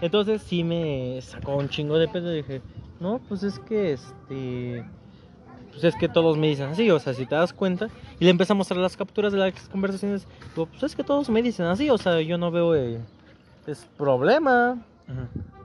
Entonces 0.00 0.42
sí 0.42 0.64
me 0.64 1.18
sacó 1.22 1.56
un 1.56 1.68
chingo 1.68 1.98
de 1.98 2.08
pedo 2.08 2.32
y 2.32 2.36
dije, 2.36 2.62
no, 3.00 3.20
pues 3.28 3.42
es 3.42 3.58
que 3.58 3.92
este... 3.92 4.84
Pues 5.70 5.82
es 5.84 5.96
que 5.96 6.08
todos 6.08 6.38
me 6.38 6.46
dicen 6.46 6.66
así, 6.66 6.88
o 6.90 7.00
sea, 7.00 7.14
si 7.14 7.26
te 7.26 7.34
das 7.34 7.52
cuenta. 7.52 7.88
Y 8.20 8.24
le 8.24 8.30
empecé 8.30 8.52
a 8.52 8.56
mostrar 8.56 8.78
las 8.78 8.96
capturas 8.96 9.32
de 9.32 9.38
las 9.38 9.68
conversaciones. 9.68 10.26
Pues 10.54 10.82
es 10.82 10.94
que 10.94 11.02
todos 11.02 11.28
me 11.28 11.42
dicen 11.42 11.66
así, 11.66 11.90
o 11.90 11.98
sea, 11.98 12.20
yo 12.20 12.38
no 12.38 12.52
veo 12.52 12.76
eh, 12.76 13.00
es 13.66 13.88
problema. 13.96 14.84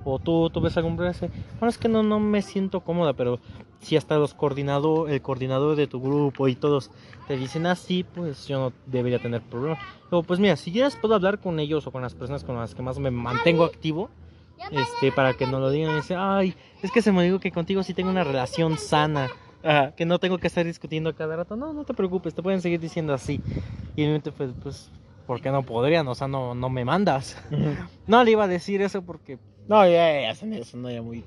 O 0.04 0.20
tú, 0.20 0.50
tú 0.50 0.62
ves 0.62 0.76
algún 0.78 0.96
problema. 0.96 1.14
Dice, 1.14 1.30
Bueno, 1.60 1.70
es 1.70 1.78
que 1.78 1.88
no, 1.88 2.04
no 2.04 2.20
me 2.20 2.42
siento 2.42 2.82
cómoda, 2.82 3.14
pero 3.14 3.40
si 3.82 3.96
hasta 3.96 4.18
los 4.18 4.34
coordinador, 4.34 5.10
el 5.10 5.22
coordinador 5.22 5.76
de 5.76 5.88
tu 5.88 6.02
grupo 6.02 6.48
y 6.48 6.56
todos 6.56 6.92
te 7.28 7.38
dicen 7.38 7.66
así, 7.66 8.04
pues 8.04 8.48
yo 8.48 8.60
no 8.60 8.74
debería 8.86 9.20
tener 9.20 9.42
problema. 9.42 9.78
Digo, 10.10 10.24
pues 10.24 10.40
mira, 10.40 10.56
si 10.56 10.72
quieres 10.72 10.96
puedo 10.96 11.16
hablar 11.16 11.40
con 11.40 11.60
ellos 11.60 11.86
o 11.88 11.92
con 11.92 12.02
las 12.02 12.16
personas 12.16 12.44
con 12.44 12.56
las 12.56 12.76
que 12.76 12.82
más 12.82 13.00
me 13.00 13.12
mantengo 13.12 13.64
activo, 13.64 14.10
este, 14.72 15.12
para 15.12 15.34
que 15.34 15.48
no 15.48 15.60
lo 15.60 15.70
digan. 15.70 15.94
Y 15.94 15.96
dice, 15.98 16.16
ay, 16.16 16.56
es 16.82 16.92
que 16.92 17.02
se 17.02 17.12
me 17.12 17.24
dijo 17.24 17.40
que 17.40 17.52
contigo 17.52 17.84
sí 17.84 17.94
tengo 17.94 18.10
una 18.10 18.24
relación 18.24 18.78
sana, 18.78 19.28
Ajá. 19.64 19.92
que 19.96 20.06
no 20.06 20.20
tengo 20.20 20.38
que 20.38 20.48
estar 20.48 20.66
discutiendo 20.66 21.14
cada 21.16 21.36
rato. 21.38 21.56
No, 21.56 21.74
no 21.74 21.84
te 21.86 21.94
preocupes, 21.94 22.34
te 22.34 22.44
pueden 22.44 22.62
seguir 22.62 22.80
diciendo 22.80 23.14
así. 23.14 23.42
Y 23.96 24.04
en 24.04 24.08
mi 24.08 24.14
mente, 24.14 24.32
pues, 24.32 24.52
pues, 24.62 24.92
¿por 25.30 25.42
qué 25.42 25.52
no 25.52 25.62
podrían? 25.62 26.08
O 26.08 26.16
sea, 26.16 26.28
no, 26.28 26.56
no 26.56 26.72
me 26.72 26.84
mandas. 26.84 27.38
No 28.08 28.24
le 28.24 28.32
iba 28.32 28.46
a 28.46 28.48
decir 28.48 28.82
eso 28.82 29.04
porque 29.04 29.38
No, 29.68 29.86
ya, 29.86 29.92
ya, 29.92 30.22
ya, 30.22 30.32
eso 30.32 30.76
no, 30.76 30.90
ya 30.90 31.04
muy. 31.04 31.24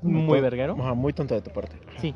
muy 0.00 0.40
verguero. 0.40 0.74
Ajá, 0.80 0.94
muy 0.94 1.12
tonto 1.12 1.34
de 1.34 1.42
tu 1.42 1.50
parte. 1.50 1.76
Sí. 1.98 2.14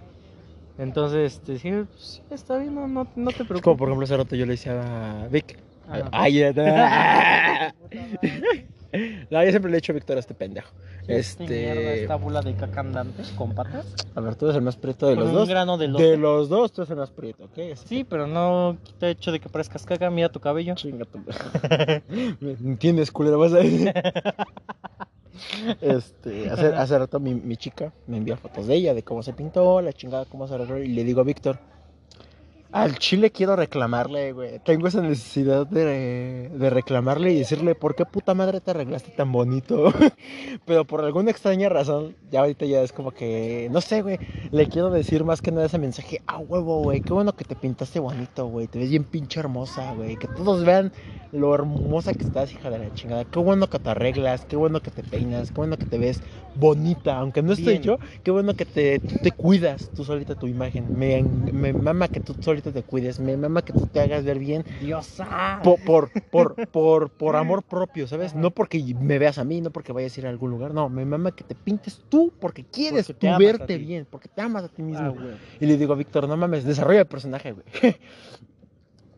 Entonces, 0.79 1.35
este, 1.35 1.53
dije, 1.53 1.85
pues, 1.85 2.03
sí, 2.03 2.35
está 2.35 2.57
bien, 2.57 2.75
no, 2.75 2.89
no, 2.89 3.07
no 3.15 3.31
te 3.33 3.43
Es 3.43 3.49
preocupes. 3.49 3.61
como 3.63 3.77
por 3.77 3.89
ejemplo 3.89 4.05
ese 4.07 4.17
rato 4.17 4.35
yo 4.35 4.47
le 4.47 4.53
decía 4.53 5.25
a 5.25 5.29
Vic. 5.29 5.59
Ajá. 5.87 6.09
Ay, 6.11 6.39
ya. 6.39 7.75
No, 9.31 9.43
yo 9.45 9.51
siempre 9.51 9.71
le 9.71 9.77
he 9.77 9.81
dicho 9.81 9.93
a 9.93 9.95
Víctor 9.95 10.17
a 10.17 10.21
este 10.21 10.35
pendejo. 10.35 10.69
Este... 11.09 11.47
Mierda, 11.47 11.73
Este. 11.81 12.03
esta 12.03 12.17
bola 12.17 12.41
de 12.43 12.55
caca 12.55 12.81
andante 12.81 13.23
con 13.37 13.55
patas. 13.55 13.87
A 14.15 14.21
ver, 14.21 14.35
tú 14.35 14.47
eres 14.47 14.57
el 14.57 14.63
más 14.63 14.77
prieto 14.77 15.07
de 15.07 15.15
Con 15.15 15.25
los 15.25 15.33
un 15.33 15.39
dos. 15.39 15.49
grano 15.49 15.79
de. 15.79 15.89
De 15.89 16.17
los 16.17 16.49
dos, 16.49 16.73
tú 16.73 16.83
eres 16.83 16.91
el 16.91 16.97
más 16.97 17.11
prieto, 17.11 17.45
¿ok? 17.45 17.59
Así 17.73 17.87
Sí, 17.89 18.05
pero 18.05 18.27
no 18.27 18.77
quita 18.83 19.07
el 19.07 19.13
hecho 19.13 19.31
de 19.33 19.39
que 19.41 19.49
parezcas 19.49 19.85
caca. 19.87 20.11
Mira 20.11 20.29
tu 20.31 20.41
cabello. 20.41 20.75
Chinga 20.75 21.05
tu- 21.05 21.19
¿Me 22.41 22.53
entiendes, 22.53 23.11
culero? 23.13 23.39
Vas 23.39 23.53
a 23.53 23.59
decir. 23.59 23.93
Este, 25.83 26.49
hace, 26.49 26.67
hace 26.69 26.99
rato 26.99 27.21
mi, 27.21 27.35
mi 27.35 27.57
chica 27.59 27.93
me 28.07 28.17
envía 28.17 28.37
fotos 28.39 28.67
de 28.67 28.75
ella, 28.75 28.95
de 28.95 29.03
cómo 29.03 29.23
se 29.23 29.33
pintó, 29.35 29.83
la 29.83 29.93
chingada, 29.93 30.25
cómo 30.25 30.49
se 30.49 30.55
arregló, 30.55 30.79
y 30.83 30.89
le 30.89 31.05
digo 31.05 31.21
a 31.21 31.25
Víctor, 31.25 31.59
al 32.73 32.99
chile 32.99 33.31
quiero 33.31 33.57
reclamarle, 33.57 34.33
güey. 34.33 34.59
Tengo 34.61 34.89
esa 34.89 35.01
necesidad 35.01 35.67
de, 35.67 36.49
de 36.49 36.71
reclamarle 36.71 37.33
y 37.33 37.39
decirle, 37.39 37.75
¿por 37.75 37.95
qué 37.95 38.05
puta 38.05 38.35
madre 38.35 38.61
te 38.61 38.71
arreglaste 38.71 39.11
tan 39.13 39.33
bonito? 39.33 39.93
Pero 40.67 40.85
por 40.85 41.05
alguna 41.05 41.31
extraña 41.31 41.69
razón, 41.69 42.17
ya 42.31 42.41
ahorita 42.41 42.67
ya 42.67 42.83
es 42.83 42.93
como 42.93 43.13
que, 43.13 43.69
no 43.71 43.81
sé, 43.81 44.03
güey, 44.03 44.19
le 44.51 44.67
quiero 44.69 44.91
decir 44.91 45.25
más 45.25 45.41
que 45.41 45.53
nada 45.53 45.67
ese 45.67 45.79
mensaje, 45.79 46.21
a 46.27 46.39
huevo, 46.39 46.83
güey, 46.83 47.01
qué 47.01 47.13
bueno 47.13 47.35
que 47.35 47.45
te 47.45 47.57
pintaste 47.57 48.01
bonito, 48.01 48.47
güey, 48.47 48.67
te 48.67 48.79
ves 48.79 48.91
bien 48.91 49.05
pinche 49.05 49.41
hermosa, 49.41 49.93
güey, 49.95 50.17
que 50.17 50.29
todos 50.29 50.65
vean 50.65 50.93
lo 51.33 51.55
hermosa 51.55 52.15
que 52.15 52.25
estás, 52.25 52.53
hija 52.53 52.71
de 52.71 52.79
la 52.79 52.95
chingada. 52.95 53.25
Qué 53.25 53.39
bueno 53.39 53.69
que 53.69 53.79
te 53.79 53.91
arreglas, 53.91 54.45
qué 54.47 54.57
bueno 54.57 54.81
que 54.81 54.91
te 54.91 55.03
peinas, 55.03 55.51
qué 55.51 55.57
bueno 55.57 55.77
que 55.77 55.85
te 55.85 55.99
ves 55.99 56.23
bonita. 56.55 57.19
Aunque 57.19 57.43
no 57.43 57.53
estoy 57.53 57.75
Bien. 57.75 57.83
yo, 57.83 57.99
qué 58.23 58.31
bueno 58.31 58.55
que 58.55 58.65
te 58.65 59.01
cuidas 59.37 59.91
tú 59.95 60.05
solita 60.05 60.35
tu 60.35 60.47
imagen. 60.47 60.97
Me, 60.97 61.23
me 61.23 61.73
mama 61.73 62.09
que 62.09 62.21
tú 62.21 62.35
solita 62.41 62.56
te 62.63 62.83
cuides, 62.83 63.21
me 63.21 63.37
mama 63.37 63.63
que 63.63 63.73
tú 63.73 63.87
te 63.87 64.01
hagas 64.01 64.25
ver 64.25 64.39
bien 64.39 64.65
Diosa. 64.81 65.61
po- 65.63 65.77
por, 65.79 66.11
por, 66.31 66.55
por, 66.67 67.11
por 67.11 67.37
amor 67.37 67.63
propio, 67.63 68.07
¿sabes? 68.07 68.35
No 68.35 68.51
porque 68.51 68.83
me 68.99 69.19
veas 69.19 69.39
a 69.39 69.45
mí, 69.45 69.61
no 69.61 69.71
porque 69.71 69.93
vayas 69.93 70.17
a 70.17 70.21
ir 70.21 70.27
a 70.27 70.31
algún 70.31 70.51
lugar. 70.51 70.73
No, 70.75 70.89
me 70.89 71.05
mama 71.05 71.33
que 71.33 71.45
te 71.45 71.55
pintes 71.55 72.01
tú 72.09 72.33
porque 72.41 72.65
quieres 72.65 73.07
Porque 73.07 73.27
tú 73.27 73.39
verte 73.39 73.79
bien, 73.79 74.07
porque 74.11 74.29
te 74.29 74.43
amas 74.43 74.65
a 74.65 74.69
ti 74.69 74.83
mismo. 74.83 75.07
Ah, 75.07 75.09
güey. 75.11 75.35
Y 75.61 75.67
le 75.67 75.77
digo 75.77 75.93
a 75.93 75.97
Víctor, 75.97 76.29
no 76.29 76.37
mames, 76.37 76.65
desarrolla 76.65 77.01
el 77.01 77.07
personaje, 77.07 77.53
güey. 77.53 77.67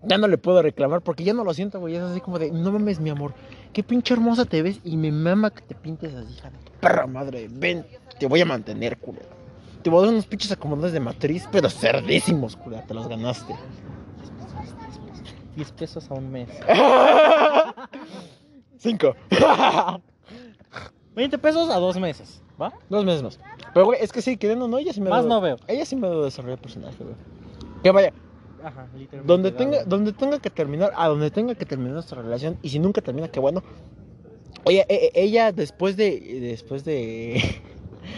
ya 0.02 0.18
no 0.18 0.28
le 0.28 0.38
puedo 0.38 0.62
reclamar 0.62 1.02
porque 1.02 1.24
ya 1.24 1.34
no 1.34 1.44
lo 1.44 1.54
siento, 1.54 1.80
güey. 1.80 1.96
Es 1.96 2.02
así 2.02 2.20
como 2.20 2.38
de, 2.38 2.50
no 2.50 2.72
mames, 2.72 3.00
mi 3.00 3.10
amor, 3.10 3.34
qué 3.72 3.82
pinche 3.82 4.14
hermosa 4.14 4.44
te 4.44 4.62
ves 4.62 4.80
y 4.84 4.96
me 4.96 5.12
mama 5.12 5.50
que 5.50 5.62
te 5.62 5.74
pintes 5.74 6.14
así, 6.14 6.32
hija 6.34 6.50
de 6.50 6.58
perra 6.80 7.06
madre. 7.06 7.48
Ven, 7.50 7.84
te 8.18 8.26
voy 8.26 8.40
a 8.40 8.46
mantener, 8.46 8.96
culero. 8.98 9.37
Dar 9.90 10.08
unos 10.10 10.26
pinches 10.26 10.52
acomodados 10.52 10.92
de 10.92 11.00
matriz, 11.00 11.48
pero 11.50 11.68
cerdísimos, 11.70 12.56
culero, 12.56 12.84
te 12.86 12.94
los 12.94 13.08
ganaste. 13.08 13.54
10 15.56 15.72
pesos 15.72 16.10
a 16.10 16.14
un 16.14 16.30
mes. 16.30 16.48
Cinco. 18.78 19.14
20 21.14 21.38
pesos 21.38 21.70
a 21.70 21.78
dos 21.78 21.98
meses. 21.98 22.40
¿Va? 22.60 22.72
Dos 22.88 23.04
meses 23.04 23.22
más. 23.22 23.40
Pero, 23.74 23.86
güey, 23.86 24.00
es 24.02 24.12
que 24.12 24.22
sí, 24.22 24.36
queriendo 24.36 24.68
no, 24.68 24.78
ella 24.78 24.92
sí 24.92 25.00
me 25.00 25.10
Más 25.10 25.24
no 25.24 25.40
veo. 25.40 25.56
Ella 25.66 25.84
sí 25.84 25.96
me 25.96 26.06
ha 26.06 26.10
dado 26.10 26.24
desarrollo 26.24 26.56
de 26.56 26.62
personaje, 26.62 26.96
güey. 27.02 27.14
Que 27.82 27.90
vaya, 27.90 28.12
Ajá, 28.62 28.86
literalmente. 28.96 29.26
donde 29.32 29.52
tenga, 29.52 29.84
donde 29.84 30.12
tenga 30.12 30.38
que 30.40 30.50
terminar, 30.50 30.92
a 30.96 31.08
donde 31.08 31.30
tenga 31.30 31.54
que 31.54 31.64
terminar 31.64 31.94
nuestra 31.94 32.22
relación, 32.22 32.58
y 32.62 32.70
si 32.70 32.78
nunca 32.78 33.00
termina, 33.00 33.28
qué 33.28 33.40
bueno. 33.40 33.62
Oye, 34.64 34.84
e- 34.88 35.10
e- 35.14 35.22
ella 35.22 35.52
después 35.52 35.96
de, 35.96 36.18
después 36.40 36.84
de, 36.84 37.42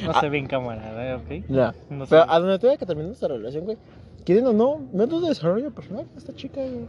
No 0.04 0.12
Ah. 0.14 0.20
se 0.20 0.28
ve 0.28 0.38
en 0.38 0.46
cámara, 0.46 1.10
¿eh? 1.10 1.14
¿ok? 1.14 1.44
no, 1.48 1.72
No 1.90 2.06
pero 2.06 2.24
a 2.30 2.38
donde 2.40 2.58
tenga 2.58 2.76
que 2.76 2.86
terminar 2.86 3.08
nuestra 3.08 3.28
relación, 3.28 3.64
güey, 3.64 3.76
quieren 4.24 4.46
o 4.46 4.52
no, 4.52 4.80
menos 4.92 5.22
de 5.22 5.28
desarrollo 5.28 5.70
personal, 5.72 6.06
esta 6.16 6.34
chica, 6.34 6.60
güey. 6.60 6.86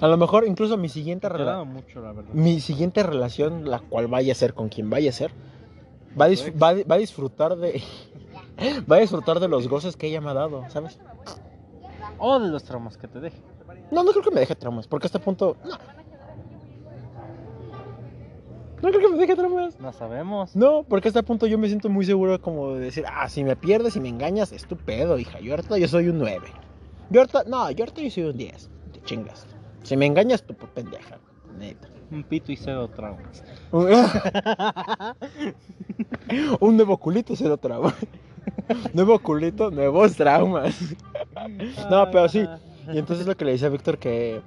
A 0.00 0.08
lo 0.08 0.16
mejor 0.16 0.46
incluso 0.46 0.76
mi 0.76 0.88
siguiente 0.88 1.28
relación, 1.28 1.72
mucho, 1.72 2.00
la 2.02 2.12
verdad. 2.12 2.30
mi 2.34 2.60
siguiente 2.60 3.02
relación, 3.02 3.68
la 3.70 3.78
cual 3.78 4.08
vaya 4.08 4.32
a 4.32 4.34
ser 4.34 4.52
con 4.52 4.68
quien 4.68 4.90
vaya 4.90 5.10
a 5.10 5.12
ser, 5.12 5.30
a, 5.30 6.18
va 6.18 6.94
a 6.94 6.98
disfrutar 6.98 7.56
de, 7.56 7.82
va 8.90 8.96
a 8.96 8.98
disfrutar 9.00 9.40
de 9.40 9.48
los 9.48 9.68
goces 9.68 9.96
que 9.96 10.08
ella 10.08 10.20
me 10.20 10.30
ha 10.30 10.34
dado, 10.34 10.64
¿sabes? 10.68 10.98
O 12.18 12.38
de 12.38 12.48
los 12.48 12.64
traumas 12.64 12.96
que 12.98 13.08
te 13.08 13.20
deje. 13.20 13.38
No, 13.90 14.02
no 14.02 14.10
creo 14.10 14.22
que 14.22 14.30
me 14.30 14.40
deje 14.40 14.54
traumas, 14.54 14.86
porque 14.86 15.06
a 15.06 15.08
este 15.08 15.18
punto, 15.20 15.56
no. 15.64 15.76
No 18.86 18.92
creo 18.92 19.10
que 19.10 19.16
me 19.16 19.18
deje 19.18 19.34
traumas. 19.34 19.80
No 19.80 19.92
sabemos. 19.92 20.54
No, 20.54 20.84
porque 20.84 21.08
a 21.08 21.10
este 21.10 21.20
punto 21.24 21.48
yo 21.48 21.58
me 21.58 21.66
siento 21.66 21.88
muy 21.88 22.06
seguro 22.06 22.40
como 22.40 22.74
de 22.74 22.84
decir, 22.84 23.04
ah, 23.12 23.28
si 23.28 23.42
me 23.42 23.56
pierdes, 23.56 23.94
si 23.94 24.00
me 24.00 24.08
engañas, 24.08 24.52
es 24.52 24.64
tu 24.64 24.76
pedo, 24.76 25.18
hija. 25.18 25.40
Yo 25.40 25.54
ahorita 25.54 25.76
yo 25.76 25.88
soy 25.88 26.08
un 26.08 26.20
9. 26.20 26.46
Yo 27.10 27.20
ahorita, 27.20 27.42
no, 27.48 27.68
yo 27.72 27.82
ahorita 27.82 28.00
yo 28.00 28.10
soy 28.10 28.22
un 28.22 28.36
10. 28.36 28.70
Te 28.92 29.00
chingas. 29.02 29.44
Si 29.82 29.96
me 29.96 30.06
engañas, 30.06 30.44
tú 30.44 30.54
por 30.54 30.68
pendeja, 30.68 31.18
neta. 31.58 31.88
Un 32.12 32.22
pito 32.22 32.52
y 32.52 32.56
cero 32.56 32.88
traumas. 32.88 33.42
Un, 36.60 36.76
nuevo 36.76 36.96
culito 36.98 37.34
se 37.34 37.48
lo 37.48 37.56
trauma. 37.56 37.92
nuevo 38.94 39.18
culito, 39.18 39.72
nuevos 39.72 40.14
traumas. 40.14 40.76
No, 41.90 42.08
pero 42.12 42.28
sí. 42.28 42.46
Y 42.92 42.98
entonces 42.98 43.26
lo 43.26 43.36
que 43.36 43.44
le 43.44 43.52
dice 43.52 43.66
a 43.66 43.68
Víctor 43.68 43.98
que... 43.98 44.42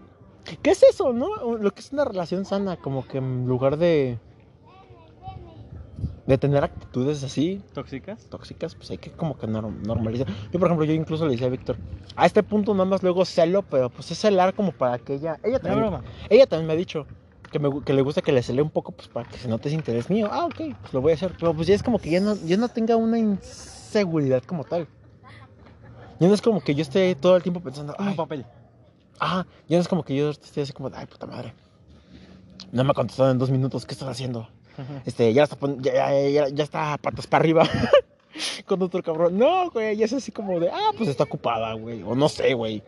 ¿Qué 0.61 0.71
es 0.71 0.81
eso, 0.81 1.11
no? 1.11 1.57
Lo 1.57 1.71
que 1.71 1.81
es 1.81 1.91
una 1.91 2.05
relación 2.05 2.45
sana, 2.45 2.77
como 2.77 3.05
que 3.05 3.17
en 3.17 3.45
lugar 3.45 3.75
de... 3.75 4.17
De 6.29 6.37
tener 6.37 6.63
actitudes 6.63 7.23
así, 7.23 7.59
¿Tóxicas? 7.73 8.27
tóxicas, 8.29 8.75
pues 8.75 8.91
hay 8.91 8.99
que 8.99 9.09
como 9.11 9.35
que 9.35 9.47
norm- 9.47 9.81
normalizar. 9.81 10.27
Yo, 10.51 10.59
por 10.59 10.67
ejemplo, 10.67 10.85
yo 10.85 10.93
incluso 10.93 11.25
le 11.25 11.31
decía 11.31 11.47
a 11.47 11.49
Víctor, 11.49 11.75
a 12.15 12.27
este 12.27 12.43
punto 12.43 12.71
nada 12.73 12.85
más 12.85 13.01
luego 13.01 13.25
celo, 13.25 13.63
pero 13.63 13.89
pues 13.89 14.11
es 14.11 14.19
celar 14.19 14.53
como 14.53 14.71
para 14.71 14.99
que 14.99 15.15
ella... 15.15 15.39
Ella 15.43 15.57
también, 15.57 15.79
broma. 15.89 16.03
ella 16.29 16.45
también 16.45 16.67
me 16.67 16.73
ha 16.73 16.75
dicho 16.75 17.07
que, 17.51 17.57
me 17.57 17.81
que 17.83 17.93
le 17.93 18.03
gusta 18.03 18.21
que 18.21 18.31
le 18.31 18.43
cele 18.43 18.61
un 18.61 18.69
poco, 18.69 18.91
pues 18.91 19.07
para 19.07 19.27
que 19.27 19.39
se 19.39 19.47
note 19.47 19.69
ese 19.69 19.75
interés 19.75 20.07
mío. 20.11 20.29
Ah, 20.31 20.45
ok, 20.45 20.75
pues 20.81 20.93
lo 20.93 21.01
voy 21.01 21.13
a 21.13 21.15
hacer. 21.15 21.33
Pero 21.39 21.51
pues 21.55 21.65
ya 21.65 21.73
es 21.73 21.81
como 21.81 21.97
que 21.97 22.11
ya 22.11 22.19
no, 22.19 22.35
ya 22.45 22.57
no 22.57 22.69
tenga 22.69 22.95
una 22.95 23.17
inseguridad 23.17 24.43
como 24.43 24.63
tal. 24.65 24.87
Ya 26.19 26.27
no 26.27 26.33
es 26.35 26.43
como 26.43 26.61
que 26.61 26.75
yo 26.75 26.83
esté 26.83 27.15
todo 27.15 27.37
el 27.37 27.41
tiempo 27.41 27.59
pensando, 27.59 27.95
Un 27.97 28.07
ay, 28.07 28.13
papel. 28.15 28.45
ah, 29.19 29.47
ya 29.67 29.77
no 29.77 29.81
es 29.81 29.87
como 29.87 30.03
que 30.03 30.15
yo 30.15 30.29
esté 30.29 30.61
así 30.61 30.73
como, 30.73 30.91
ay, 30.93 31.07
puta 31.07 31.25
madre. 31.25 31.55
No 32.71 32.83
me 32.83 32.91
ha 32.91 32.93
contestado 32.93 33.31
en 33.31 33.39
dos 33.39 33.49
minutos, 33.49 33.83
¿qué 33.87 33.93
estás 33.95 34.09
haciendo? 34.09 34.47
Este, 35.05 35.33
ya 35.33 35.43
está, 35.43 35.57
ya, 35.79 36.47
ya, 36.49 36.63
está 36.63 36.97
patas 36.97 37.27
para 37.27 37.41
arriba. 37.41 37.67
Con 38.65 38.81
otro 38.81 39.01
cabrón. 39.03 39.37
No, 39.37 39.69
güey, 39.71 39.97
ya 39.97 40.05
es 40.05 40.13
así 40.13 40.31
como 40.31 40.59
de, 40.59 40.69
ah, 40.69 40.91
pues 40.97 41.09
está 41.09 41.23
ocupada, 41.23 41.73
güey. 41.73 42.03
O 42.03 42.15
no 42.15 42.29
sé, 42.29 42.53
güey. 42.53 42.81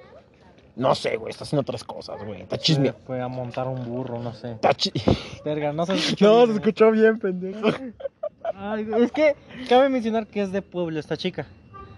No 0.75 0.95
sé, 0.95 1.17
güey, 1.17 1.31
está 1.31 1.43
haciendo 1.43 1.61
otras 1.61 1.83
cosas, 1.83 2.23
güey. 2.25 2.41
Está 2.43 2.57
chisme. 2.57 2.93
Fue 3.05 3.21
a 3.21 3.27
montar 3.27 3.67
un 3.67 3.83
burro, 3.85 4.19
no 4.19 4.33
sé. 4.33 4.51
Está 4.53 4.73
chi- 4.73 4.93
Verga, 5.45 5.73
no 5.73 5.85
se 5.85 5.95
escuchó. 5.95 6.25
No, 6.25 6.35
bien, 6.37 6.47
se 6.47 6.51
¿eh? 6.53 6.55
escuchó 6.55 6.91
bien, 6.91 7.19
pendejo. 7.19 7.67
Ay, 8.55 8.87
es 8.99 9.11
que 9.11 9.35
cabe 9.67 9.89
mencionar 9.89 10.27
que 10.27 10.41
es 10.41 10.51
de 10.51 10.61
pueblo 10.61 10.99
esta 10.99 11.17
chica. 11.17 11.45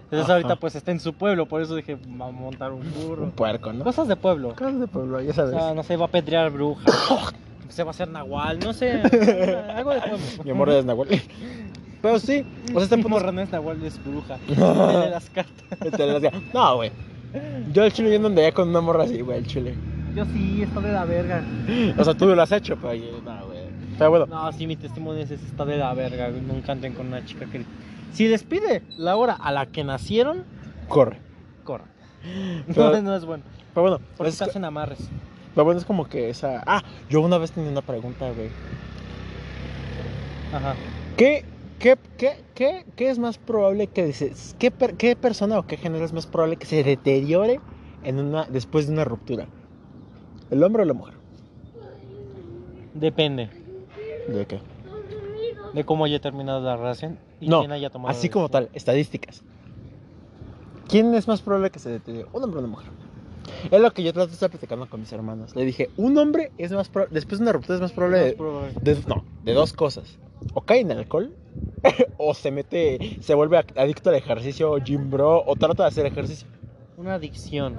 Entonces 0.05 0.25
Ajá. 0.25 0.33
ahorita 0.33 0.55
pues 0.57 0.75
está 0.75 0.91
en 0.91 0.99
su 0.99 1.13
pueblo, 1.13 1.47
por 1.47 1.61
eso 1.61 1.75
dije, 1.75 1.95
va 1.95 2.27
a 2.27 2.31
montar 2.31 2.71
un 2.71 2.83
burro. 2.93 3.23
Un 3.23 3.31
puerco, 3.31 3.73
¿no? 3.73 3.83
Cosas 3.83 4.07
de 4.07 4.15
pueblo. 4.15 4.49
Cosas 4.55 4.79
de 4.79 4.87
pueblo, 4.87 5.19
ya 5.21 5.31
O 5.31 5.33
sabes. 5.33 5.51
sea, 5.55 5.73
no 5.73 5.83
sé, 5.83 5.95
va 5.97 6.05
a 6.05 6.09
pedrear 6.09 6.49
brujas. 6.51 6.85
se 7.73 7.83
va 7.83 7.89
a 7.89 7.91
hacer 7.91 8.07
nahual, 8.09 8.59
no 8.59 8.71
sé. 8.73 8.91
algo 9.75 9.93
de 9.93 9.99
pueblo. 10.01 10.17
Mi 10.43 10.51
amor 10.51 10.69
es 10.69 10.85
Nahual. 10.85 11.07
Pero 12.01 12.19
sí, 12.19 12.45
o 12.69 12.73
sea, 12.73 12.83
este 12.83 12.95
punto. 12.95 13.09
Morra 13.09 13.31
no 13.31 13.41
es 13.41 13.51
nahual, 13.51 13.83
es 13.83 13.99
bruja. 14.03 14.37
Las 15.09 15.29
cartas. 15.29 15.79
Te 15.79 16.05
las 16.05 16.17
hacía. 16.17 16.31
No, 16.53 16.75
güey. 16.75 16.91
Yo 17.71 17.83
el 17.83 17.91
chile 17.93 18.11
yo 18.13 18.19
no 18.19 18.27
andaría 18.27 18.51
con 18.51 18.69
una 18.69 18.81
morra 18.81 19.05
así, 19.05 19.21
güey, 19.21 19.39
el 19.39 19.47
chile. 19.47 19.73
Yo 20.15 20.25
sí, 20.25 20.61
está 20.61 20.79
de 20.81 20.91
la 20.91 21.05
verga. 21.05 21.41
O 21.97 22.03
sea, 22.03 22.13
tú 22.13 22.27
lo 22.27 22.39
has 22.41 22.51
hecho, 22.51 22.77
pero 22.79 22.93
no, 23.23 23.45
güey. 23.47 23.59
Pero 23.97 24.09
bueno, 24.09 24.25
No, 24.27 24.51
sí, 24.51 24.67
mi 24.67 24.75
testimonio 24.75 25.23
es 25.23 25.31
ese, 25.31 25.45
está 25.45 25.65
de 25.65 25.77
la 25.77 25.93
verga. 25.93 26.29
güey. 26.29 26.41
Anden 26.67 26.93
con 26.93 27.07
una 27.07 27.25
chica 27.25 27.45
que. 27.47 27.65
Si 28.11 28.27
despide 28.27 28.83
la 28.97 29.15
hora 29.15 29.33
a 29.33 29.51
la 29.51 29.65
que 29.65 29.83
nacieron, 29.83 30.43
corre. 30.87 31.17
corra. 31.63 31.85
Pero- 32.67 32.91
No, 32.91 33.01
no 33.01 33.15
es 33.15 33.25
bueno. 33.25 33.43
Pero 33.73 33.81
bueno, 33.81 33.99
Porque 34.17 34.29
es, 34.29 34.55
amarres. 34.55 34.99
Pero 35.53 35.65
bueno, 35.65 35.79
es 35.79 35.85
como 35.85 36.05
que 36.07 36.29
esa. 36.29 36.63
Ah, 36.65 36.83
yo 37.09 37.21
una 37.21 37.37
vez 37.37 37.51
tenía 37.51 37.69
una 37.71 37.81
pregunta, 37.81 38.31
güey. 38.31 38.49
Ajá. 40.53 40.75
¿Qué, 41.17 41.45
qué, 41.79 41.97
qué, 42.17 42.43
qué, 42.53 42.85
qué 42.95 43.09
es 43.09 43.19
más 43.19 43.37
probable 43.37 43.87
que 43.87 44.13
se, 44.13 44.33
qué, 44.59 44.71
per- 44.71 44.95
qué 44.95 45.15
persona 45.15 45.57
o 45.59 45.65
qué 45.67 45.77
género 45.77 46.05
es 46.05 46.13
más 46.13 46.25
probable 46.27 46.57
que 46.57 46.65
se 46.65 46.83
deteriore 46.83 47.59
en 48.03 48.19
una, 48.19 48.45
después 48.45 48.87
de 48.87 48.93
una 48.93 49.03
ruptura? 49.05 49.47
¿El 50.51 50.63
hombre 50.63 50.83
o 50.83 50.85
la 50.85 50.93
mujer? 50.93 51.15
Depende 52.93 53.49
¿De 54.27 54.45
qué? 54.45 54.59
de 55.73 55.83
cómo 55.83 56.05
haya 56.05 56.19
terminado 56.19 56.61
la 56.61 56.77
relación 56.77 57.17
y 57.41 57.47
No, 57.49 57.59
quién 57.61 57.71
haya 57.71 57.89
tomado. 57.89 58.11
Así 58.15 58.29
como 58.29 58.47
tal, 58.49 58.69
estadísticas. 58.73 59.41
¿Quién 60.87 61.11
es 61.15 61.27
más 61.27 61.41
probable 61.41 61.71
que 61.71 61.79
se 61.79 61.89
deteriore? 61.89 62.27
¿Un 62.31 62.43
hombre 62.43 62.57
o 62.57 62.59
una 62.63 62.69
mujer? 62.69 62.89
Es 63.71 63.81
lo 63.81 63.91
que 63.91 64.03
yo 64.03 64.13
trato 64.13 64.27
de 64.27 64.33
estar 64.33 64.49
platicando 64.49 64.87
con 64.89 64.99
mis 64.99 65.11
hermanos. 65.13 65.55
Le 65.55 65.65
dije, 65.65 65.89
un 65.97 66.17
hombre 66.17 66.51
es 66.57 66.71
más 66.71 66.89
probable, 66.89 67.13
después 67.13 67.39
de 67.39 67.43
una 67.43 67.53
ruptura 67.53 67.75
es 67.75 67.81
más 67.81 67.91
probable 67.91 68.35
de, 68.81 68.97
no, 69.07 69.23
de 69.43 69.53
dos 69.53 69.73
cosas. 69.73 70.17
O 70.53 70.61
cae 70.61 70.81
en 70.81 70.91
alcohol, 70.91 71.33
o 72.17 72.33
se 72.33 72.51
mete, 72.51 73.17
se 73.21 73.33
vuelve 73.33 73.57
adicto 73.75 74.09
al 74.09 74.15
ejercicio, 74.15 74.75
gym 74.83 75.09
bro, 75.09 75.43
o 75.45 75.55
trata 75.55 75.83
de 75.83 75.89
hacer 75.89 76.05
ejercicio. 76.05 76.47
Una 76.97 77.15
adicción. 77.15 77.77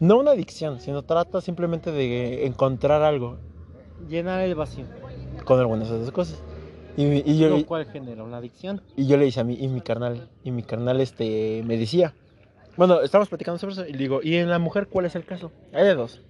No 0.00 0.18
una 0.18 0.32
adicción, 0.32 0.80
sino 0.80 1.02
trata 1.02 1.40
simplemente 1.40 1.90
de 1.90 2.46
encontrar 2.46 3.02
algo 3.02 3.36
Llenar 4.08 4.40
el 4.40 4.54
vacío. 4.54 4.84
con 5.44 5.58
algunas 5.58 5.90
de 5.90 5.96
esas 5.96 6.12
cosas. 6.12 6.40
Y, 6.96 7.04
mi- 7.04 7.22
y 7.24 7.38
yo, 7.38 7.48
¿Pero 7.54 7.66
¿Cuál 7.66 7.84
genera? 7.86 8.22
¿Una 8.24 8.38
adicción? 8.38 8.80
y 8.96 9.06
yo 9.06 9.16
le 9.16 9.24
dije 9.24 9.40
a 9.40 9.44
mi, 9.44 9.54
y 9.54 9.68
mi 9.68 9.80
carnal, 9.80 10.28
y 10.44 10.50
mi 10.50 10.62
carnal 10.62 11.00
este, 11.00 11.62
me 11.64 11.76
decía, 11.76 12.14
bueno, 12.78 13.02
estábamos 13.02 13.28
platicando 13.28 13.58
sobre 13.58 13.72
eso, 13.72 13.86
y 13.86 13.92
digo, 13.92 14.20
¿y 14.22 14.36
en 14.36 14.48
la 14.48 14.58
mujer 14.58 14.86
cuál 14.86 15.04
es 15.04 15.14
el 15.16 15.24
caso? 15.24 15.52
Hay 15.72 15.84
de 15.84 15.94
dos. 15.94 16.22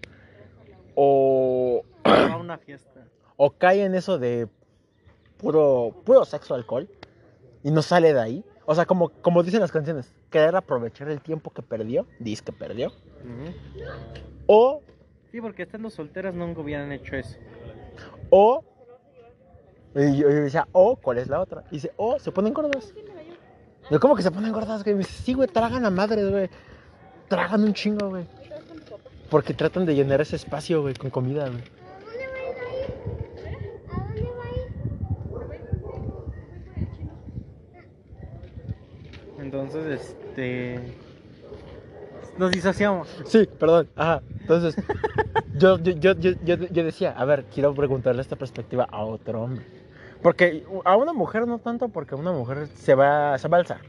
O, 0.95 1.85
Va 2.05 2.33
a 2.33 2.37
una 2.39 2.59
fiesta. 2.59 3.05
o 3.37 3.51
cae 3.51 3.85
en 3.85 3.95
eso 3.95 4.19
de 4.19 4.49
puro, 5.37 5.95
puro 6.05 6.25
sexo, 6.25 6.55
alcohol, 6.55 6.89
y 7.63 7.71
no 7.71 7.83
sale 7.83 8.13
de 8.13 8.21
ahí. 8.21 8.45
O 8.65 8.75
sea, 8.75 8.87
como, 8.87 9.11
como 9.11 9.43
dicen 9.43 9.61
las 9.61 9.71
canciones, 9.71 10.13
querer 10.31 10.57
aprovechar 10.57 11.09
el 11.11 11.21
tiempo 11.21 11.51
que 11.51 11.63
perdió, 11.63 12.07
dice 12.19 12.43
que 12.45 12.53
perdió. 12.53 12.93
O, 14.47 14.83
Sí, 15.31 15.43
porque 15.43 15.65
estando 15.65 15.91
solteras 15.91 16.35
nunca 16.35 16.63
hubieran 16.63 16.91
hecho 16.91 17.15
eso. 17.15 17.37
o, 18.31 18.65
y 19.95 20.17
yo, 20.17 20.31
yo 20.31 20.37
decía, 20.43 20.67
o, 20.73 20.97
¿cuál 20.97 21.19
es 21.19 21.29
la 21.29 21.41
otra? 21.41 21.65
Y 21.71 21.75
dice, 21.75 21.93
o, 21.99 22.19
se 22.19 22.33
ponen 22.33 22.55
gordas. 22.55 22.95
Yo, 23.91 24.01
¿cómo 24.01 24.14
que 24.14 24.22
se 24.22 24.30
ponen 24.30 24.53
gordas, 24.53 24.84
güey? 24.84 24.95
Me 24.97 24.99
dice, 25.01 25.22
sí, 25.22 25.32
güey, 25.32 25.49
tragan 25.49 25.84
a 25.84 25.91
madres, 25.91 26.30
güey. 26.30 26.51
Tragan 27.28 27.62
un 27.62 27.72
chingo, 27.72 28.11
güey. 28.11 28.24
Porque 29.30 29.55
tratan 29.55 29.86
de 29.86 29.95
llenar 29.95 30.20
ese 30.20 30.36
espacio, 30.36 30.82
güey, 30.82 30.95
con 30.95 31.11
comida, 31.11 31.49
güey. 31.49 31.62
Entonces, 39.39 40.14
este. 40.28 40.95
Nos 42.36 42.51
disociamos. 42.51 43.09
Sí, 43.26 43.49
perdón. 43.59 43.89
Ajá. 43.97 44.22
Entonces, 44.41 44.76
yo, 45.57 45.78
yo, 45.78 45.93
yo, 45.93 46.12
yo, 46.12 46.32
yo, 46.45 46.57
yo 46.57 46.84
decía, 46.84 47.12
a 47.12 47.24
ver, 47.24 47.45
quiero 47.53 47.74
preguntarle 47.74 48.20
esta 48.20 48.36
perspectiva 48.36 48.86
a 48.91 49.05
otro 49.05 49.43
hombre. 49.43 49.64
Porque 50.23 50.64
a 50.85 50.97
una 50.97 51.12
mujer 51.12 51.47
no 51.47 51.59
tanto, 51.59 51.89
porque 51.89 52.14
una 52.14 52.33
mujer 52.33 52.66
se 52.75 52.95
va, 52.95 53.39
se 53.39 53.49
va 53.49 53.57
a 53.59 53.61
alzar. 53.61 53.81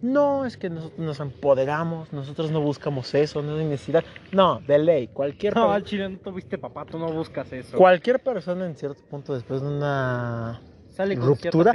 No, 0.00 0.44
es 0.46 0.56
que 0.56 0.70
nosotros 0.70 0.98
nos 1.00 1.18
empoderamos, 1.18 2.12
nosotros 2.12 2.52
no 2.52 2.60
buscamos 2.60 3.12
eso, 3.14 3.42
no 3.42 3.56
hay 3.56 3.64
necesidad. 3.64 4.04
No, 4.30 4.60
de 4.60 4.78
ley, 4.78 5.08
cualquier, 5.08 5.56
No, 5.56 5.72
al 5.72 5.82
chile 5.82 6.08
no 6.08 6.18
tuviste 6.18 6.56
papá, 6.56 6.84
tú 6.84 6.98
no 6.98 7.08
buscas 7.12 7.52
eso. 7.52 7.76
cualquier 7.76 8.20
persona 8.20 8.64
en 8.66 8.76
cierto 8.76 9.02
punto 9.10 9.34
después 9.34 9.60
de 9.60 9.66
una 9.68 10.60
Sale 10.90 11.16
con 11.16 11.28
ruptura, 11.28 11.72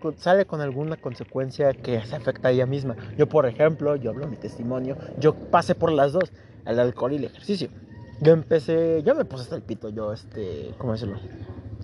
con- 0.00 0.16
sale 0.18 0.44
con 0.44 0.60
alguna 0.60 0.96
consecuencia 0.96 1.72
que 1.72 2.00
se 2.04 2.16
afecta 2.16 2.48
a 2.48 2.50
ella 2.50 2.66
misma. 2.66 2.96
Yo, 3.16 3.28
por 3.28 3.46
ejemplo, 3.46 3.94
yo 3.96 4.10
hablo 4.10 4.26
mi 4.28 4.36
testimonio, 4.36 4.96
yo 5.18 5.34
pasé 5.34 5.74
por 5.74 5.90
las 5.92 6.12
dos, 6.12 6.32
el 6.66 6.78
alcohol 6.78 7.12
y 7.12 7.16
el 7.16 7.24
ejercicio. 7.24 7.68
Yo 8.20 8.32
empecé, 8.32 9.02
yo 9.04 9.14
me 9.14 9.24
puse 9.24 9.42
hasta 9.44 9.56
el 9.56 9.62
pito, 9.62 9.88
yo, 9.88 10.12
este, 10.12 10.72
¿cómo 10.78 10.92
decirlo? 10.92 11.18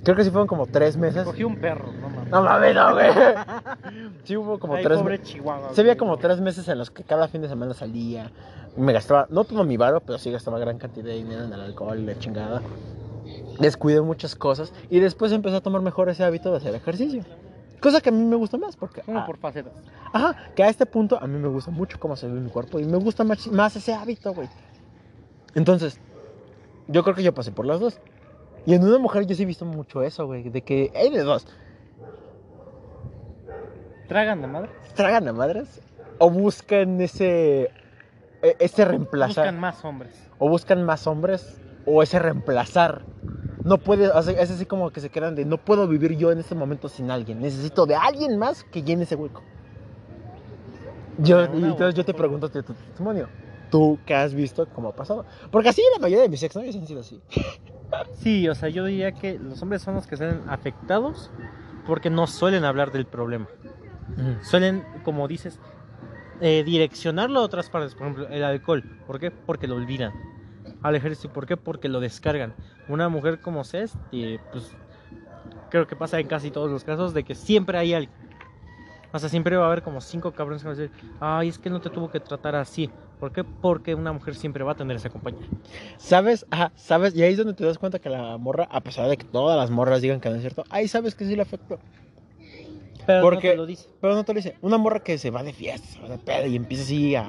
Creo 0.07 0.15
que 0.15 0.23
sí 0.23 0.31
fueron 0.31 0.47
como 0.47 0.69
tres 0.69 0.97
meses. 0.97 1.25
Cogí 1.25 1.43
un 1.43 1.57
perro, 1.57 1.91
no 2.01 2.09
mames. 2.09 2.31
No 2.31 2.41
mames, 2.41 2.75
no, 2.77 2.93
güey. 2.93 3.09
Sí 4.23 4.37
hubo 4.37 4.57
como 4.61 4.77
Ay, 4.77 4.85
tres 4.85 5.03
meses. 5.03 5.27
Chihuahua. 5.27 5.75
Se 5.75 5.81
había 5.81 5.97
como 5.97 6.17
tres 6.17 6.41
meses 6.41 6.69
en 6.69 6.79
los 6.79 6.93
que 6.93 7.03
cada 7.03 7.27
fin 7.27 7.43
de 7.43 7.49
semana 7.49 7.75
salía. 7.75 8.31
Me 8.77 8.93
gastaba, 8.93 9.27
no 9.31 9.43
todo 9.43 9.65
mi 9.65 9.77
varo, 9.77 9.99
pero 9.99 10.17
sí 10.19 10.31
gastaba 10.31 10.61
gran 10.61 10.79
cantidad 10.79 11.07
de 11.07 11.15
dinero 11.15 11.43
en 11.43 11.53
el 11.53 11.61
alcohol 11.61 11.99
y 11.99 12.07
la 12.07 12.17
chingada. 12.21 12.63
Descuidé 13.59 14.01
muchas 14.01 14.37
cosas 14.37 14.73
y 14.91 15.01
después 15.01 15.33
empecé 15.33 15.57
a 15.57 15.61
tomar 15.61 15.83
mejor 15.83 16.09
ese 16.09 16.23
hábito 16.23 16.53
de 16.53 16.59
hacer 16.59 16.77
ejercicio. 16.77 17.25
Cosa 17.81 18.01
que 18.01 18.11
a 18.11 18.13
mí 18.13 18.25
me 18.25 18.37
gusta 18.37 18.59
más 18.59 18.77
porque... 18.77 19.01
Como 19.01 19.19
ah, 19.19 19.27
por 19.27 19.39
facetas. 19.39 19.73
Ajá, 20.13 20.37
que 20.55 20.63
a 20.63 20.69
este 20.69 20.87
punto 20.87 21.19
a 21.21 21.27
mí 21.27 21.37
me 21.37 21.49
gusta 21.49 21.73
mucho 21.73 21.99
cómo 21.99 22.15
se 22.15 22.29
ve 22.29 22.41
mi 22.41 22.49
cuerpo 22.49 22.79
y 22.79 22.85
me 22.85 22.99
gusta 22.99 23.25
más, 23.25 23.49
más 23.49 23.75
ese 23.75 23.93
hábito, 23.93 24.33
güey. 24.33 24.49
Entonces, 25.57 25.99
yo 26.87 27.03
creo 27.03 27.17
que 27.17 27.25
yo 27.25 27.35
pasé 27.35 27.51
por 27.51 27.67
las 27.67 27.81
dos. 27.81 27.99
Y 28.67 28.75
en 28.75 28.83
una 28.85 28.99
mujer 28.99 29.27
yo 29.27 29.35
sí 29.35 29.45
he 29.45 29.47
visto 29.47 29.65
mucho 29.65 30.03
eso, 30.03 30.27
güey, 30.27 30.51
de 30.51 30.63
que 30.63 30.93
hay 30.95 31.11
de 31.11 31.23
dos. 31.23 31.47
Tragan 34.09 34.41
de 34.41 34.47
madre. 34.47 34.71
Tragan 34.95 35.29
a 35.29 35.33
madres 35.33 35.81
o 36.19 36.31
buscan 36.31 37.01
ese 37.01 37.71
e- 38.43 38.57
ese 38.59 38.85
reemplazar 38.85 39.45
Buscan 39.47 39.61
más 39.61 39.85
hombres. 39.85 40.29
o 40.39 40.49
buscan 40.49 40.85
más 40.85 41.07
hombres 41.07 41.61
o 41.85 42.03
ese 42.03 42.19
reemplazar. 42.19 43.03
No 43.65 43.79
puede, 43.79 44.09
o 44.09 44.23
sea, 44.23 44.41
es 44.41 44.51
así 44.51 44.65
como 44.65 44.91
que 44.91 45.01
se 45.01 45.11
quedan 45.11 45.35
de 45.35 45.45
no 45.45 45.59
puedo 45.59 45.89
vivir 45.89 46.17
yo 46.17 46.31
en 46.31 46.39
este 46.39 46.55
momento 46.55 46.89
sin 46.89 47.11
alguien. 47.11 47.41
Necesito 47.41 47.85
de 47.87 47.97
alguien 47.97 48.39
más 48.39 48.63
que 48.65 48.83
llene 48.83 49.03
ese 49.05 49.17
hueco. 49.17 49.43
Yo, 51.19 51.45
y 51.55 51.65
entonces 51.65 51.95
yo 51.95 52.05
te 52.05 52.15
pregunto 52.15 52.49
tu 52.49 52.63
testimonio. 52.63 53.29
¿Tú 53.71 53.99
qué 54.07 54.15
has 54.15 54.35
visto 54.35 54.67
cómo 54.75 54.89
ha 54.91 54.97
pasado? 54.97 55.25
Porque 55.51 55.69
así 55.69 55.83
la 55.93 56.01
mayoría 56.01 56.23
de 56.23 56.29
mis 56.29 56.43
exnovios 56.43 56.77
han 56.77 56.87
sido 56.87 57.01
así. 57.01 57.21
Sí, 58.15 58.49
o 58.49 58.55
sea, 58.55 58.69
yo 58.69 58.85
diría 58.85 59.13
que 59.13 59.39
los 59.39 59.63
hombres 59.63 59.81
son 59.81 59.95
los 59.95 60.09
que 60.09 60.17
salen 60.17 60.43
afectados 60.49 61.31
porque 61.87 62.11
no 62.11 62.27
suelen 62.27 62.65
hablar 62.65 62.91
del 62.91 63.07
problema. 63.07 63.47
Suelen, 64.43 64.85
como 65.05 65.29
dices, 65.29 65.61
eh, 66.41 66.63
direccionarlo 66.65 67.41
a 67.41 67.43
otras 67.43 67.71
partes. 67.71 67.95
Por 67.95 68.09
ejemplo, 68.09 68.29
el 68.29 68.45
alcohol. 68.45 68.83
¿Por 69.07 69.19
qué? 69.19 69.31
Porque 69.31 69.67
lo 69.67 69.77
olvidan. 69.77 70.13
Al 70.83 70.97
ejercicio. 70.97 71.33
¿Por 71.33 71.47
qué? 71.47 71.57
Porque 71.57 71.89
lo 71.89 72.01
descargan. 72.01 72.55
Una 72.89 73.09
mujer 73.09 73.41
como 73.41 73.65
Cés, 73.65 73.95
eh, 74.13 74.39
pues 74.53 74.73
creo 75.71 75.87
que 75.87 75.97
pasa 75.97 76.19
en 76.19 76.27
casi 76.27 76.51
todos 76.51 76.71
los 76.71 76.85
casos 76.85 77.15
de 77.15 77.25
que 77.25 77.35
siempre 77.35 77.79
hay 77.79 77.95
alguien. 77.95 78.15
O 79.13 79.19
sea, 79.19 79.29
siempre 79.29 79.57
va 79.57 79.65
a 79.65 79.67
haber 79.69 79.83
como 79.83 80.01
cinco 80.01 80.33
cabrones 80.33 80.63
que 80.63 80.69
van 80.69 80.77
a 80.77 80.81
decir, 80.81 80.97
ay, 81.21 81.49
es 81.49 81.59
que 81.59 81.71
no 81.71 81.81
te 81.81 81.91
tuvo 81.91 82.11
que 82.11 82.21
tratar 82.21 82.55
así. 82.57 82.91
¿Por 83.21 83.33
qué? 83.33 83.45
Porque 83.45 83.95
una 83.95 84.13
mujer 84.13 84.35
siempre 84.35 84.63
va 84.63 84.73
a 84.73 84.77
tener 84.77 84.97
esa 84.97 85.09
compañía. 85.11 85.47
¿Sabes? 85.97 86.45
Ajá, 86.51 86.73
¿sabes? 86.77 87.15
Y 87.17 87.23
ahí 87.23 87.33
es 87.33 87.39
donde 87.39 87.55
te 87.55 87.65
das 87.65 87.79
cuenta 87.79 87.99
que 87.99 88.11
la 88.11 88.37
morra, 88.37 88.69
a 88.71 88.81
pesar 88.83 89.09
de 89.09 89.17
que 89.17 89.25
todas 89.25 89.57
las 89.57 89.71
morras 89.71 90.03
digan 90.03 90.21
que 90.21 90.29
no 90.29 90.35
es 90.37 90.43
cierto, 90.43 90.65
ahí 90.69 90.87
sabes 90.87 91.15
que 91.15 91.25
sí 91.25 91.35
le 91.35 91.43
afectó. 91.43 91.79
Pero 93.07 93.23
Porque- 93.23 93.49
no 93.49 93.53
te 93.53 93.57
lo 93.59 93.67
dice. 93.67 93.89
Pero 94.01 94.15
no 94.15 94.25
te 94.25 94.33
lo 94.35 94.37
dice. 94.39 94.57
Una 94.63 94.79
morra 94.79 95.01
que 95.01 95.17
se 95.17 95.31
va 95.31 95.43
de 95.43 95.53
fiesta, 95.53 95.87
se 95.87 96.01
va 96.01 96.09
de 96.09 96.19
pedo 96.19 96.47
y 96.47 96.57
empieza 96.57 96.83
así 96.83 97.15
a, 97.15 97.27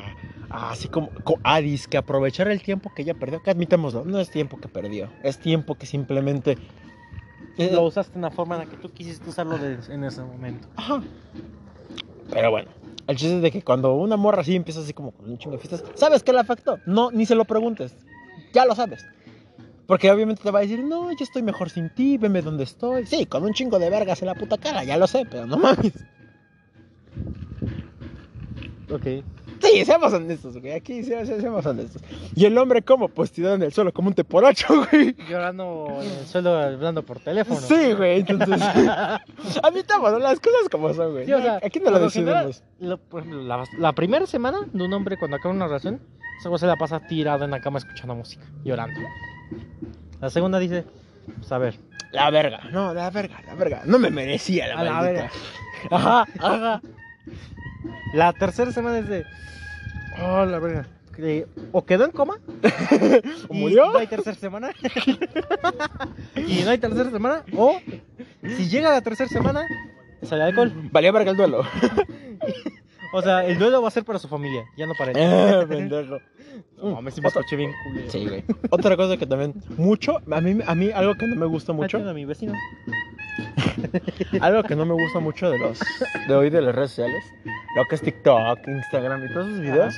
a 0.49 0.71
así 0.71 0.87
como 0.89 1.09
co- 1.23 1.39
a 1.43 1.59
que 1.61 1.97
aprovechar 1.97 2.47
el 2.49 2.61
tiempo 2.63 2.91
que 2.95 3.03
ella 3.03 3.13
perdió. 3.13 3.41
Que 3.43 3.51
admitámoslo, 3.51 4.03
no 4.03 4.19
es 4.19 4.29
tiempo 4.31 4.57
que 4.59 4.67
perdió, 4.67 5.09
es 5.23 5.37
tiempo 5.37 5.75
que 5.75 5.85
simplemente. 5.85 6.57
Lo 7.57 7.83
usaste 7.83 8.13
de 8.13 8.19
una 8.19 8.31
forma 8.31 8.55
en 8.55 8.61
la 8.61 8.67
que 8.67 8.77
tú 8.77 8.91
quisiste 8.91 9.29
usarlo 9.29 9.57
de- 9.57 9.77
en 9.93 10.03
ese 10.03 10.21
momento. 10.21 10.67
Ajá. 10.75 11.01
Pero 12.31 12.51
bueno, 12.51 12.69
el 13.07 13.15
chiste 13.15 13.37
es 13.37 13.41
de 13.41 13.51
que 13.51 13.61
cuando 13.61 13.95
una 13.95 14.17
morra 14.17 14.41
así 14.41 14.55
empieza 14.55 14.81
así 14.81 14.93
como 14.93 15.11
con 15.11 15.29
un 15.29 15.37
chingo 15.37 15.55
de 15.55 15.61
fiestas, 15.61 15.83
¿sabes 15.95 16.23
qué 16.23 16.33
le 16.33 16.39
afectó? 16.39 16.79
No, 16.85 17.09
ni 17.11 17.25
se 17.25 17.35
lo 17.35 17.45
preguntes. 17.45 17.95
Ya 18.53 18.65
lo 18.65 18.75
sabes. 18.75 19.05
Porque 19.85 20.11
obviamente 20.11 20.43
te 20.43 20.51
va 20.51 20.59
a 20.59 20.61
decir, 20.63 20.83
no, 20.83 21.09
yo 21.11 21.23
estoy 21.23 21.41
mejor 21.41 21.69
sin 21.69 21.89
ti, 21.89 22.17
veme 22.17 22.41
donde 22.41 22.65
estoy. 22.65 23.05
Sí, 23.05 23.25
con 23.25 23.43
un 23.43 23.53
chingo 23.53 23.79
de 23.79 23.89
vergas 23.89 24.21
en 24.21 24.27
la 24.27 24.35
puta 24.35 24.57
cara, 24.57 24.83
ya 24.83 24.97
lo 24.97 25.07
sé, 25.07 25.25
pero 25.29 25.45
no 25.45 25.57
mames. 25.57 25.93
Ok. 28.91 29.23
Sí, 29.61 29.85
seamos 29.85 30.13
honestos, 30.13 30.57
güey. 30.59 30.73
Aquí 30.73 31.03
se- 31.03 31.25
se- 31.25 31.41
seamos 31.41 31.65
honestos. 31.65 32.01
¿Y 32.35 32.45
el 32.45 32.57
hombre 32.57 32.81
cómo? 32.81 33.07
Pues 33.09 33.31
tirado 33.31 33.55
en 33.55 33.63
el 33.63 33.73
suelo 33.73 33.91
como 33.93 34.09
un 34.09 34.13
teporacho, 34.13 34.67
güey. 34.91 35.15
Llorando 35.29 35.87
en 36.01 36.11
el 36.11 36.25
suelo 36.25 36.53
hablando 36.57 37.03
por 37.03 37.19
teléfono. 37.19 37.59
Sí, 37.59 37.93
güey. 37.93 38.19
Entonces, 38.27 38.61
admitámoslo, 39.63 40.19
las 40.19 40.39
cosas 40.39 40.69
como 40.71 40.93
son, 40.93 41.11
güey. 41.13 41.25
Sí, 41.25 41.33
o 41.33 41.41
sea, 41.41 41.59
aquí 41.63 41.79
no 41.79 41.91
lo 41.91 42.09
general, 42.09 42.47
decidimos. 42.47 42.63
lo- 42.79 42.97
por 42.97 43.21
ejemplo, 43.21 43.41
la, 43.43 43.63
la 43.77 43.93
primera 43.93 44.25
semana 44.25 44.59
de 44.71 44.83
un 44.83 44.93
hombre 44.93 45.17
cuando 45.17 45.37
acaba 45.37 45.53
una 45.53 45.67
relación, 45.67 45.99
se 46.57 46.67
la 46.67 46.75
pasa 46.75 46.99
tirado 47.07 47.45
en 47.45 47.51
la 47.51 47.59
cama 47.61 47.79
escuchando 47.79 48.15
música, 48.15 48.45
llorando. 48.63 48.99
La 50.21 50.29
segunda 50.29 50.59
dice, 50.59 50.85
pues 51.37 51.51
a 51.51 51.57
ver, 51.57 51.75
La 52.11 52.29
verga. 52.29 52.61
No, 52.71 52.93
la 52.93 53.09
verga, 53.09 53.41
la 53.45 53.55
verga. 53.55 53.81
No 53.85 53.99
me 53.99 54.09
merecía 54.09 54.67
la 54.67 54.79
A 54.79 54.83
la 54.83 55.01
verga. 55.01 55.29
Ajá, 55.91 56.25
ajá. 56.39 56.81
La 58.13 58.33
tercera 58.33 58.71
semana 58.71 58.99
es 58.99 59.07
de, 59.07 59.25
oh, 60.21 60.45
la 60.45 60.59
verga. 60.59 60.87
que 61.15 61.47
o 61.71 61.85
quedó 61.85 62.05
en 62.05 62.11
coma, 62.11 62.37
¿O 63.49 63.53
y 63.53 63.59
murió? 63.59 63.91
No 63.91 63.99
hay 63.99 64.07
tercera 64.07 64.35
semana. 64.35 64.69
y 66.35 66.61
no 66.63 66.69
hay 66.71 66.77
tercera 66.77 67.09
semana, 67.09 67.43
o 67.55 67.79
si 68.43 68.69
llega 68.69 68.91
la 68.91 69.01
tercera 69.01 69.29
semana, 69.29 69.63
sale 70.23 70.43
alcohol. 70.43 70.71
Valía 70.91 71.11
verga 71.11 71.31
el 71.31 71.37
duelo. 71.37 71.63
O 73.13 73.21
sea, 73.21 73.45
el 73.45 73.57
duelo 73.57 73.81
va 73.81 73.87
a 73.87 73.91
ser 73.91 74.03
para 74.03 74.19
su 74.19 74.27
familia, 74.27 74.65
ya 74.77 74.85
no 74.85 74.93
para 74.97 75.11
él. 75.11 75.17
Eh, 75.17 75.65
pendejo. 75.65 76.19
No, 76.75 76.97
sí 77.09 77.21
me 77.21 77.29
Otra- 77.29 77.39
escuché 77.41 77.55
bien 77.55 77.71
culero. 77.85 78.11
Sí, 78.11 78.27
güey. 78.27 78.43
Otra 78.69 78.97
cosa 78.97 79.15
que 79.15 79.25
también, 79.25 79.53
mucho, 79.77 80.17
a 80.29 80.41
mí, 80.41 80.59
a 80.65 80.75
mí 80.75 80.91
algo 80.91 81.15
que 81.15 81.25
no 81.25 81.35
me 81.37 81.45
gusta 81.45 81.71
mucho, 81.71 81.97
a 81.97 82.13
mi 82.13 82.25
vecino. 82.25 82.53
algo 84.41 84.63
que 84.63 84.75
no 84.75 84.85
me 84.85 84.93
gusta 84.93 85.19
mucho 85.19 85.49
de 85.49 85.59
los, 85.59 85.79
de 86.27 86.35
hoy 86.35 86.49
de 86.49 86.61
las 86.61 86.75
redes 86.75 86.91
sociales, 86.91 87.23
lo 87.75 87.83
que 87.89 87.95
es 87.95 88.01
TikTok, 88.01 88.67
Instagram 88.67 89.25
y 89.25 89.33
todos 89.33 89.47
esos 89.47 89.61
videos, 89.61 89.95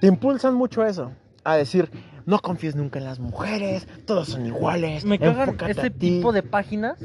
te 0.00 0.06
impulsan 0.06 0.54
mucho 0.54 0.82
a 0.82 0.88
eso, 0.88 1.12
a 1.44 1.56
decir, 1.56 1.88
no 2.26 2.38
confíes 2.38 2.76
nunca 2.76 2.98
en 2.98 3.04
las 3.04 3.18
mujeres, 3.18 3.86
todos 4.06 4.28
son 4.28 4.46
iguales, 4.46 5.04
Me 5.04 5.18
cagan 5.18 5.56
ti". 5.90 6.10
tipo 6.18 6.32
de 6.32 6.42
páginas 6.42 6.98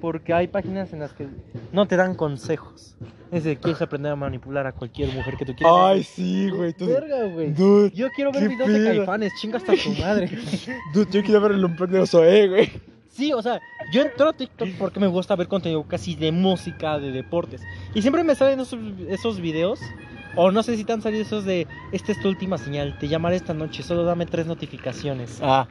porque 0.00 0.32
hay 0.34 0.48
páginas 0.48 0.92
en 0.92 1.00
las 1.00 1.12
que 1.12 1.28
no 1.72 1.86
te 1.86 1.96
dan 1.96 2.14
consejos. 2.14 2.96
Es 3.30 3.44
de 3.44 3.56
quieres 3.56 3.80
aprender 3.80 4.12
a 4.12 4.16
manipular 4.16 4.66
a 4.66 4.72
cualquier 4.72 5.10
mujer 5.14 5.36
que 5.38 5.46
tú 5.46 5.54
quieras. 5.54 5.74
Ay, 5.74 6.02
sí, 6.02 6.50
güey. 6.50 6.74
tú- 6.74 6.86
verga, 6.86 7.24
güey. 7.24 7.54
Yo 7.94 8.10
quiero 8.10 8.30
ver 8.30 8.48
videos 8.48 8.68
de 8.70 8.84
caifanes, 8.84 9.32
chinga 9.40 9.56
hasta 9.56 9.72
tu 9.72 9.90
madre. 9.94 10.28
dude, 10.92 11.10
yo 11.10 11.22
quiero 11.22 11.40
ver 11.40 11.52
el 11.52 11.62
de 11.90 12.48
güey. 12.48 12.91
Sí, 13.12 13.32
o 13.32 13.42
sea, 13.42 13.60
yo 13.92 14.02
entro 14.02 14.30
a 14.30 14.32
TikTok 14.32 14.70
porque 14.78 14.98
me 14.98 15.06
gusta 15.06 15.36
ver 15.36 15.46
contenido 15.46 15.84
casi 15.86 16.14
de 16.14 16.32
música, 16.32 16.98
de 16.98 17.12
deportes. 17.12 17.60
Y 17.94 18.00
siempre 18.00 18.24
me 18.24 18.34
salen 18.34 18.60
esos, 18.60 18.80
esos 19.08 19.40
videos. 19.40 19.78
O 20.34 20.50
no 20.50 20.62
sé 20.62 20.76
si 20.78 20.84
te 20.84 20.94
han 20.94 21.02
salido 21.02 21.22
esos 21.22 21.44
de 21.44 21.66
esta 21.92 22.10
es 22.10 22.18
tu 22.22 22.28
última 22.28 22.56
señal, 22.56 22.96
te 22.98 23.06
llamaré 23.06 23.36
esta 23.36 23.52
noche, 23.52 23.82
solo 23.82 24.02
dame 24.04 24.24
tres 24.24 24.46
notificaciones. 24.46 25.38
Ah. 25.42 25.68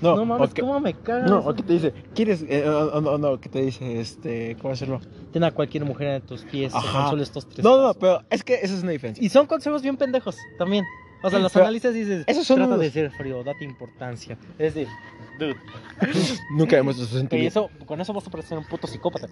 No, 0.00 0.16
No, 0.16 0.24
mames, 0.24 0.54
que- 0.54 0.62
¿cómo 0.62 0.80
me 0.80 0.94
cagas? 0.94 1.30
No, 1.30 1.40
o 1.40 1.54
que 1.54 1.62
te 1.62 1.74
dice, 1.74 1.92
¿quieres? 2.14 2.42
eh, 2.48 2.66
o- 2.66 2.86
o- 2.96 3.00
no, 3.02 3.18
no, 3.18 3.38
que 3.38 3.50
te 3.50 3.60
dice, 3.60 4.00
este, 4.00 4.56
¿cómo 4.62 4.72
hacerlo? 4.72 4.98
Ten 5.30 5.44
a 5.44 5.50
cualquier 5.50 5.84
mujer 5.84 6.08
en 6.08 6.22
tus 6.22 6.40
pies, 6.44 6.74
Ajá. 6.74 7.00
con 7.02 7.10
solo 7.10 7.22
estos 7.22 7.46
tres. 7.50 7.62
No, 7.62 7.76
no, 7.76 7.82
pasos. 7.88 7.96
pero 8.00 8.22
es 8.30 8.42
que 8.42 8.54
esa 8.54 8.74
es 8.74 8.82
una 8.82 8.92
diferencia. 8.92 9.22
Y 9.22 9.28
son 9.28 9.46
consejos 9.46 9.82
bien 9.82 9.98
pendejos 9.98 10.38
también. 10.56 10.86
O 11.22 11.28
sea, 11.30 11.38
los 11.38 11.52
Pero 11.52 11.64
analistas 11.66 11.92
dices, 11.94 12.24
esos 12.26 12.46
son 12.46 12.56
trata 12.56 12.68
unos- 12.74 12.80
de 12.80 12.90
ser 12.90 13.10
frío, 13.10 13.42
date 13.44 13.64
importancia. 13.64 14.38
Es 14.58 14.74
decir, 14.74 14.88
dude, 15.38 15.56
Nunca 16.56 16.78
hemos 16.78 16.98
visto 16.98 17.36
y 17.36 17.46
eso, 17.46 17.70
con 17.86 18.00
eso 18.00 18.12
vas 18.12 18.26
a 18.26 18.30
parecer 18.30 18.56
un 18.58 18.64
puto 18.64 18.86
psicópata. 18.86 19.28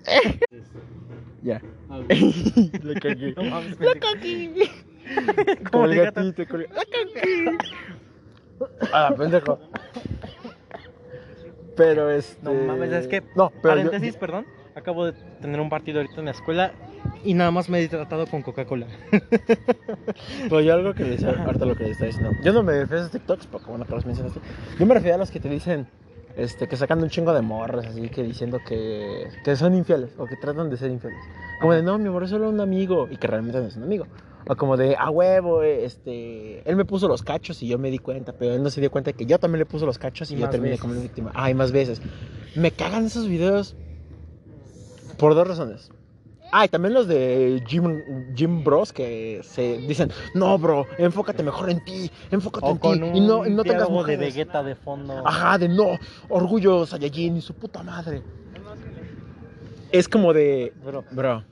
Ya. 1.43 1.63
Ah, 1.89 2.01
Le 2.09 2.95
cagué. 3.01 3.33
No 3.37 3.45
mames, 3.45 3.79
La 3.81 3.95
cagué. 3.95 4.71
Como 5.73 5.85
el 5.87 5.95
gato. 5.97 6.23
gatito. 6.25 6.57
La 6.59 6.67
cagué. 6.85 7.59
Ah, 8.93 9.15
pendejo. 9.17 9.59
Pero 11.77 12.11
este. 12.11 12.43
No 12.43 12.53
mames, 12.55 12.93
es 12.93 13.07
que, 13.07 13.23
No, 13.37 13.51
pero. 13.63 13.77
yo- 13.77 13.85
Paréntesis, 13.91 14.17
perdón. 14.17 14.45
Acabo 14.79 15.07
de 15.07 15.13
tener 15.41 15.61
un 15.61 15.69
partido 15.69 15.99
ahorita 15.99 16.21
en 16.21 16.27
la 16.27 16.31
escuela 16.31 16.73
y 17.25 17.35
nada 17.35 17.51
más 17.51 17.69
me 17.69 17.81
he 17.81 17.89
tratado 17.89 18.29
con 18.29 18.43
Coca-Cola. 18.43 18.87
Pero 20.43 20.61
yo 20.61 20.73
algo 20.73 20.95
que 20.95 21.03
le 21.03 21.11
decía, 21.11 21.31
ahorita 21.31 21.65
lo 21.65 21.75
que 21.75 21.85
le 21.85 21.91
está 21.91 22.07
diciendo. 22.07 22.31
Yo 22.45 22.53
no 22.53 22.63
me 22.63 22.73
refiero 22.73 22.99
a 22.99 23.01
esos 23.01 23.11
TikToks, 23.11 23.49
porque 23.49 23.71
bueno, 23.71 23.85
que 23.85 23.95
los 23.95 24.07
mencionaste. 24.07 24.41
Yo 24.79 24.87
me 24.87 24.95
refiero 24.95 25.17
a 25.17 25.19
los 25.19 25.33
que 25.33 25.41
te 25.41 25.49
dicen, 25.49 25.89
este, 26.37 26.69
que 26.69 26.77
sacan 26.77 27.03
un 27.03 27.09
chingo 27.11 27.35
de 27.35 27.43
morras, 27.43 27.87
así 27.87 28.09
que 28.09 28.23
diciendo 28.23 28.61
que, 28.65 29.27
que 29.45 29.57
son 29.57 29.75
infieles, 29.75 30.11
o 30.17 30.27
que 30.27 30.37
tratan 30.37 30.71
de 30.71 30.77
ser 30.77 30.93
infieles. 30.93 31.19
Como 31.61 31.73
de, 31.73 31.83
no, 31.83 31.99
mi 31.99 32.07
amor, 32.07 32.23
es 32.23 32.31
solo 32.31 32.49
un 32.49 32.61
amigo, 32.61 33.09
y 33.11 33.17
que 33.17 33.27
realmente 33.27 33.59
no 33.59 33.67
es 33.67 33.77
un 33.77 33.83
amigo. 33.83 34.07
O 34.47 34.55
como 34.55 34.77
de, 34.77 34.95
a 34.97 35.11
huevo, 35.11 35.65
eh, 35.65 35.85
este, 35.85 36.63
él 36.71 36.77
me 36.77 36.85
puso 36.85 37.09
los 37.09 37.25
cachos 37.25 37.61
y 37.65 37.69
yo 37.69 37.79
me 37.79 37.91
di 37.91 37.99
cuenta, 37.99 38.33
pero 38.33 38.55
él 38.55 38.63
no 38.63 38.71
se 38.71 38.81
dio 38.81 38.93
cuenta 38.93 39.13
que 39.13 39.27
yo 39.27 39.41
también 39.41 39.59
le 39.59 39.67
puse 39.67 39.85
los 39.85 39.99
cachos 39.99 40.31
y, 40.31 40.37
Y 40.37 40.39
yo 40.39 40.49
terminé 40.49 40.71
veces. 40.71 40.83
como 40.83 40.95
la 40.95 41.01
víctima. 41.01 41.33
Ay, 41.35 41.55
más 41.55 41.73
veces. 41.73 42.01
Me 42.55 42.71
cagan 42.71 43.07
esos 43.07 43.29
videos 43.29 43.75
por 45.19 45.35
dos 45.35 45.47
razones. 45.47 45.91
Ah, 46.51 46.65
y 46.65 46.69
también 46.69 46.95
los 46.95 47.07
de 47.07 47.63
Jim, 47.67 48.03
Jim 48.35 48.65
Bros 48.65 48.93
que 48.93 49.41
se 49.43 49.79
dicen, 49.79 50.11
no, 50.35 50.59
bro, 50.59 50.87
enfócate 50.97 51.43
mejor 51.43 51.69
en 51.69 51.85
ti, 51.85 52.11
enfócate 52.31 52.67
O 52.67 52.71
en 52.95 53.13
ti 53.13 53.19
y 53.19 53.21
no, 53.21 53.47
y 53.47 53.51
no 53.51 53.63
tengas 53.63 53.87
diálogo 53.87 54.05
de 54.05 54.15
mujeres. 54.15 54.35
Vegeta 54.35 54.63
de 54.63 54.75
fondo. 54.75 55.27
Ajá, 55.27 55.59
de 55.59 55.69
no, 55.69 55.99
orgullo 56.31 56.87
Saiyajin 56.87 57.37
y 57.37 57.41
su 57.43 57.53
puta 57.53 57.83
madre. 57.83 58.23
es 59.93 60.09
como 60.09 60.33
de, 60.33 60.73
Bro, 60.85 61.05
bro. 61.11 61.45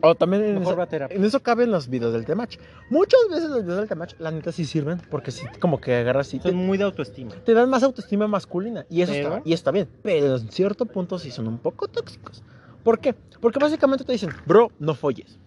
O 0.00 0.14
también 0.14 0.44
en 0.44 0.62
eso, 0.62 0.76
en 1.10 1.24
eso 1.24 1.40
caben 1.40 1.72
los 1.72 1.88
videos 1.88 2.12
del 2.12 2.24
Temach. 2.24 2.56
Muchas 2.88 3.20
veces 3.30 3.48
los 3.48 3.62
videos 3.64 3.78
del 3.80 3.88
Temach, 3.88 4.12
la 4.20 4.30
neta, 4.30 4.52
sí 4.52 4.64
sirven. 4.64 5.00
Porque 5.10 5.32
sí, 5.32 5.44
como 5.58 5.80
que 5.80 5.96
agarras 5.96 6.32
y 6.34 6.38
te, 6.38 6.50
Son 6.50 6.56
muy 6.56 6.78
de 6.78 6.84
autoestima. 6.84 7.32
te 7.44 7.52
dan 7.52 7.68
más 7.68 7.82
autoestima 7.82 8.28
masculina. 8.28 8.86
Y 8.88 9.02
eso 9.02 9.12
está, 9.12 9.42
y 9.44 9.52
está 9.52 9.70
bien. 9.72 9.88
Pero 10.02 10.36
en 10.36 10.50
cierto 10.50 10.86
punto 10.86 11.18
sí 11.18 11.32
son 11.32 11.48
un 11.48 11.58
poco 11.58 11.88
tóxicos. 11.88 12.44
¿Por 12.88 13.00
qué? 13.00 13.12
Porque 13.42 13.58
básicamente 13.58 14.02
te 14.02 14.12
dicen, 14.12 14.30
bro, 14.46 14.72
no 14.78 14.94
folles. 14.94 15.38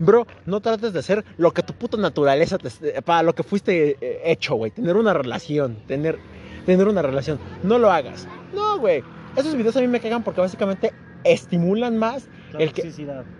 Bro, 0.00 0.26
no 0.44 0.58
trates 0.60 0.92
de 0.92 0.98
hacer 0.98 1.24
lo 1.36 1.52
que 1.52 1.62
tu 1.62 1.72
puta 1.72 1.96
naturaleza, 1.96 2.58
te- 2.58 3.00
para 3.02 3.22
lo 3.22 3.32
que 3.32 3.44
fuiste 3.44 3.96
eh, 4.00 4.22
hecho, 4.24 4.56
güey. 4.56 4.72
Tener 4.72 4.96
una 4.96 5.12
relación, 5.12 5.76
tener, 5.86 6.18
tener 6.66 6.88
una 6.88 7.00
relación. 7.00 7.38
No 7.62 7.78
lo 7.78 7.92
hagas. 7.92 8.26
No, 8.52 8.80
güey. 8.80 9.04
Esos 9.36 9.54
videos 9.54 9.76
a 9.76 9.82
mí 9.82 9.86
me 9.86 10.00
cagan 10.00 10.24
porque 10.24 10.40
básicamente 10.40 10.92
estimulan 11.22 11.96
más 11.96 12.26
La 12.52 12.58
El 12.58 12.72
que- 12.72 12.82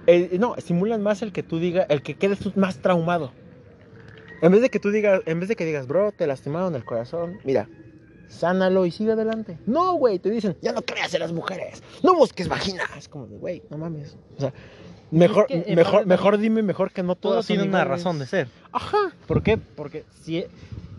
el- 0.07 0.39
no, 0.39 0.55
estimulan 0.55 1.03
más 1.03 1.21
el 1.23 1.33
que 1.33 1.43
tú 1.43 1.59
digas, 1.59 1.87
el 1.89 2.03
que 2.03 2.15
quedes 2.15 2.57
más 2.57 2.79
traumado. 2.79 3.33
En 4.43 4.53
vez 4.53 4.61
de 4.61 4.71
que 4.71 4.79
tú 4.79 4.93
digas, 4.93 5.23
en 5.27 5.41
vez 5.41 5.49
de 5.49 5.57
que 5.57 5.65
digas, 5.65 5.89
bro, 5.89 6.13
te 6.13 6.29
lastimaron 6.29 6.77
el 6.77 6.85
corazón, 6.85 7.39
mira, 7.43 7.69
sánalo 8.35 8.87
y 8.87 8.91
sigue 8.91 9.13
adelante. 9.13 9.59
No, 9.67 9.95
güey, 9.95 10.19
te 10.19 10.31
dicen, 10.31 10.57
ya 10.61 10.73
no 10.73 10.83
creas 10.83 11.15
en 11.15 11.21
las 11.21 11.33
mujeres, 11.33 11.83
no 12.03 12.15
busques 12.15 12.49
vagina. 12.49 12.83
Es 12.97 13.09
como 13.09 13.27
de, 13.27 13.37
güey, 13.37 13.63
no 13.71 13.79
mames. 13.79 14.17
O 14.37 14.41
sea, 14.41 14.53
mejor, 15.11 15.47
Es 15.49 15.65
que, 15.65 15.71
en 15.71 15.77
mejor, 15.77 16.07
mejor 16.07 16.39
dime 16.39 16.63
mejor 16.63 16.91
que 16.91 17.03
no 17.03 17.15
Todo 17.15 17.33
todas 17.33 17.47
son 17.47 17.57
tiene 17.57 17.69
una 17.69 17.85
razón 17.85 18.19
de 18.19 18.27
ser. 18.27 18.49
Ajá. 18.73 19.13
¿Por 19.27 19.43
qué? 19.43 19.57
Porque 19.57 20.05
si... 20.23 20.45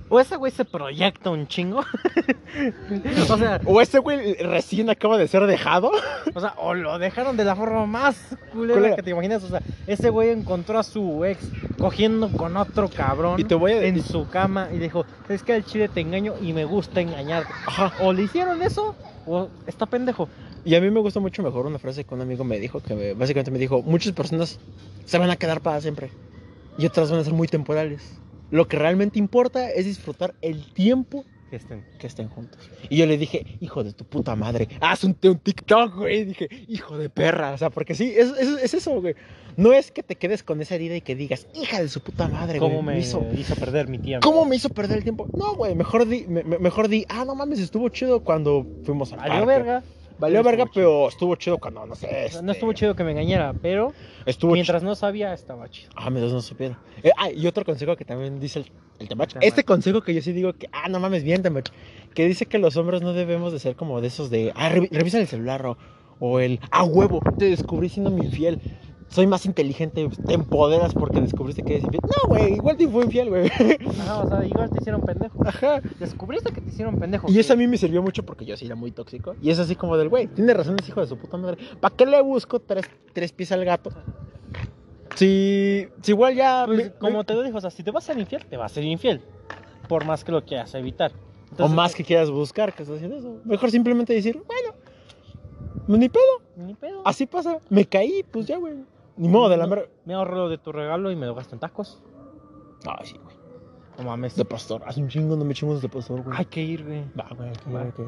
O 0.08 0.20
ese 0.20 0.36
güey 0.36 0.52
se 0.52 0.66
proyecta 0.66 1.32
un 1.32 1.48
chingo. 1.48 1.80
o 3.30 3.38
sea, 3.38 3.60
O 3.66 3.82
ese 3.82 4.00
güey 4.00 4.36
recién 4.36 4.90
acaba 4.90 5.18
de 5.18 5.28
ser 5.28 5.46
dejado. 5.48 5.92
o 6.34 6.40
sea, 6.40 6.54
o 6.58 6.74
lo 6.74 6.98
dejaron 7.00 7.38
de 7.38 7.44
la 7.44 7.56
forma 7.56 7.86
más 7.86 8.16
culera 8.54 8.74
Culera. 8.76 8.96
que 8.96 9.04
te 9.04 9.10
imaginas. 9.12 9.44
O 9.44 9.48
sea, 9.50 9.62
ese 9.88 10.10
güey 10.10 10.30
encontró 10.30 10.78
a 10.80 10.84
su 10.84 11.26
ex 11.26 11.40
cogiendo 11.80 12.30
con 12.32 12.56
otro 12.58 12.88
cabrón 12.90 13.40
Y 13.40 13.44
te 13.44 13.56
voy 13.56 13.72
a 13.74 13.84
en 13.84 14.02
su 14.04 14.28
cama 14.30 14.70
y 14.72 14.78
dijo, 14.78 15.06
es 15.28 15.44
que 15.44 15.54
al 15.54 15.66
chile 15.66 15.90
te 15.90 16.02
engaño 16.02 16.36
y 16.42 16.54
me 16.54 16.66
gusta 16.66 17.02
engañarte. 17.02 17.52
Ajá. 17.66 17.94
O 18.02 18.14
le 18.14 18.24
hicieron 18.24 18.62
eso 18.62 18.96
o 19.26 19.50
está 19.68 19.86
pendejo. 19.88 20.30
Y 20.64 20.76
a 20.76 20.82
mí 20.82 20.90
me 20.90 21.00
gusta 21.00 21.20
mucho 21.20 21.44
mejor 21.44 21.66
una 21.66 21.80
frase 21.80 22.04
que 22.04 22.14
un 22.16 22.22
amigo 22.22 22.44
me 22.44 22.60
dijo, 22.60 22.80
que 22.80 22.96
me- 22.96 23.14
básicamente 23.14 23.52
me 23.52 23.60
dijo, 23.60 23.82
muchas 23.84 24.14
personas 24.14 24.60
se 25.06 25.18
van 25.18 25.30
a 25.30 25.36
quedar 25.36 25.62
para 25.62 25.80
siempre 25.82 26.10
y 26.78 26.86
otras 26.86 27.10
van 27.12 27.20
a 27.20 27.24
ser 27.24 27.34
muy 27.34 27.48
temporales. 27.48 28.20
Lo 28.52 28.68
que 28.68 28.78
realmente 28.78 29.20
importa 29.20 29.70
es 29.72 29.86
disfrutar 29.86 30.34
el 30.42 30.72
tiempo 30.74 31.26
Que 31.50 31.56
estén. 31.58 31.84
que 32.00 32.08
estén 32.08 32.28
juntos. 32.30 32.70
Y 32.90 32.98
yo 32.98 33.06
le 33.06 33.18
dije, 33.18 33.58
hijo 33.60 33.84
de 33.84 33.94
tu 33.94 34.06
puta 34.06 34.36
madre, 34.36 34.68
haz 34.82 35.04
un, 35.04 35.18
un 35.24 35.38
TikTok, 35.40 35.96
güey. 35.96 36.26
Dije, 36.26 36.48
hijo 36.68 36.98
de 36.98 37.10
perra. 37.10 37.54
O 37.54 37.58
sea, 37.58 37.70
porque 37.70 37.96
sí, 37.96 38.14
es, 38.16 38.30
es, 38.38 38.50
es 38.64 38.74
eso, 38.74 39.02
güey. 39.02 39.16
No 39.58 39.72
es 39.74 39.90
que 39.92 40.04
te 40.04 40.16
quedes 40.16 40.44
con 40.44 40.62
esa 40.62 40.76
herida 40.76 40.96
y 40.96 41.02
que 41.02 41.16
digas, 41.16 41.48
hija 41.56 41.82
de 41.82 41.88
su 41.88 42.02
puta 42.02 42.28
madre, 42.28 42.60
güey. 42.60 42.70
¿Cómo 42.72 42.82
me 42.84 43.00
hizo, 43.00 43.26
hizo... 43.38 43.56
perder 43.56 43.88
mi 43.88 44.00
tiempo? 44.00 44.28
¿Cómo 44.30 44.46
me 44.46 44.56
hizo 44.58 44.70
perder 44.70 44.98
el 44.98 45.04
tiempo? 45.04 45.28
No, 45.34 45.56
güey, 45.56 45.76
mejor 45.76 46.06
di, 46.08 46.26
me- 46.28 46.44
me- 46.44 46.60
mejor 46.60 46.88
di, 46.90 47.06
ah, 47.10 47.24
no 47.26 47.36
mames, 47.36 47.60
estuvo 47.60 47.88
chido 47.90 48.22
cuando 48.24 48.66
fuimos 48.84 49.14
al 49.14 49.20
Valió 49.20 49.34
parque. 49.46 49.46
verga. 49.64 49.84
Valió 50.18 50.44
verga, 50.44 50.66
pero 50.74 51.10
estuvo 51.10 51.36
chido 51.36 51.58
cuando, 51.58 51.86
no 51.86 51.96
sé. 51.96 52.08
O 52.08 52.10
sea, 52.10 52.26
este, 52.26 52.42
No 52.44 52.52
estuvo 52.52 52.74
chido 52.74 52.96
que 52.96 53.04
me 53.04 53.12
engañara, 53.12 53.54
pero 53.62 53.92
Estuvo 54.26 54.54
mientras 54.54 54.82
no 54.84 54.96
sabía, 54.96 55.34
estaba 55.34 55.70
chido. 55.70 55.90
Ah, 55.96 56.10
mientras 56.10 56.32
no 56.34 56.42
supiera. 56.42 56.80
Eh, 57.04 57.12
ah, 57.18 57.30
y 57.30 57.46
otro 57.48 57.66
consejo 57.66 57.96
que 57.96 58.06
también 58.06 58.40
dice 58.40 58.60
el, 58.60 58.72
el 59.00 59.08
Temach. 59.10 59.36
Este 59.42 59.64
consejo 59.64 60.02
que 60.02 60.14
yo 60.14 60.22
sí 60.22 60.32
digo 60.32 60.54
que, 60.54 60.68
ah, 60.72 60.88
no 60.90 61.00
mames, 61.00 61.24
bien, 61.24 61.44
Temach. 61.44 61.70
Que 62.14 62.26
dice 62.28 62.46
que 62.46 62.58
los 62.60 62.78
hombres 62.78 63.02
no 63.02 63.14
debemos 63.14 63.52
de 63.52 63.60
ser 63.60 63.76
como 63.76 64.00
de 64.02 64.08
esos 64.08 64.30
de, 64.30 64.52
ah, 64.56 64.70
revi- 64.72 64.90
revisa 64.90 65.20
el 65.20 65.28
celular 65.28 65.66
o, 65.66 65.78
o 66.20 66.40
el, 66.40 66.60
ah, 66.72 66.84
huevo, 66.86 67.20
te 67.38 67.46
descubrí 67.50 67.90
siendo 67.90 68.10
mi 68.10 68.26
infiel. 68.26 68.60
Soy 69.08 69.28
más 69.28 69.46
inteligente, 69.46 70.10
te 70.28 70.34
empoderas 70.34 70.94
porque 70.94 71.22
descubriste 71.22 71.64
que 71.64 71.74
eres 71.76 71.86
infiel. 71.86 72.02
No, 72.04 72.28
güey, 72.28 72.54
igual 72.56 72.76
te 72.76 72.88
fue 72.88 73.06
infiel, 73.06 73.30
güey. 73.30 73.48
Ajá, 73.48 74.24
o 74.24 74.28
sea, 74.28 74.46
igual 74.46 74.70
te 74.70 74.80
hicieron 74.80 75.02
pendejo. 75.02 75.48
Ajá. 75.48 75.80
Descubriste 76.00 76.52
que 76.52 76.60
te 76.60 76.68
hicieron 76.70 76.98
pendejo. 77.00 77.32
Y 77.32 77.40
eso 77.40 77.54
a 77.54 77.56
mí 77.56 77.66
me 77.68 77.78
sirvió 77.78 78.02
mucho 78.02 78.24
porque 78.26 78.44
yo 78.46 78.58
sí 78.58 78.66
era 78.66 78.76
muy 78.76 78.92
tóxico. 78.92 79.36
Y 79.42 79.52
es 79.52 79.60
así 79.60 79.76
como 79.76 79.96
del, 79.96 80.10
güey, 80.10 80.28
tiene 80.28 80.54
razón 80.54 80.76
ese 80.80 80.90
hijo 80.92 81.00
de 81.02 81.08
su 81.08 81.18
puta 81.18 81.38
madre. 81.38 81.58
¿Para 81.80 81.96
qué 81.96 82.06
le 82.06 82.20
busco 82.22 82.60
tres, 82.60 82.86
tres 83.14 83.32
pies 83.32 83.52
al 83.54 83.64
gato? 83.64 83.92
Si, 85.16 85.88
si 86.02 86.12
igual 86.12 86.36
ya... 86.36 86.64
Pues, 86.66 86.78
me- 86.78 86.92
como 86.94 87.20
me- 87.20 87.24
te 87.24 87.34
lo 87.36 87.44
dijo, 87.44 87.58
o 87.58 87.62
sea, 87.62 87.70
si 87.70 87.84
te 87.84 87.92
vas 87.92 88.04
a 88.04 88.08
ser 88.14 88.20
infiel, 88.20 88.46
te 88.46 88.58
vas 88.58 88.72
a 88.72 88.76
ser 88.76 88.84
infiel. 88.84 89.22
Por 89.88 90.04
más 90.04 90.24
que 90.26 90.32
lo 90.32 90.44
quieras 90.44 90.74
evitar. 90.76 91.12
o 91.58 91.68
más 91.70 91.96
que 91.96 92.04
quieras 92.04 92.30
buscar 92.32 92.74
que 92.74 92.84
estás 92.84 92.98
haciendo 92.98 93.18
eso. 93.18 93.38
Mejor 93.46 93.72
simplemente 93.72 94.14
decir, 94.14 94.42
bueno, 94.46 94.76
ni 95.88 96.10
pedo, 96.10 96.24
Ni 96.58 96.74
pedo. 96.74 97.02
así 97.06 97.28
pasa. 97.28 97.60
Me 97.70 97.86
caí, 97.86 98.24
pues 98.30 98.46
ya, 98.48 98.58
güey. 98.58 98.74
Ni 99.18 99.28
modo 99.28 99.50
de 99.50 99.58
la 99.58 99.68
mer... 99.68 99.90
Me 100.06 100.14
ahorro 100.14 100.36
lo 100.36 100.50
de 100.50 100.58
tu 100.58 100.72
regalo 100.72 101.12
y 101.12 101.16
me 101.16 101.26
lo 101.26 101.36
gasto 101.36 101.56
en 101.56 101.60
tacos. 101.60 102.02
Ay, 102.86 103.06
sí, 103.08 103.18
güey. 103.24 103.36
No 103.98 104.04
mames. 104.04 104.36
De 104.36 104.44
pastor. 104.44 104.82
Hace 104.86 105.02
un 105.02 105.08
chingo 105.08 105.36
no 105.38 105.46
me 105.46 105.54
chingos 105.54 105.82
de 105.82 105.88
pastor, 105.90 106.22
güey. 106.22 106.38
Hay 106.38 106.46
que 106.46 106.62
ir, 106.62 106.84
güey. 106.84 107.04
Va, 107.18 107.28
güey, 107.36 107.50
ok. 107.50 108.00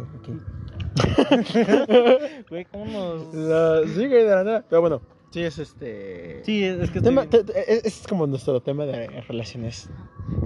Güey, 2.50 2.66
¿cómo 2.66 2.86
nos...? 2.86 3.34
La- 3.34 3.82
Sí, 3.88 4.08
güey, 4.08 4.24
de 4.24 4.30
la 4.36 4.44
nada. 4.44 4.66
Pero 4.70 4.82
bueno, 4.82 5.02
sí 5.32 5.44
es 5.44 5.58
este... 5.60 6.44
Sí, 6.44 6.64
es 6.64 6.92
que... 6.92 7.02
Tema- 7.02 7.24
estoy- 7.24 7.44
te- 7.46 7.54
te- 7.54 7.74
es, 7.74 7.86
es 7.86 8.08
como 8.08 8.28
nuestro 8.28 8.60
tema 8.62 8.86
de 8.86 9.08
relaciones. 9.22 9.90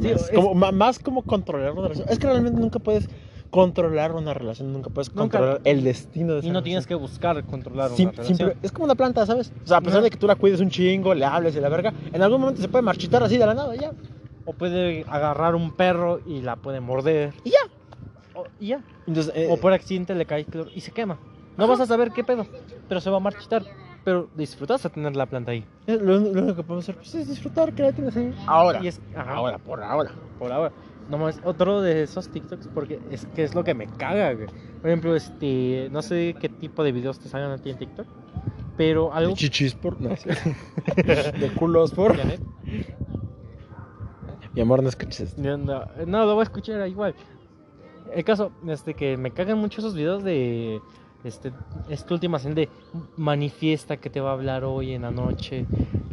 Sí, 0.01 0.11
más, 0.11 0.29
es- 0.29 0.31
como, 0.31 0.53
más 0.71 0.99
como 0.99 1.23
controlar 1.23 1.71
una 1.71 1.83
relación. 1.83 2.07
Es 2.09 2.19
que 2.19 2.27
realmente 2.27 2.59
nunca 2.59 2.77
puedes 2.79 3.09
controlar 3.51 4.13
una 4.13 4.33
relación, 4.33 4.71
nunca 4.73 4.89
puedes 4.89 5.09
Nunca. 5.13 5.37
controlar 5.37 5.61
el 5.65 5.83
destino 5.83 6.33
de 6.33 6.39
esa 6.39 6.47
Y 6.47 6.51
no 6.51 6.63
tienes 6.63 6.87
que 6.87 6.95
buscar 6.95 7.43
controlar 7.43 7.91
Sim- 7.91 8.07
una 8.07 8.11
relación. 8.13 8.37
simple- 8.37 8.57
es 8.63 8.71
como 8.71 8.85
una 8.85 8.95
planta, 8.95 9.25
¿sabes? 9.25 9.51
O 9.63 9.67
sea, 9.67 9.77
a 9.77 9.81
pesar 9.81 10.01
de 10.01 10.09
que 10.09 10.17
tú 10.17 10.25
la 10.25 10.35
cuides 10.35 10.59
un 10.61 10.69
chingo, 10.69 11.13
le 11.13 11.25
hables 11.25 11.55
y 11.55 11.59
la 11.59 11.69
verga, 11.69 11.93
en 12.11 12.21
algún 12.21 12.41
momento 12.41 12.61
se 12.61 12.67
puede 12.69 12.81
marchitar 12.81 13.21
así 13.23 13.37
de 13.37 13.45
la 13.45 13.53
nada, 13.53 13.75
ya. 13.75 13.91
O 14.45 14.53
puede 14.53 15.05
agarrar 15.07 15.53
un 15.53 15.71
perro 15.71 16.19
y 16.25 16.41
la 16.41 16.55
puede 16.55 16.79
morder. 16.79 17.33
Y 17.43 17.51
ya. 17.51 17.59
O, 18.33 18.45
y 18.59 18.67
ya. 18.69 18.81
Entonces, 19.05 19.33
eh, 19.35 19.47
O 19.51 19.57
por 19.57 19.73
accidente 19.73 20.15
le 20.15 20.25
cae 20.25 20.45
cloro 20.45 20.69
y 20.73 20.81
se 20.81 20.91
quema. 20.91 21.19
No 21.57 21.67
vas 21.67 21.79
a 21.81 21.85
saber 21.85 22.11
qué 22.11 22.23
pedo, 22.23 22.47
pero 22.87 23.01
se 23.01 23.09
va 23.09 23.17
a 23.17 23.19
marchitar. 23.19 23.63
Pero 24.03 24.29
disfrutas 24.35 24.83
a 24.85 24.89
tener 24.89 25.15
la 25.15 25.27
planta 25.27 25.51
ahí. 25.51 25.63
lo, 25.85 25.97
lo 25.97 26.17
único 26.17 26.55
que 26.55 26.63
podemos 26.63 26.85
hacer 26.85 26.95
pues, 26.95 27.13
es 27.13 27.27
disfrutar 27.27 27.71
que 27.73 27.83
la 27.83 27.91
tienes 27.91 28.15
ahí. 28.17 28.33
Ahora. 28.47 28.79
Y 28.81 28.87
es, 28.87 28.99
Ahora, 29.15 29.59
por 29.59 29.83
ahora. 29.83 30.11
por 30.39 30.51
ahora. 30.51 30.71
No 31.11 31.17
más, 31.17 31.41
otro 31.43 31.81
de 31.81 32.03
esos 32.03 32.29
TikToks 32.29 32.69
porque 32.73 32.97
es 33.11 33.25
que 33.35 33.43
es 33.43 33.53
lo 33.53 33.65
que 33.65 33.73
me 33.73 33.85
caga, 33.85 34.33
güey. 34.33 34.47
Por 34.79 34.89
ejemplo, 34.89 35.13
este, 35.13 35.89
no 35.91 36.01
sé 36.01 36.37
qué 36.39 36.47
tipo 36.47 36.85
de 36.85 36.93
videos 36.93 37.19
te 37.19 37.27
salgan 37.27 37.51
a 37.51 37.57
ti 37.57 37.69
en 37.69 37.77
TikTok, 37.77 38.07
pero 38.77 39.13
algo 39.13 39.31
De 39.31 39.35
chichis 39.35 39.75
por. 39.75 39.99
No, 39.99 40.09
de 40.95 41.51
culos 41.57 41.91
por. 41.91 42.15
Janet, 42.15 42.39
Mi 44.53 44.61
amor, 44.61 44.81
no 44.81 44.87
escuches 44.87 45.37
no, 45.37 45.57
no, 45.57 45.85
lo 46.07 46.33
voy 46.33 46.39
a 46.39 46.43
escuchar 46.43 46.87
igual. 46.87 47.13
El 48.13 48.23
caso, 48.23 48.53
este, 48.69 48.93
que 48.93 49.17
me 49.17 49.31
cagan 49.31 49.57
mucho 49.57 49.81
esos 49.81 49.93
videos 49.93 50.23
de 50.23 50.79
este, 51.23 51.51
esta 51.89 52.13
última 52.13 52.37
escena 52.37 52.55
de 52.55 52.69
manifiesta 53.17 53.97
que 53.97 54.09
te 54.09 54.19
va 54.21 54.29
a 54.31 54.33
hablar 54.33 54.63
hoy 54.63 54.93
en 54.93 55.03
la 55.03 55.11
noche. 55.11 55.65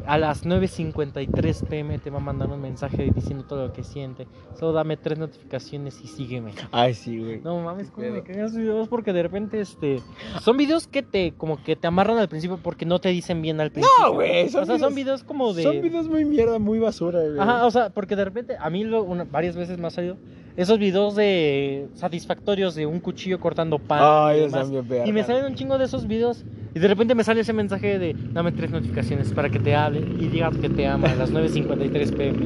A 0.06 0.16
las 0.16 0.46
9.53 0.46 1.66
pm 1.68 1.98
te 1.98 2.08
va 2.08 2.16
a 2.16 2.20
mandar 2.20 2.48
un 2.48 2.60
mensaje 2.62 3.10
diciendo 3.14 3.44
todo 3.44 3.66
lo 3.66 3.72
que 3.74 3.84
siente. 3.84 4.26
Solo 4.58 4.72
dame 4.72 4.96
tres 4.96 5.18
notificaciones 5.18 6.00
y 6.02 6.06
sígueme. 6.06 6.52
Ay, 6.72 6.94
sí, 6.94 7.18
güey. 7.18 7.40
No 7.42 7.60
mames, 7.60 7.90
cómo 7.90 8.08
me 8.08 8.22
cagan 8.22 8.46
esos 8.46 8.56
videos 8.56 8.88
porque 8.88 9.12
de 9.12 9.22
repente 9.22 9.60
este 9.60 10.00
son 10.40 10.56
videos 10.56 10.86
que 10.86 11.02
te 11.02 11.32
como 11.32 11.62
que 11.62 11.76
te 11.76 11.86
amarran 11.86 12.16
al 12.18 12.28
principio 12.28 12.58
porque 12.62 12.86
no 12.86 13.00
te 13.00 13.10
dicen 13.10 13.42
bien 13.42 13.60
al 13.60 13.70
principio. 13.70 14.14
güey, 14.14 14.48
son 14.48 14.62
O 14.62 14.66
sea, 14.66 14.78
son 14.78 14.94
videos- 14.94 15.24
como 15.24 15.52
de 15.52 15.62
Son 15.62 15.80
videos 15.82 16.08
muy 16.08 16.24
mierda, 16.24 16.58
muy 16.58 16.78
basura, 16.78 17.20
güey. 17.20 17.38
Ajá, 17.38 17.66
o 17.66 17.70
sea, 17.70 17.90
porque 17.90 18.16
de 18.16 18.24
repente 18.24 18.56
a 18.58 18.70
mí 18.70 18.84
lo, 18.84 19.02
una- 19.02 19.24
varias 19.24 19.56
veces 19.56 19.78
me 19.78 19.88
ha 19.88 19.90
salido 19.90 20.16
esos 20.56 20.78
videos 20.78 21.14
de 21.14 21.86
satisfactorios 21.94 22.74
de 22.74 22.86
un 22.86 22.98
cuchillo 22.98 23.38
cortando 23.38 23.78
pan 23.78 24.00
Ay, 24.02 24.36
y, 24.36 24.40
Dios 24.40 24.52
demás. 24.52 24.68
Verga. 24.98 25.08
Y 25.08 25.12
me 25.12 25.24
salen 25.24 25.44
un 25.46 25.54
chingo 25.54 25.78
de 25.78 25.84
esos 25.84 26.06
videos 26.06 26.44
y 26.74 26.78
de 26.78 26.88
repente 26.88 27.14
me 27.14 27.24
sale 27.24 27.40
ese 27.40 27.52
mensaje 27.52 27.98
de 27.98 28.14
dame 28.32 28.52
tres 28.52 28.70
notificaciones 28.70 29.32
para 29.32 29.48
que 29.50 29.58
te 29.58 29.74
hable 29.74 30.00
y 30.00 30.28
digas 30.28 30.56
que 30.56 30.68
te 30.68 30.86
ama 30.86 31.10
a 31.10 31.14
las 31.14 31.32
9.53 31.32 32.16
pm. 32.16 32.38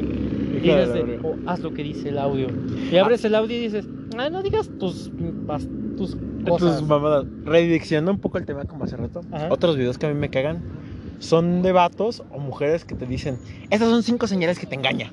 Y 0.62 0.66
Hija 0.66 0.76
de 0.86 1.02
dices. 1.04 1.20
"Oh, 1.24 1.34
haz 1.46 1.60
lo 1.60 1.72
que 1.74 1.82
dice 1.82 2.10
el 2.10 2.18
audio. 2.18 2.46
Y 2.90 2.96
abres 2.96 3.24
el 3.24 3.34
audio 3.34 3.56
y 3.56 3.60
dices, 3.60 3.86
ah, 4.16 4.30
no 4.30 4.42
digas 4.42 4.70
tus, 4.78 5.10
tus 5.96 6.16
cosas. 6.46 6.78
Tus 6.78 6.88
mamadas. 6.88 7.26
Rediccionando 7.44 8.12
un 8.12 8.18
poco 8.20 8.38
el 8.38 8.46
tema 8.46 8.64
como 8.64 8.84
hace 8.84 8.96
rato. 8.96 9.22
Ajá. 9.32 9.48
Otros 9.50 9.76
videos 9.76 9.98
que 9.98 10.06
a 10.06 10.08
mí 10.10 10.14
me 10.14 10.30
cagan 10.30 10.62
son 11.18 11.62
de 11.62 11.72
vatos 11.72 12.22
o 12.32 12.38
mujeres 12.38 12.84
que 12.84 12.94
te 12.94 13.06
dicen, 13.06 13.38
estas 13.70 13.88
son 13.88 14.02
cinco 14.02 14.26
señales 14.26 14.58
que 14.58 14.66
te 14.66 14.74
engaña. 14.74 15.12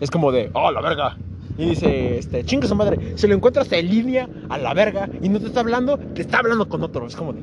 Es 0.00 0.10
como 0.10 0.32
de, 0.32 0.50
oh, 0.54 0.70
la 0.70 0.80
verga. 0.80 1.16
Y 1.58 1.70
dice, 1.70 2.18
este, 2.18 2.44
chinga 2.44 2.66
su 2.68 2.74
madre, 2.76 3.16
si 3.16 3.26
lo 3.26 3.34
encuentras 3.34 3.70
en 3.72 3.88
línea, 3.88 4.28
a 4.48 4.56
la 4.58 4.72
verga, 4.74 5.08
y 5.20 5.28
no 5.28 5.40
te 5.40 5.46
está 5.46 5.60
hablando, 5.60 5.98
te 5.98 6.22
está 6.22 6.38
hablando 6.38 6.68
con 6.68 6.82
otro. 6.84 7.06
Es 7.06 7.16
como 7.16 7.32
de, 7.32 7.42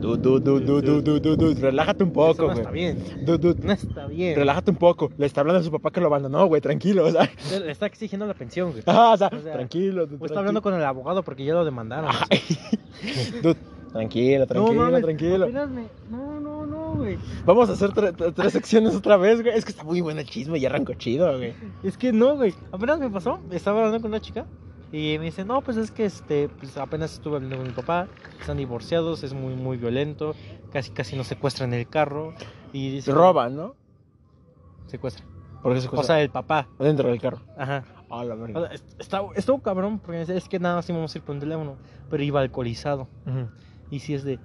du, 0.00 0.16
du, 0.16 0.40
du, 0.40 0.58
du, 0.60 0.82
du, 0.82 1.00
du, 1.00 1.20
du, 1.20 1.36
du, 1.36 1.54
relájate 1.60 2.02
un 2.02 2.12
poco, 2.12 2.42
no 2.42 2.48
güey. 2.48 2.58
está 2.58 2.70
bien. 2.72 2.98
Du, 3.24 3.38
du, 3.38 3.54
No 3.62 3.72
está 3.72 4.06
bien. 4.08 4.34
relájate 4.34 4.72
un 4.72 4.76
poco. 4.78 5.12
Le 5.16 5.26
está 5.26 5.42
hablando 5.42 5.60
a 5.60 5.62
su 5.62 5.70
papá 5.70 5.90
que 5.92 6.00
lo 6.00 6.08
abandonó, 6.08 6.46
güey, 6.46 6.60
tranquilo, 6.60 7.06
o 7.06 7.10
sea. 7.12 7.30
Le 7.60 7.70
está 7.70 7.86
exigiendo 7.86 8.26
la 8.26 8.34
pensión, 8.34 8.72
güey. 8.72 8.82
Ajá, 8.84 9.12
o 9.12 9.16
sea, 9.16 9.30
O 9.32 9.40
sea, 9.40 9.52
tranquilo. 9.52 10.08
O 10.18 10.26
está 10.26 10.40
hablando 10.40 10.60
con 10.60 10.74
el 10.74 10.82
abogado 10.84 11.22
porque 11.22 11.44
ya 11.44 11.54
lo 11.54 11.64
demandaron. 11.64 12.10
Ajá. 12.10 12.26
Tranquilo, 13.92 14.46
tranquilo, 14.46 14.74
no, 14.74 14.84
mames, 14.90 15.02
tranquilo. 15.02 15.44
apenas 15.46 15.68
me- 15.70 15.88
No, 16.10 16.38
no, 16.40 16.66
no, 16.66 16.94
güey. 16.94 17.18
Vamos 17.44 17.68
a 17.70 17.72
hacer 17.72 17.90
tre- 17.90 18.12
tre- 18.14 18.32
tres 18.34 18.52
secciones 18.52 18.94
otra 18.94 19.16
vez, 19.16 19.42
güey. 19.42 19.56
Es 19.56 19.64
que 19.64 19.72
está 19.72 19.82
muy 19.84 20.00
buena 20.00 20.20
el 20.20 20.28
chisme 20.28 20.58
y 20.58 20.66
arrancó 20.66 20.94
chido, 20.94 21.36
güey. 21.36 21.54
Es 21.82 21.96
que 21.98 22.12
no, 22.12 22.36
güey. 22.36 22.54
Apenas 22.72 22.98
me 23.00 23.10
pasó. 23.10 23.40
Estaba 23.50 23.78
hablando 23.80 24.00
con 24.00 24.10
una 24.12 24.20
chica. 24.20 24.46
Y 24.92 25.16
me 25.18 25.26
dice, 25.26 25.44
no, 25.44 25.60
pues 25.60 25.76
es 25.76 25.90
que 25.92 26.04
este, 26.04 26.48
pues 26.48 26.76
apenas 26.76 27.12
estuve 27.14 27.36
hablando 27.36 27.56
con 27.58 27.66
mi 27.66 27.72
papá. 27.72 28.08
Están 28.40 28.56
divorciados, 28.56 29.22
es 29.22 29.32
muy, 29.34 29.54
muy 29.54 29.76
violento. 29.76 30.34
Casi, 30.72 30.90
casi 30.90 31.16
nos 31.16 31.26
secuestran 31.28 31.72
el 31.74 31.88
carro. 31.88 32.34
Y 32.72 32.90
dice, 32.90 33.12
roban, 33.12 33.54
¿no? 33.56 33.74
Secuestran. 34.86 35.28
¿Por 35.62 35.74
qué 35.74 35.80
se 35.80 35.88
O 35.92 36.02
sea, 36.02 36.20
el 36.22 36.30
papá. 36.30 36.68
dentro 36.78 37.08
del 37.08 37.20
carro. 37.20 37.40
Ajá. 37.56 37.84
Ah, 38.08 38.24
la 38.24 38.34
O 38.34 38.38
verga. 38.38 38.70
sea, 38.98 39.20
estuvo 39.36 39.60
cabrón 39.62 40.00
porque 40.00 40.22
es 40.22 40.48
que 40.48 40.58
nada 40.58 40.76
más 40.76 40.88
íbamos 40.88 41.14
a 41.14 41.18
ir 41.18 41.22
por 41.22 41.34
un 41.34 41.40
teléfono. 41.40 41.76
Pero 42.08 42.22
iba 42.24 42.40
alcoholizado. 42.40 43.06
Ujú. 43.26 43.48
Y 43.90 43.98
si 44.00 44.14
es 44.14 44.24
de 44.24 44.38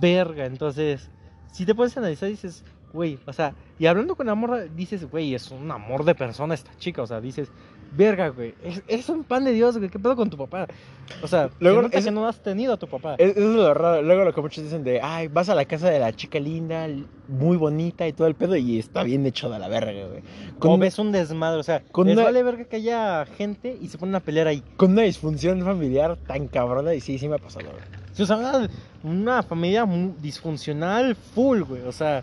verga, 0.00 0.46
entonces, 0.46 1.08
si 1.52 1.64
te 1.66 1.74
puedes 1.74 1.96
analizar, 1.96 2.28
dices, 2.28 2.64
güey, 2.92 3.18
o 3.26 3.32
sea, 3.32 3.54
y 3.78 3.86
hablando 3.86 4.14
con 4.14 4.26
la 4.26 4.34
morra, 4.34 4.62
dices, 4.64 5.08
güey, 5.10 5.34
es 5.34 5.50
un 5.50 5.70
amor 5.70 6.04
de 6.04 6.14
persona 6.14 6.54
esta 6.54 6.70
chica, 6.78 7.02
o 7.02 7.06
sea, 7.06 7.20
dices, 7.20 7.50
verga, 7.96 8.28
güey, 8.28 8.54
es, 8.64 8.82
es 8.88 9.08
un 9.08 9.22
pan 9.22 9.44
de 9.44 9.52
Dios, 9.52 9.76
güey, 9.78 9.88
¿qué 9.90 9.98
pedo 9.98 10.16
con 10.16 10.28
tu 10.30 10.36
papá? 10.36 10.66
O 11.22 11.28
sea, 11.28 11.50
Luego, 11.60 11.82
luego 11.82 11.96
es- 11.96 12.04
que 12.04 12.10
no 12.10 12.26
has 12.26 12.42
tenido 12.42 12.72
a 12.72 12.76
tu 12.76 12.88
papá. 12.88 13.14
Es, 13.18 13.36
es 13.36 13.44
lo 13.44 13.72
raro. 13.74 14.02
Luego 14.02 14.24
lo 14.24 14.34
que 14.34 14.40
muchos 14.40 14.64
dicen 14.64 14.82
de, 14.82 15.00
ay, 15.00 15.28
vas 15.28 15.48
a 15.48 15.54
la 15.54 15.64
casa 15.64 15.88
de 15.88 16.00
la 16.00 16.12
chica 16.12 16.40
linda, 16.40 16.88
muy 17.28 17.56
bonita 17.56 18.06
y 18.08 18.12
todo 18.12 18.26
el 18.26 18.34
pedo, 18.34 18.56
y 18.56 18.78
está 18.78 19.02
bien 19.04 19.24
hecho 19.24 19.48
de 19.48 19.58
la 19.58 19.68
verga, 19.68 19.92
güey. 20.08 20.22
Con, 20.58 20.72
o 20.72 20.78
ves 20.78 20.98
un 20.98 21.12
desmadre, 21.12 21.60
o 21.60 21.62
sea, 21.62 21.82
con 21.92 22.06
les 22.08 22.16
una- 22.16 22.24
vale 22.24 22.42
verga 22.42 22.64
que 22.64 22.76
haya 22.76 23.24
gente 23.26 23.78
y 23.80 23.88
se 23.88 23.98
ponen 23.98 24.14
a 24.16 24.20
pelear 24.20 24.48
ahí. 24.48 24.62
con 24.76 24.92
una 24.92 25.02
disfunción 25.02 25.62
familiar 25.62 26.16
tan 26.16 26.48
cabrona, 26.48 26.92
y 26.94 27.00
sí, 27.00 27.18
sí 27.18 27.28
me 27.28 27.36
ha 27.36 27.38
pasado, 27.38 27.66
güey. 27.70 27.82
Sea, 28.16 28.68
una, 29.02 29.42
familia 29.42 29.86
disfuncional 30.20 31.14
full, 31.14 31.62
güey. 31.62 31.82
O 31.82 31.92
sea, 31.92 32.22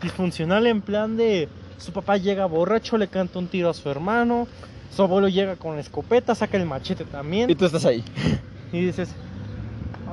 disfuncional 0.00 0.66
en 0.66 0.80
plan 0.80 1.16
de 1.16 1.48
su 1.78 1.92
papá 1.92 2.16
llega 2.16 2.46
borracho, 2.46 2.96
le 2.96 3.08
canta 3.08 3.38
un 3.38 3.48
tiro 3.48 3.68
a 3.68 3.74
su 3.74 3.90
hermano, 3.90 4.46
su 4.94 5.02
abuelo 5.02 5.28
llega 5.28 5.56
con 5.56 5.74
la 5.74 5.80
escopeta, 5.80 6.34
saca 6.34 6.56
el 6.56 6.64
machete 6.64 7.04
también 7.04 7.50
Y 7.50 7.54
tú 7.54 7.64
estás 7.66 7.84
ahí. 7.84 8.02
y 8.72 8.86
dices, 8.86 9.10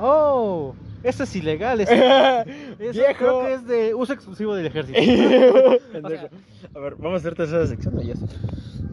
oh, 0.00 0.74
esto 1.04 1.22
es 1.22 1.36
ilegal. 1.36 1.80
Eso, 1.80 1.92
eso 2.78 2.92
Viejo. 2.92 3.14
creo 3.18 3.40
que 3.42 3.54
es 3.54 3.66
de 3.66 3.94
uso 3.94 4.12
exclusivo 4.12 4.54
del 4.54 4.66
ejército. 4.66 4.98
A 6.74 6.78
ver, 6.78 6.96
vamos 6.96 7.14
a 7.14 7.16
hacer 7.16 7.34
tercera 7.34 7.66
sección. 7.66 8.00
Ya. 8.00 8.14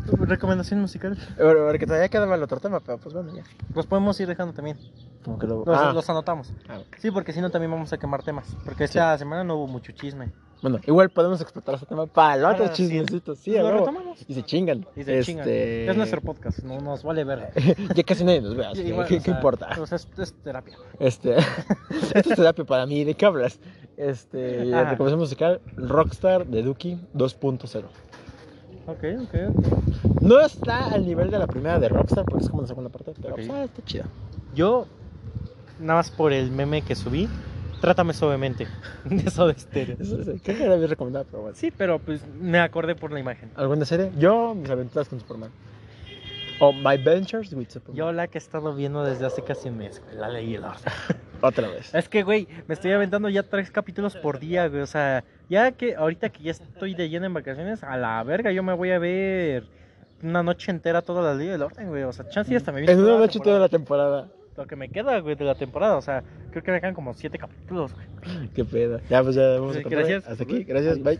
Recomendación 0.07 0.81
musical. 0.81 1.17
A 1.39 1.43
ver, 1.43 1.57
a 1.57 1.63
ver, 1.63 1.79
que 1.79 1.85
todavía 1.85 2.09
quedaba 2.09 2.35
el 2.35 2.43
otro 2.43 2.59
tema, 2.59 2.79
pero 2.79 2.97
pues 2.97 3.13
bueno, 3.13 3.33
ya. 3.35 3.43
Los 3.75 3.85
podemos 3.87 4.19
ir 4.19 4.27
dejando 4.27 4.53
también. 4.53 4.77
Como 5.23 5.37
que 5.37 5.47
lo... 5.47 5.63
Los, 5.65 5.77
Ah, 5.77 5.91
los 5.93 6.09
anotamos. 6.09 6.51
ah, 6.69 6.79
ok. 6.79 6.95
Sí, 6.97 7.11
porque 7.11 7.33
si 7.33 7.41
no 7.41 7.49
también 7.49 7.71
vamos 7.71 7.93
a 7.93 7.97
quemar 7.97 8.23
temas. 8.23 8.47
Porque 8.65 8.85
esta 8.85 9.17
semana 9.17 9.43
no 9.43 9.55
hubo 9.55 9.67
mucho 9.67 9.91
chisme. 9.91 10.31
Bueno, 10.61 10.79
igual 10.85 11.09
podemos 11.09 11.41
explotar 11.41 11.75
ese 11.75 11.87
tema 11.87 12.05
para 12.05 12.35
el 12.35 12.45
otro 12.45 12.57
Para 12.57 12.69
la 12.69 12.73
chismecito. 12.73 13.35
Sí, 13.35 13.51
Pues 13.51 13.59
a 13.65 13.69
lo 13.69 13.79
retomamos. 13.79 14.19
Y 14.27 14.33
se 14.35 14.43
chingan. 14.43 14.85
Y 14.95 15.03
se 15.03 15.19
Este, 15.19 15.31
chingan. 15.31 15.49
Es 15.49 15.97
nuestro 15.97 16.21
podcast, 16.21 16.59
no 16.59 16.79
nos 16.79 17.03
vale 17.03 17.23
ver. 17.23 17.51
ya 17.95 18.03
casi 18.03 18.23
nadie 18.23 18.41
nos 18.41 18.55
ve, 18.55 18.65
así 18.65 18.81
Igual, 18.81 19.07
¿qué, 19.07 19.15
o 19.15 19.17
qué 19.17 19.23
sea, 19.23 19.35
importa? 19.35 19.73
Sea, 19.85 19.95
es, 19.95 20.07
es 20.17 20.33
terapia. 20.43 20.77
Este, 20.99 21.35
esta 22.13 22.19
es 22.19 22.35
terapia 22.35 22.63
para 22.65 22.85
mí, 22.85 23.03
¿de 23.03 23.15
qué 23.15 23.25
hablas? 23.25 23.59
Este, 23.97 24.63
recomendación 24.65 25.19
musical, 25.19 25.61
Rockstar 25.77 26.45
de 26.47 26.61
Duki 26.63 26.99
2.0. 27.15 27.83
Ok, 28.87 29.03
ok, 29.23 29.35
ok. 29.55 30.21
No 30.21 30.39
está 30.41 30.87
al 30.91 31.05
nivel 31.05 31.29
de 31.31 31.39
la 31.39 31.47
primera 31.47 31.79
de 31.79 31.89
Rockstar, 31.89 32.25
porque 32.25 32.43
es 32.43 32.49
como 32.49 32.61
la 32.63 32.67
segunda 32.67 32.89
parte, 32.89 33.13
pero 33.21 33.29
Ok. 33.35 33.35
pues, 33.35 33.49
ah, 33.49 33.63
está 33.63 33.83
chida. 33.85 34.05
Yo, 34.55 34.87
nada 35.79 35.99
más 35.99 36.11
por 36.11 36.33
el 36.33 36.51
meme 36.51 36.81
que 36.81 36.95
subí, 36.95 37.27
trátame 37.79 38.13
suavemente. 38.13 38.67
De 39.05 39.17
eso 39.17 39.47
de 39.47 39.53
estéreo. 39.53 39.97
Creo 40.43 40.57
que 40.57 40.67
la 40.67 40.75
había 40.75 40.87
recomendado, 40.87 41.25
pero 41.29 41.41
bueno. 41.43 41.55
Sí, 41.57 41.71
pero 41.71 41.99
pues 41.99 42.21
me 42.39 42.59
acordé 42.59 42.95
por 42.95 43.11
la 43.11 43.19
imagen. 43.19 43.49
¿Alguna 43.55 43.85
serie? 43.85 44.11
Yo, 44.17 44.53
mis 44.55 44.69
aventuras 44.69 45.07
con 45.09 45.19
Superman. 45.19 45.49
O 46.59 46.71
My 46.73 46.97
Ventures 47.03 47.51
with 47.53 47.69
Superman. 47.69 47.95
Yo 47.97 48.11
la 48.11 48.27
que 48.27 48.37
he 48.37 48.41
estado 48.41 48.75
viendo 48.75 49.03
desde 49.03 49.25
hace 49.25 49.43
casi 49.43 49.69
un 49.69 49.77
mes, 49.77 49.99
güey, 50.03 50.15
la 50.15 50.29
leí 50.29 50.53
el 50.55 50.63
orden. 50.63 50.93
Otra 51.41 51.67
vez. 51.69 51.93
Es 51.95 52.07
que, 52.07 52.21
güey, 52.21 52.47
me 52.67 52.75
estoy 52.75 52.91
aventando 52.91 53.27
ya 53.29 53.41
tres 53.41 53.71
capítulos 53.71 54.15
por 54.15 54.37
día, 54.39 54.67
güey. 54.67 54.81
O 54.83 54.87
sea, 54.87 55.23
ya 55.51 55.73
que 55.73 55.95
ahorita 55.95 56.29
que 56.29 56.43
ya 56.43 56.51
estoy 56.51 56.95
de 56.95 57.09
lleno 57.09 57.25
en 57.25 57.33
vacaciones, 57.33 57.83
a 57.83 57.97
la 57.97 58.23
verga, 58.23 58.53
yo 58.53 58.63
me 58.63 58.73
voy 58.73 58.91
a 58.91 58.99
ver 58.99 59.65
una 60.23 60.41
noche 60.41 60.71
entera 60.71 61.01
toda 61.01 61.21
la 61.21 61.35
ley 61.35 61.47
del 61.47 61.61
orden, 61.61 61.89
güey. 61.89 62.03
O 62.03 62.13
sea, 62.13 62.27
chance 62.29 62.53
y 62.53 62.55
hasta 62.55 62.71
me 62.71 62.79
viene 62.79 62.93
En 62.93 62.99
toda 62.99 63.15
una 63.15 63.25
noche 63.25 63.39
toda 63.41 63.59
la 63.59 63.67
temporada. 63.67 64.29
Lo 64.55 64.65
que 64.65 64.77
me 64.77 64.87
queda, 64.89 65.19
güey, 65.19 65.35
de 65.35 65.43
la 65.43 65.55
temporada. 65.55 65.97
O 65.97 66.01
sea, 66.01 66.23
creo 66.51 66.63
que 66.63 66.71
me 66.71 66.79
quedan 66.79 66.93
como 66.93 67.13
siete 67.13 67.37
capítulos, 67.37 67.93
güey. 67.93 68.47
Qué 68.55 68.63
pedo. 68.63 69.01
Ya, 69.09 69.21
pues 69.21 69.35
ya 69.35 69.59
vamos 69.59 69.75
a 69.75 69.81
gracias. 69.81 70.25
Hasta 70.25 70.43
aquí. 70.43 70.63
Gracias. 70.63 71.03
Bye. 71.03 71.19